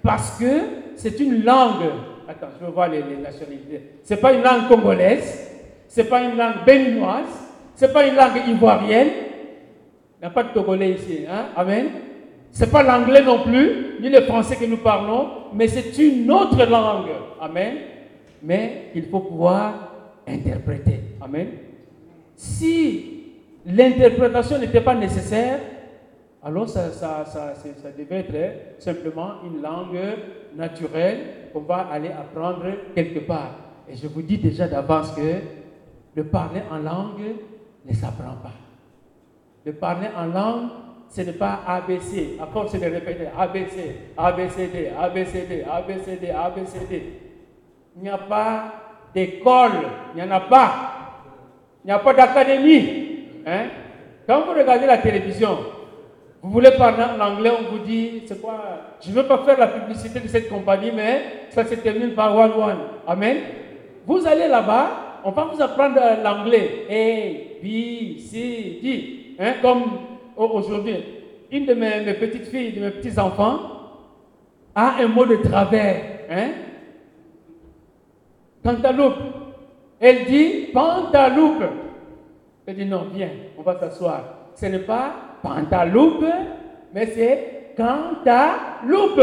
Parce 0.02 0.38
que 0.40 0.62
c'est 0.96 1.20
une 1.20 1.44
langue. 1.44 1.84
Attends, 2.28 2.48
je 2.60 2.66
veux 2.66 2.72
voir 2.72 2.90
les, 2.90 3.04
nationalités. 3.22 3.82
Ce 4.04 4.14
n'est 4.14 4.20
pas 4.20 4.34
une 4.34 4.44
langue 4.44 4.68
congolaise, 4.68 5.50
ce 5.88 6.02
n'est 6.02 6.08
pas 6.08 6.24
une 6.24 6.38
langue 6.38 6.66
béninoise, 6.66 7.50
ce 7.76 7.86
n'est 7.86 7.92
pas 7.92 8.08
une 8.08 8.16
langue 8.16 8.48
ivoirienne. 8.48 9.10
Il 10.18 10.22
n'y 10.22 10.28
a 10.28 10.30
pas 10.30 10.44
de 10.44 10.50
Togolais 10.50 10.92
ici. 10.92 11.26
Hein? 11.30 11.48
Amen. 11.56 11.88
Ce 12.52 12.64
n'est 12.64 12.72
pas 12.72 12.84
l'anglais 12.84 13.24
non 13.24 13.44
plus, 13.44 13.91
ni 14.02 14.10
le 14.10 14.22
français 14.22 14.56
que 14.56 14.66
nous 14.66 14.78
parlons, 14.78 15.28
mais 15.54 15.68
c'est 15.68 15.98
une 15.98 16.30
autre 16.32 16.66
langue. 16.66 17.10
Amen. 17.40 17.76
Mais 18.44 18.92
il 18.96 19.04
faut 19.04 19.20
pouvoir 19.20 19.74
interpréter. 20.28 21.00
Amen. 21.22 21.48
Si 22.36 23.24
l'interprétation 23.66 24.58
n'était 24.58 24.82
pas 24.82 24.96
nécessaire, 24.96 25.60
alors 26.44 26.68
ça, 26.68 26.90
devait 27.98 28.26
être 28.28 28.82
simplement 28.82 29.44
une 29.46 29.62
langue 29.62 30.00
naturelle 30.56 31.20
qu'on 31.54 31.62
va 31.62 31.88
aller 31.92 32.10
apprendre 32.10 32.66
quelque 32.96 33.20
part. 33.20 33.56
Et 33.88 33.96
je 33.96 34.08
vous 34.08 34.24
dis 34.24 34.38
déjà 34.40 34.68
d'avance 34.68 35.12
que 35.12 35.36
le 36.16 36.24
parler 36.24 36.62
en 36.72 36.80
langue 36.80 37.36
ne 37.86 37.94
s'apprend 37.94 38.38
pas. 38.42 38.54
Le 39.66 39.74
parler 39.74 40.08
en 40.18 40.26
langue, 40.26 40.70
ce 41.12 41.22
n'est 41.22 41.34
pas 41.34 41.60
ABC. 41.68 42.38
À 42.42 42.48
force 42.48 42.74
de 42.74 42.86
répéter 42.86 43.28
ABC, 43.38 43.96
ABCD, 44.18 44.92
ABCD, 44.98 45.66
ABCD, 45.70 46.30
ABCD. 46.30 47.04
Il 47.98 48.04
n'y 48.04 48.10
a 48.10 48.18
pas 48.18 48.74
d'école, 49.14 49.72
il 50.16 50.24
n'y 50.24 50.28
en 50.28 50.32
a 50.32 50.40
pas. 50.40 50.72
Il 51.84 51.88
n'y 51.88 51.92
a 51.92 52.00
pas 52.00 52.14
d'académie. 52.14 53.44
Hein? 53.46 53.66
Quand 54.26 54.42
vous 54.46 54.54
regardez 54.54 54.86
la 54.86 55.00
télévision, 55.00 55.58
vous 56.42 56.50
voulez 56.50 56.72
parler 56.72 57.04
en 57.04 57.20
anglais, 57.20 57.52
on 57.60 57.72
vous 57.72 57.84
dit, 57.84 58.24
c'est 58.26 58.42
quoi? 58.42 58.62
Je 59.02 59.10
ne 59.10 59.16
veux 59.16 59.24
pas 59.24 59.40
faire 59.40 59.60
la 59.60 59.68
publicité 59.68 60.20
de 60.22 60.28
cette 60.30 60.48
compagnie, 60.48 60.92
mais 60.96 61.22
ça 61.50 61.66
se 61.66 61.76
termine 61.76 62.12
par 62.12 62.36
one 62.36 62.52
one. 62.54 62.80
Amen. 63.06 63.38
Vous 64.08 64.26
allez 64.26 64.48
là-bas, 64.48 65.20
on 65.26 65.32
va 65.32 65.44
vous 65.54 65.62
apprendre 65.62 66.00
l'anglais. 66.24 66.86
A, 66.90 67.62
B, 67.62 68.18
C, 68.18 68.80
D. 68.82 69.36
Hein? 69.40 69.56
Comme 69.62 69.84
aujourd'hui, 70.38 70.96
une 71.52 71.66
de 71.66 71.74
mes, 71.74 72.14
petites 72.14 72.48
filles, 72.48 72.74
de 72.74 72.82
mes 72.82 72.92
petits 72.92 73.20
enfants, 73.20 73.60
a 74.74 74.96
un 75.00 75.08
mot 75.08 75.26
de 75.26 75.36
travers. 75.38 76.02
Hein? 76.30 76.50
Cantaloupe. 78.64 79.16
Elle 80.00 80.26
dit 80.26 80.68
pantaloupe. 80.74 81.64
Elle 82.66 82.76
dit 82.76 82.86
non, 82.86 83.08
viens, 83.14 83.30
on 83.58 83.62
va 83.64 83.80
s'asseoir. 83.80 84.24
Ce 84.56 84.66
n'est 84.66 84.80
pas 84.80 85.14
pantaloupe, 85.44 86.26
mais 86.94 87.08
c'est 87.08 87.74
cantaloupe. 87.76 89.22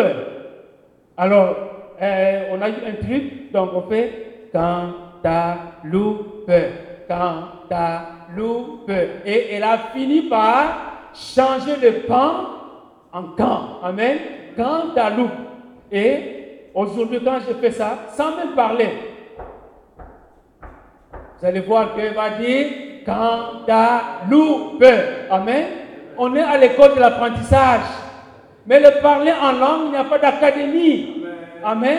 Alors, 1.16 1.56
euh, 2.00 2.44
on 2.52 2.62
a 2.62 2.68
eu 2.68 2.74
un 2.86 3.04
truc, 3.04 3.52
donc 3.52 3.70
on 3.74 3.82
fait 3.88 4.50
cantaloupe, 4.52 6.50
cantaloupe. 7.08 8.90
Et 9.24 9.54
elle 9.54 9.64
a 9.64 9.78
fini 9.94 10.22
par 10.22 10.97
changer 11.14 11.76
le 11.82 12.06
pan 12.06 12.32
en 13.12 13.22
can. 13.36 13.80
Amen. 13.82 14.18
Cantaloupe. 14.56 15.30
Et 15.90 16.70
aujourd'hui, 16.74 17.20
quand 17.24 17.38
je 17.46 17.54
fais 17.54 17.70
ça, 17.70 17.98
sans 18.14 18.36
même 18.36 18.54
parler, 18.54 18.90
vous 21.40 21.46
allez 21.46 21.60
voir 21.60 21.94
qu'elle 21.94 22.14
va 22.14 22.30
dire 22.30 22.66
cantaloupe. 23.06 24.84
Amen. 25.30 25.66
On 26.16 26.34
est 26.34 26.42
à 26.42 26.58
l'école 26.58 26.96
de 26.96 27.00
l'apprentissage. 27.00 27.82
Mais 28.66 28.80
le 28.80 29.00
parler 29.00 29.32
en 29.32 29.52
langue, 29.52 29.82
il 29.86 29.90
n'y 29.92 29.96
a 29.96 30.04
pas 30.04 30.18
d'académie. 30.18 31.24
Amen. 31.64 31.98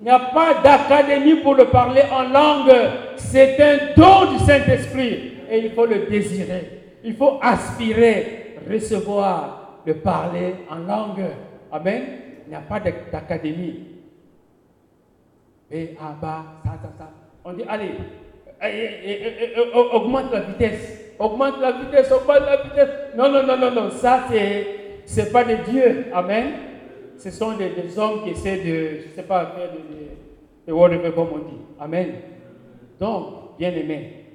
Il 0.00 0.04
n'y 0.04 0.10
a 0.10 0.18
pas 0.18 0.54
d'académie 0.62 1.36
pour 1.36 1.54
le 1.54 1.66
parler 1.66 2.02
en 2.12 2.24
langue. 2.24 2.74
C'est 3.16 3.58
un 3.60 3.94
don 3.96 4.32
du 4.32 4.38
Saint-Esprit. 4.44 5.32
Et 5.48 5.58
il 5.60 5.70
faut 5.72 5.86
le 5.86 6.00
désirer. 6.10 6.75
Il 7.06 7.14
faut 7.14 7.38
aspirer, 7.40 8.56
recevoir, 8.68 9.80
le 9.86 9.94
parler 9.94 10.54
en 10.68 10.78
langue. 10.78 11.24
Amen. 11.70 12.02
Il 12.44 12.50
n'y 12.50 12.56
a 12.56 12.60
pas 12.60 12.80
d'académie. 12.80 13.84
Et 15.70 15.96
ah 16.00 16.16
bah, 16.20 16.44
ça, 16.64 16.72
ça, 16.82 16.92
ça. 16.98 17.10
On 17.44 17.52
dit, 17.52 17.62
allez, 17.68 17.92
augmente 19.92 20.32
la 20.32 20.40
vitesse, 20.40 21.14
augmente 21.18 21.60
la 21.60 21.72
vitesse, 21.72 22.10
augmente 22.10 22.40
la 22.40 22.56
vitesse. 22.64 22.90
Non, 23.16 23.30
non, 23.30 23.46
non, 23.46 23.56
non, 23.56 23.70
non, 23.70 23.90
ça 23.90 24.24
c'est, 24.28 24.66
c'est 25.04 25.30
pas 25.30 25.44
de 25.44 25.70
Dieu. 25.70 26.06
Amen. 26.12 26.46
Ce 27.18 27.30
sont 27.30 27.56
des, 27.56 27.98
hommes 27.98 28.24
qui 28.24 28.30
essaient 28.30 28.56
de, 28.56 29.00
je 29.02 29.08
ne 29.08 29.12
sais 29.14 29.22
pas, 29.22 29.46
faire 29.56 29.70
de, 29.72 30.66
de 30.66 30.72
whatever 30.72 31.12
comme 31.12 31.28
on 31.32 31.38
dit. 31.38 31.60
Amen. 31.78 32.14
Donc, 32.98 33.56
bien 33.58 33.70
aimé, 33.70 34.25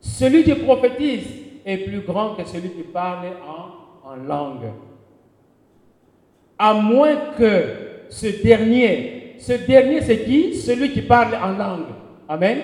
celui 0.00 0.44
qui 0.44 0.54
prophétise 0.54 1.26
est 1.64 1.78
plus 1.78 2.00
grand 2.00 2.34
que 2.34 2.44
celui 2.44 2.70
qui 2.70 2.82
parle 2.82 3.26
en, 3.46 4.16
langue. 4.26 4.72
À 6.58 6.72
moins 6.72 7.14
que 7.36 8.06
ce 8.08 8.42
dernier 8.42 9.18
ce 9.38 9.52
dernier, 9.52 10.00
c'est 10.02 10.24
qui? 10.24 10.54
Celui 10.54 10.90
qui 10.90 11.02
parle 11.02 11.34
en 11.36 11.56
langue. 11.56 11.86
Amen. 12.28 12.58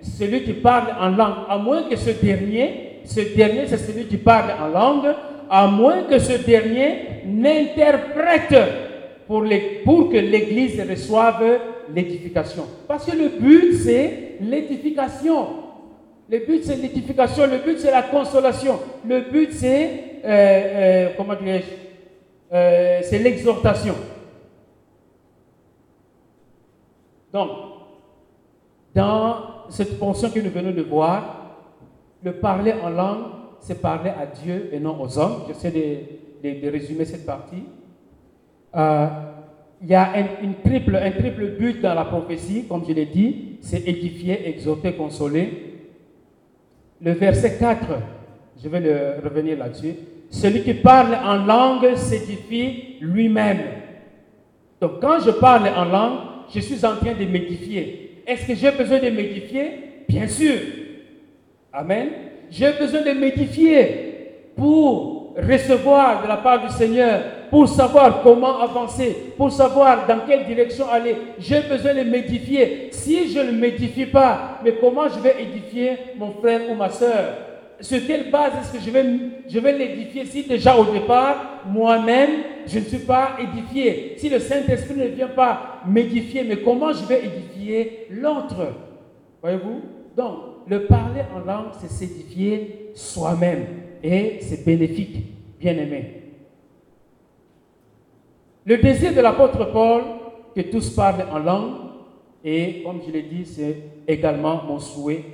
Celui 0.00 0.44
qui 0.44 0.52
parle 0.54 0.94
en 0.98 1.08
langue. 1.08 1.44
À 1.48 1.58
moins 1.58 1.82
que 1.82 1.96
ce 1.96 2.10
dernier, 2.10 3.00
ce 3.04 3.20
dernier, 3.34 3.66
c'est 3.66 3.78
celui 3.78 4.04
qui 4.04 4.16
parle 4.16 4.52
en 4.62 4.68
langue, 4.68 5.12
à 5.50 5.66
moins 5.66 6.04
que 6.04 6.18
ce 6.18 6.44
dernier 6.44 7.24
n'interprète 7.26 8.54
pour 9.26 9.42
que 10.08 10.16
l'Église 10.16 10.80
reçoive 10.88 11.60
l'édification. 11.94 12.64
Parce 12.86 13.04
que 13.06 13.16
le 13.16 13.28
but, 13.40 13.74
c'est 13.74 14.36
l'édification. 14.40 15.46
Le 16.30 16.38
but, 16.46 16.62
c'est 16.62 16.76
l'édification. 16.76 17.44
Le 17.46 17.58
but, 17.58 17.78
c'est 17.80 17.90
la 17.90 18.04
consolation. 18.04 18.78
Le 19.06 19.22
but, 19.22 19.52
c'est, 19.52 20.20
euh, 20.24 20.28
euh, 20.28 21.08
comment 21.16 21.34
dirais-je, 21.34 22.54
euh, 22.54 23.00
c'est 23.02 23.18
l'exhortation. 23.18 23.94
Donc, 27.32 27.50
dans 28.94 29.70
cette 29.70 29.98
portion 29.98 30.30
que 30.30 30.38
nous 30.38 30.50
venons 30.50 30.70
de 30.70 30.82
voir, 30.82 31.56
le 32.22 32.32
parler 32.34 32.74
en 32.80 32.90
langue, 32.90 33.24
c'est 33.58 33.80
parler 33.80 34.10
à 34.10 34.26
Dieu 34.26 34.68
et 34.72 34.78
non 34.78 35.00
aux 35.00 35.18
hommes. 35.18 35.44
J'essaie 35.48 35.72
de, 36.42 36.70
résumer 36.70 37.04
cette 37.06 37.26
partie. 37.26 37.64
Il 39.82 39.88
y 39.88 39.94
a 39.94 40.12
un, 40.14 40.52
triple, 40.64 40.94
un 40.94 41.10
triple 41.10 41.56
but 41.58 41.80
dans 41.80 41.94
la 41.94 42.04
prophétie, 42.04 42.66
comme 42.68 42.84
je 42.86 42.92
l'ai 42.92 43.06
dit, 43.06 43.58
c'est 43.62 43.86
édifier, 43.86 44.48
exhorter, 44.48 44.92
consoler. 44.92 45.69
Le 47.02 47.12
verset 47.12 47.56
4, 47.58 47.78
je 48.62 48.68
vais 48.68 49.16
revenir 49.24 49.58
là-dessus. 49.58 49.94
Celui 50.30 50.62
qui 50.62 50.74
parle 50.74 51.14
en 51.14 51.44
langue 51.44 51.94
s'édifie 51.96 52.96
lui-même. 53.00 53.58
Donc 54.80 55.00
quand 55.00 55.18
je 55.20 55.30
parle 55.30 55.68
en 55.68 55.84
langue, 55.84 56.18
je 56.54 56.60
suis 56.60 56.84
en 56.84 56.96
train 56.96 57.14
de 57.14 57.24
m'édifier. 57.24 58.22
Est-ce 58.26 58.46
que 58.46 58.54
j'ai 58.54 58.70
besoin 58.70 58.98
de 58.98 59.10
m'édifier? 59.10 60.04
Bien 60.08 60.28
sûr. 60.28 60.54
Amen. 61.72 62.08
J'ai 62.50 62.72
besoin 62.72 63.02
de 63.02 63.12
m'édifier 63.18 64.52
pour 64.56 65.34
recevoir 65.36 66.22
de 66.22 66.28
la 66.28 66.36
part 66.36 66.66
du 66.66 66.72
Seigneur, 66.72 67.22
pour 67.50 67.68
savoir 67.68 68.22
comment 68.22 68.60
avancer, 68.60 69.34
pour 69.36 69.50
savoir 69.50 70.06
dans 70.06 70.20
quelle 70.26 70.46
direction 70.46 70.88
aller. 70.88 71.16
J'ai 71.38 71.60
besoin 71.60 71.94
de 71.94 72.02
m'édifier. 72.02 72.88
Si 72.92 73.32
je 73.32 73.40
ne 73.40 73.52
m'édifie 73.52 74.06
pas, 74.06 74.60
mais 74.64 74.74
comment 74.80 75.08
je 75.08 75.18
vais 75.20 75.42
édifier 75.42 75.98
mon 76.16 76.30
frère 76.32 76.70
ou 76.70 76.74
ma 76.74 76.90
soeur 76.90 77.50
sur 77.80 78.06
quelle 78.06 78.30
base 78.30 78.52
est-ce 78.60 78.72
que 78.72 78.84
je 78.84 78.90
vais, 78.90 79.04
je 79.48 79.58
vais 79.58 79.76
l'édifier? 79.76 80.26
Si 80.26 80.42
déjà 80.42 80.76
au 80.76 80.84
départ, 80.84 81.62
moi-même, 81.66 82.30
je 82.66 82.78
ne 82.78 82.84
suis 82.84 82.98
pas 82.98 83.38
édifié 83.40 84.14
Si 84.18 84.28
le 84.28 84.38
Saint-Esprit 84.38 84.96
ne 84.96 85.06
vient 85.06 85.28
pas 85.28 85.80
m'édifier, 85.86 86.44
mais 86.44 86.58
comment 86.58 86.92
je 86.92 87.04
vais 87.06 87.22
édifier 87.24 88.06
l'autre? 88.10 88.74
Voyez-vous? 89.40 89.80
Donc, 90.16 90.36
le 90.66 90.84
parler 90.84 91.22
en 91.34 91.38
langue, 91.38 91.72
c'est 91.80 91.90
s'édifier 91.90 92.90
soi-même. 92.94 93.64
Et 94.02 94.38
c'est 94.40 94.64
bénéfique, 94.64 95.16
bien 95.58 95.72
aimé. 95.72 96.29
Le 98.70 98.76
désir 98.78 99.12
de 99.12 99.20
l'apôtre 99.20 99.72
Paul, 99.72 100.02
que 100.54 100.60
tous 100.60 100.90
parlent 100.90 101.26
en 101.32 101.40
langue, 101.40 101.72
et 102.44 102.84
comme 102.84 103.00
je 103.04 103.10
l'ai 103.12 103.22
dit, 103.22 103.44
c'est 103.44 103.76
également 104.06 104.62
mon 104.64 104.78
souhait. 104.78 105.24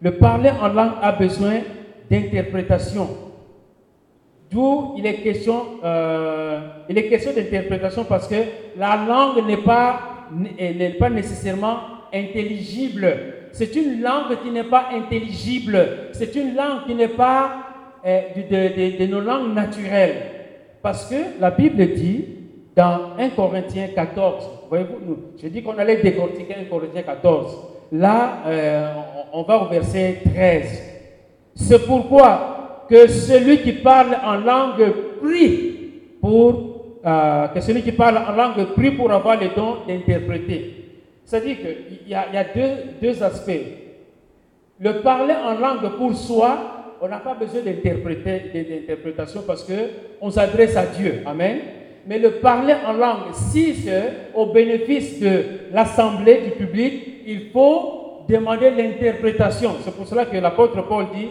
Le 0.00 0.12
parler 0.12 0.50
en 0.50 0.68
langue 0.68 0.92
a 1.02 1.10
besoin 1.10 1.54
d'interprétation. 2.08 3.08
D'où 4.48 4.94
il 4.96 5.04
est 5.06 5.14
question, 5.24 5.60
euh, 5.82 6.60
question 7.10 7.32
d'interprétation 7.34 8.04
parce 8.04 8.28
que 8.28 8.36
la 8.78 8.94
langue 9.04 9.44
n'est 9.44 9.56
pas, 9.64 9.98
pas 11.00 11.10
nécessairement 11.10 11.78
intelligible. 12.12 13.16
C'est 13.50 13.74
une 13.74 14.02
langue 14.02 14.40
qui 14.40 14.52
n'est 14.52 14.62
pas 14.62 14.90
intelligible. 14.92 15.84
C'est 16.12 16.36
une 16.36 16.54
langue 16.54 16.84
qui 16.86 16.94
n'est 16.94 17.08
pas 17.08 17.56
euh, 18.06 18.20
de, 18.48 19.06
nos 19.06 19.20
langues 19.20 19.52
naturelles. 19.52 20.14
Parce 20.80 21.06
que 21.06 21.40
la 21.40 21.50
Bible 21.50 21.84
dit 21.94 22.43
dans 22.76 23.16
1 23.18 23.30
Corinthiens 23.30 23.88
14, 23.94 24.50
voyez-vous, 24.68 25.16
je 25.40 25.48
dis 25.48 25.62
qu'on 25.62 25.78
allait 25.78 26.02
décortiquer 26.02 26.56
1 26.62 26.64
Corinthiens 26.64 27.02
14. 27.02 27.56
Là, 27.92 28.38
euh, 28.46 28.92
on 29.32 29.42
va 29.42 29.62
au 29.62 29.68
verset 29.68 30.22
13. 30.34 30.82
C'est 31.54 31.86
pourquoi 31.86 32.86
que 32.88 33.06
celui 33.06 33.58
qui 33.58 33.72
parle 33.72 34.16
en 34.24 34.36
langue 34.36 34.92
prie 35.22 35.92
pour 36.20 36.74
euh, 37.06 37.48
que 37.48 37.60
celui 37.60 37.82
qui 37.82 37.92
parle 37.92 38.18
en 38.18 38.32
langue 38.32 38.64
prie 38.74 38.90
pour 38.90 39.10
avoir 39.12 39.40
le 39.40 39.48
don 39.54 39.78
d'interpréter. 39.86 40.84
C'est-à-dire 41.24 41.56
qu'il 41.58 42.08
y 42.08 42.14
a, 42.14 42.32
y 42.32 42.36
a 42.36 42.44
deux, 43.00 43.22
aspects. 43.22 43.52
Le 44.80 45.00
parler 45.00 45.34
en 45.34 45.54
langue 45.54 45.88
pour 45.96 46.14
soi, 46.14 46.96
on 47.00 47.08
n'a 47.08 47.18
pas 47.18 47.34
besoin 47.34 47.60
d'interprétation 47.62 49.42
parce 49.46 49.64
qu'on 49.64 50.30
s'adresse 50.30 50.76
à 50.76 50.86
Dieu. 50.86 51.22
Amen. 51.24 51.58
Mais 52.06 52.18
le 52.18 52.32
parler 52.32 52.74
en 52.86 52.92
langue, 52.92 53.32
si 53.32 53.74
c'est 53.74 54.30
au 54.34 54.46
bénéfice 54.46 55.20
de 55.20 55.44
l'assemblée, 55.72 56.42
du 56.42 56.50
public, 56.50 57.22
il 57.26 57.50
faut 57.50 58.24
demander 58.28 58.70
l'interprétation. 58.70 59.76
C'est 59.82 59.94
pour 59.94 60.06
cela 60.06 60.26
que 60.26 60.36
l'apôtre 60.36 60.86
Paul 60.86 61.06
dit 61.14 61.28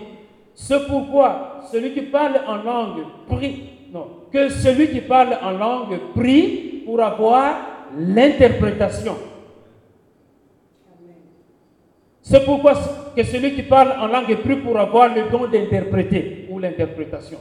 c'est 0.56 0.88
pourquoi 0.88 1.62
celui 1.72 1.94
qui 1.94 2.02
parle 2.02 2.40
en 2.48 2.58
langue 2.58 3.04
prie, 3.28 3.64
non, 3.92 4.08
que 4.32 4.50
celui 4.50 4.90
qui 4.90 5.02
parle 5.02 5.38
en 5.42 5.52
langue 5.52 5.98
prie 6.16 6.84
pour 6.86 7.02
avoir 7.02 7.56
l'interprétation. 7.98 9.16
C'est 12.22 12.46
pourquoi 12.46 12.74
que 13.16 13.24
celui 13.24 13.54
qui 13.54 13.64
parle 13.64 13.94
en 14.00 14.08
langue 14.08 14.36
prie 14.38 14.56
pour 14.56 14.78
avoir 14.80 15.14
le 15.14 15.30
don 15.30 15.48
d'interpréter 15.48 16.48
ou 16.50 16.60
l'interprétation. 16.60 17.40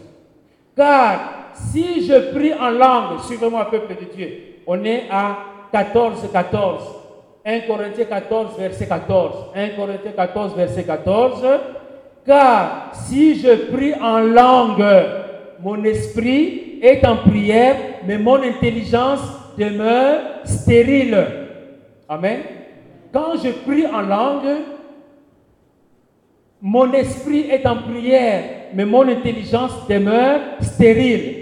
Car 0.77 1.53
si 1.55 2.07
je 2.07 2.33
prie 2.33 2.55
en 2.55 2.71
langue, 2.71 3.21
suivez-moi, 3.27 3.71
peuple 3.71 3.95
de 4.01 4.15
Dieu, 4.15 4.29
on 4.67 4.83
est 4.85 5.05
à 5.11 5.39
14, 5.73 6.29
14. 6.33 6.83
1 7.45 7.61
Corinthiens 7.61 8.05
14, 8.05 8.57
verset 8.59 8.87
14. 8.87 9.35
1 9.55 9.69
Corinthiens 9.71 10.13
14, 10.17 10.55
verset 10.55 10.85
14. 10.85 11.45
Car 12.25 12.93
si 12.93 13.35
je 13.41 13.71
prie 13.73 13.95
en 13.95 14.21
langue, 14.21 14.85
mon 15.61 15.83
esprit 15.85 16.79
est 16.81 17.05
en 17.07 17.17
prière, 17.17 17.77
mais 18.07 18.19
mon 18.19 18.43
intelligence 18.43 19.21
demeure 19.59 20.21
stérile. 20.45 21.27
Amen. 22.09 22.41
Quand 23.13 23.37
je 23.43 23.51
prie 23.51 23.87
en 23.87 24.01
langue, 24.03 24.57
mon 26.61 26.93
esprit 26.93 27.51
est 27.51 27.67
en 27.67 27.77
prière, 27.77 28.45
mais 28.75 28.85
mon 28.85 29.09
intelligence 29.09 29.73
demeure 29.89 30.41
stérile. 30.61 31.37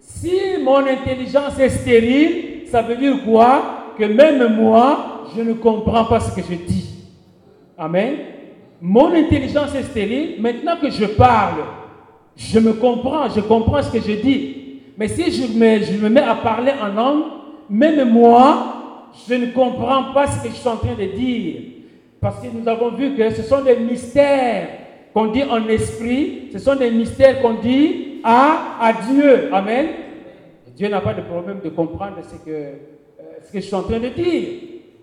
Si 0.00 0.32
mon 0.62 0.78
intelligence 0.78 1.58
est 1.58 1.68
stérile, 1.68 2.66
ça 2.66 2.82
veut 2.82 2.96
dire 2.96 3.24
quoi? 3.24 3.94
Que 3.98 4.04
même 4.04 4.54
moi, 4.56 5.26
je 5.36 5.42
ne 5.42 5.52
comprends 5.54 6.04
pas 6.04 6.20
ce 6.20 6.34
que 6.34 6.42
je 6.42 6.54
dis. 6.54 6.90
Amen 7.76 8.14
mon 8.86 9.14
intelligence 9.14 9.74
est 9.74 9.84
stérile. 9.84 10.40
Maintenant 10.40 10.76
que 10.78 10.90
je 10.90 11.06
parle, 11.06 11.64
je 12.36 12.58
me 12.58 12.74
comprends, 12.74 13.30
je 13.30 13.40
comprends 13.40 13.82
ce 13.82 13.90
que 13.90 13.98
je 13.98 14.20
dis. 14.20 14.56
Mais 14.98 15.08
si 15.08 15.30
je 15.32 15.46
me, 15.58 15.82
je 15.82 15.92
me 15.92 16.10
mets 16.10 16.20
à 16.20 16.34
parler 16.34 16.72
en 16.82 16.88
langue, 16.88 17.22
même 17.70 18.10
moi, 18.10 19.08
je 19.26 19.34
ne 19.36 19.46
comprends 19.46 20.12
pas 20.12 20.26
ce 20.26 20.42
que 20.42 20.50
je 20.50 20.56
suis 20.56 20.68
en 20.68 20.76
train 20.76 20.94
de 20.94 21.16
dire. 21.16 21.62
Parce 22.20 22.40
que 22.40 22.46
nous 22.52 22.68
avons 22.68 22.90
vu 22.90 23.16
que 23.16 23.30
ce 23.30 23.42
sont 23.42 23.62
des 23.62 23.76
mystères 23.76 24.68
qu'on 25.14 25.26
dit 25.26 25.44
en 25.44 25.68
esprit, 25.68 26.48
ce 26.52 26.58
sont 26.58 26.74
des 26.74 26.90
mystères 26.90 27.40
qu'on 27.40 27.54
dit 27.54 28.20
à, 28.24 28.92
Dieu. 29.08 29.48
Amen. 29.52 29.86
Dieu 30.76 30.88
n'a 30.88 31.00
pas 31.00 31.14
de 31.14 31.22
problème 31.22 31.60
de 31.62 31.68
comprendre 31.68 32.16
ce 32.22 32.34
que, 32.44 32.50
euh, 32.50 32.72
ce 33.46 33.52
que 33.52 33.60
je 33.60 33.64
suis 33.64 33.74
en 33.76 33.82
train 33.82 34.00
de 34.00 34.08
dire. 34.08 34.42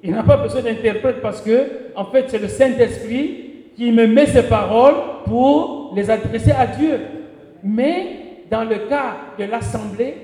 Il 0.03 0.11
n'a 0.11 0.23
pas 0.23 0.35
besoin 0.35 0.61
d'interprète 0.61 1.21
parce 1.21 1.41
que, 1.41 1.93
en 1.95 2.05
fait, 2.05 2.25
c'est 2.27 2.39
le 2.39 2.49
Saint-Esprit 2.49 3.51
qui 3.77 3.91
me 3.93 4.05
met 4.05 4.25
ces 4.25 4.43
paroles 4.43 4.95
pour 5.25 5.93
les 5.95 6.09
adresser 6.09 6.51
à 6.51 6.67
Dieu. 6.67 6.99
Mais 7.63 8.43
dans 8.49 8.65
le 8.65 8.89
cas 8.89 9.15
de 9.39 9.45
l'assemblée, 9.45 10.15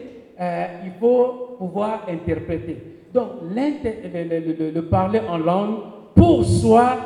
euh, 0.42 0.66
il 0.84 0.92
faut 1.00 1.56
pouvoir 1.58 2.06
interpréter. 2.10 2.78
Donc, 3.14 3.28
le, 3.56 4.82
parler 4.82 5.22
en 5.30 5.38
langue, 5.38 5.78
pour 6.14 6.44
soi, 6.44 6.98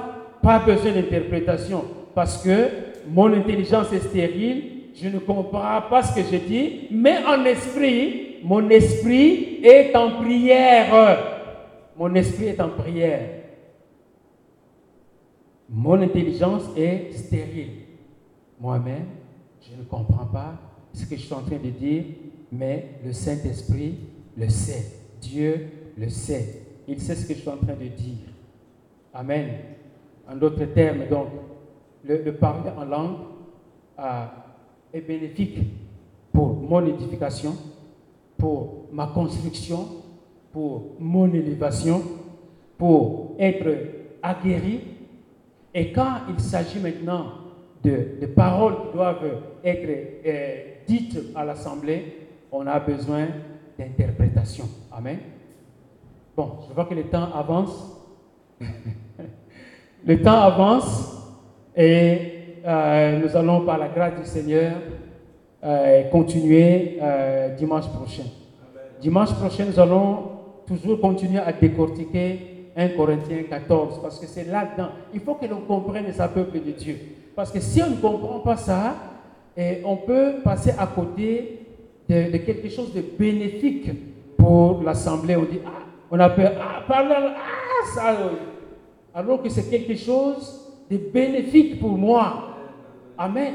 pas 0.41 0.59
besoin 0.59 0.93
d'interprétation. 0.93 1.83
Parce 2.13 2.43
que 2.43 2.67
mon 3.09 3.33
intelligence 3.33 3.91
est 3.93 3.99
stérile, 3.99 4.63
je 4.95 5.07
ne 5.07 5.19
comprends 5.19 5.81
pas 5.89 6.03
ce 6.03 6.15
que 6.15 6.21
je 6.21 6.37
dis, 6.37 6.87
mais 6.91 7.23
en 7.25 7.43
esprit, 7.45 8.37
mon 8.43 8.69
esprit 8.69 9.59
est 9.63 9.95
en 9.95 10.21
prière. 10.21 11.17
Mon 11.97 12.13
esprit 12.15 12.47
est 12.47 12.59
en 12.59 12.69
prière. 12.69 13.29
Mon 15.69 16.01
intelligence 16.01 16.63
est 16.75 17.11
stérile. 17.13 17.85
Moi-même, 18.59 19.05
je 19.61 19.77
ne 19.77 19.83
comprends 19.83 20.25
pas 20.25 20.53
ce 20.93 21.05
que 21.05 21.15
je 21.15 21.21
suis 21.21 21.33
en 21.33 21.41
train 21.41 21.57
de 21.57 21.69
dire, 21.69 22.03
mais 22.51 22.87
le 23.05 23.13
Saint-Esprit 23.13 23.95
le 24.37 24.49
sait. 24.49 24.85
Dieu 25.21 25.67
le 25.97 26.09
sait. 26.09 26.63
Il 26.87 26.99
sait 26.99 27.15
ce 27.15 27.25
que 27.25 27.33
je 27.33 27.39
suis 27.39 27.49
en 27.49 27.57
train 27.57 27.73
de 27.73 27.87
dire. 27.87 28.27
Amen. 29.13 29.49
En 30.29 30.35
d'autres 30.35 30.65
termes, 30.65 31.07
donc, 31.09 31.27
le, 32.03 32.31
parler 32.33 32.69
en 32.77 32.85
langue 32.85 33.17
euh, 33.99 34.25
est 34.93 35.01
bénéfique 35.01 35.59
pour 36.31 36.55
mon 36.55 36.85
édification, 36.85 37.55
pour 38.37 38.87
ma 38.91 39.07
construction, 39.07 39.87
pour 40.51 40.95
mon 40.99 41.31
élévation, 41.33 42.01
pour 42.77 43.35
être 43.39 43.67
aguerri 44.21 44.81
et 45.73 45.91
quand 45.91 46.21
il 46.29 46.39
s'agit 46.39 46.79
maintenant 46.79 47.25
de, 47.83 48.25
paroles 48.35 48.75
qui 48.87 48.93
doivent 48.93 49.41
être 49.63 49.89
euh, 50.25 50.55
dites 50.87 51.17
à 51.35 51.45
l'Assemblée, 51.45 52.27
on 52.51 52.67
a 52.67 52.79
besoin 52.79 53.27
d'interprétation. 53.79 54.65
Amen. 54.91 55.17
Bon, 56.35 56.57
je 56.67 56.73
vois 56.73 56.85
que 56.85 56.93
le 56.93 57.03
temps 57.03 57.29
avance. 57.33 57.97
le 60.05 60.21
temps 60.21 60.41
avance 60.41 61.20
et 61.75 62.17
euh, 62.65 63.19
nous 63.19 63.35
allons, 63.35 63.61
par 63.61 63.77
la 63.77 63.87
grâce 63.89 64.19
du 64.19 64.25
Seigneur, 64.25 64.73
euh, 65.63 66.03
continuer 66.09 66.99
dimanche 67.57 67.87
prochain. 67.87 68.23
Dimanche 68.99 69.33
prochain, 69.33 69.65
nous 69.65 69.79
allons 69.79 70.31
toujours 70.67 70.99
continuer 70.99 71.39
à 71.39 71.51
décortiquer 71.51 72.71
1 72.75 72.89
Corinthiens 72.89 73.43
14, 73.49 73.99
parce 74.01 74.19
que 74.19 74.27
c'est 74.27 74.45
là-dedans. 74.45 74.89
Il 75.13 75.19
faut 75.19 75.35
que 75.35 75.45
l'on 75.45 75.61
comprenne 75.61 76.11
sa 76.13 76.27
peuple 76.27 76.59
de 76.65 76.71
Dieu. 76.71 76.97
Parce 77.35 77.51
que 77.51 77.59
si 77.59 77.81
on 77.81 77.89
ne 77.89 77.95
comprend 77.95 78.39
pas 78.39 78.57
ça, 78.57 78.95
et 79.57 79.79
eh, 79.79 79.81
on 79.83 79.97
peut 79.97 80.35
passer 80.43 80.71
à 80.77 80.87
côté 80.87 81.59
de, 82.07 82.37
quelque 82.37 82.69
chose 82.69 82.93
de 82.93 83.01
bénéfique 83.01 83.89
pour 84.37 84.81
l'assemblée. 84.83 85.35
On 85.35 85.43
dit, 85.43 85.59
ah, 85.65 85.83
on 86.09 86.19
a 86.19 86.29
peur, 86.29 86.53
ah, 86.59 86.83
parler, 86.87 87.15
ah, 87.17 87.85
ça, 87.93 88.17
alors 89.13 89.41
que 89.43 89.49
c'est 89.49 89.69
quelque 89.69 89.95
chose 89.95 90.60
de 90.91 90.97
bénéfique 90.97 91.79
pour 91.79 91.97
moi. 91.97 92.57
Amen. 93.17 93.53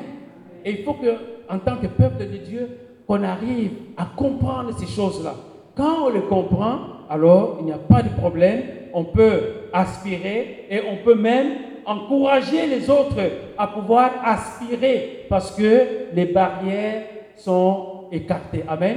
Et 0.65 0.79
il 0.79 0.85
faut 0.85 0.95
que, 0.95 1.15
en 1.49 1.59
tant 1.59 1.77
que 1.77 1.87
peuple 1.87 2.27
de 2.27 2.39
Dieu, 2.39 2.69
qu'on 3.07 3.23
arrive 3.23 3.71
à 3.97 4.07
comprendre 4.17 4.77
ces 4.77 4.87
choses-là. 4.87 5.35
Quand 5.77 6.07
on 6.07 6.09
le 6.09 6.23
comprend, 6.23 6.79
alors 7.09 7.59
il 7.61 7.67
n'y 7.67 7.73
a 7.73 7.79
pas 7.79 8.03
de 8.03 8.09
problème 8.09 8.63
on 8.97 9.05
peut 9.05 9.69
aspirer 9.75 10.65
et 10.71 10.81
on 10.91 11.05
peut 11.05 11.15
même 11.15 11.49
encourager 11.85 12.67
les 12.67 12.89
autres 12.89 13.21
à 13.59 13.67
pouvoir 13.67 14.11
aspirer 14.25 15.27
parce 15.29 15.51
que 15.51 16.15
les 16.15 16.25
barrières 16.25 17.03
sont 17.37 18.05
écartées. 18.11 18.65
Amen. 18.67 18.97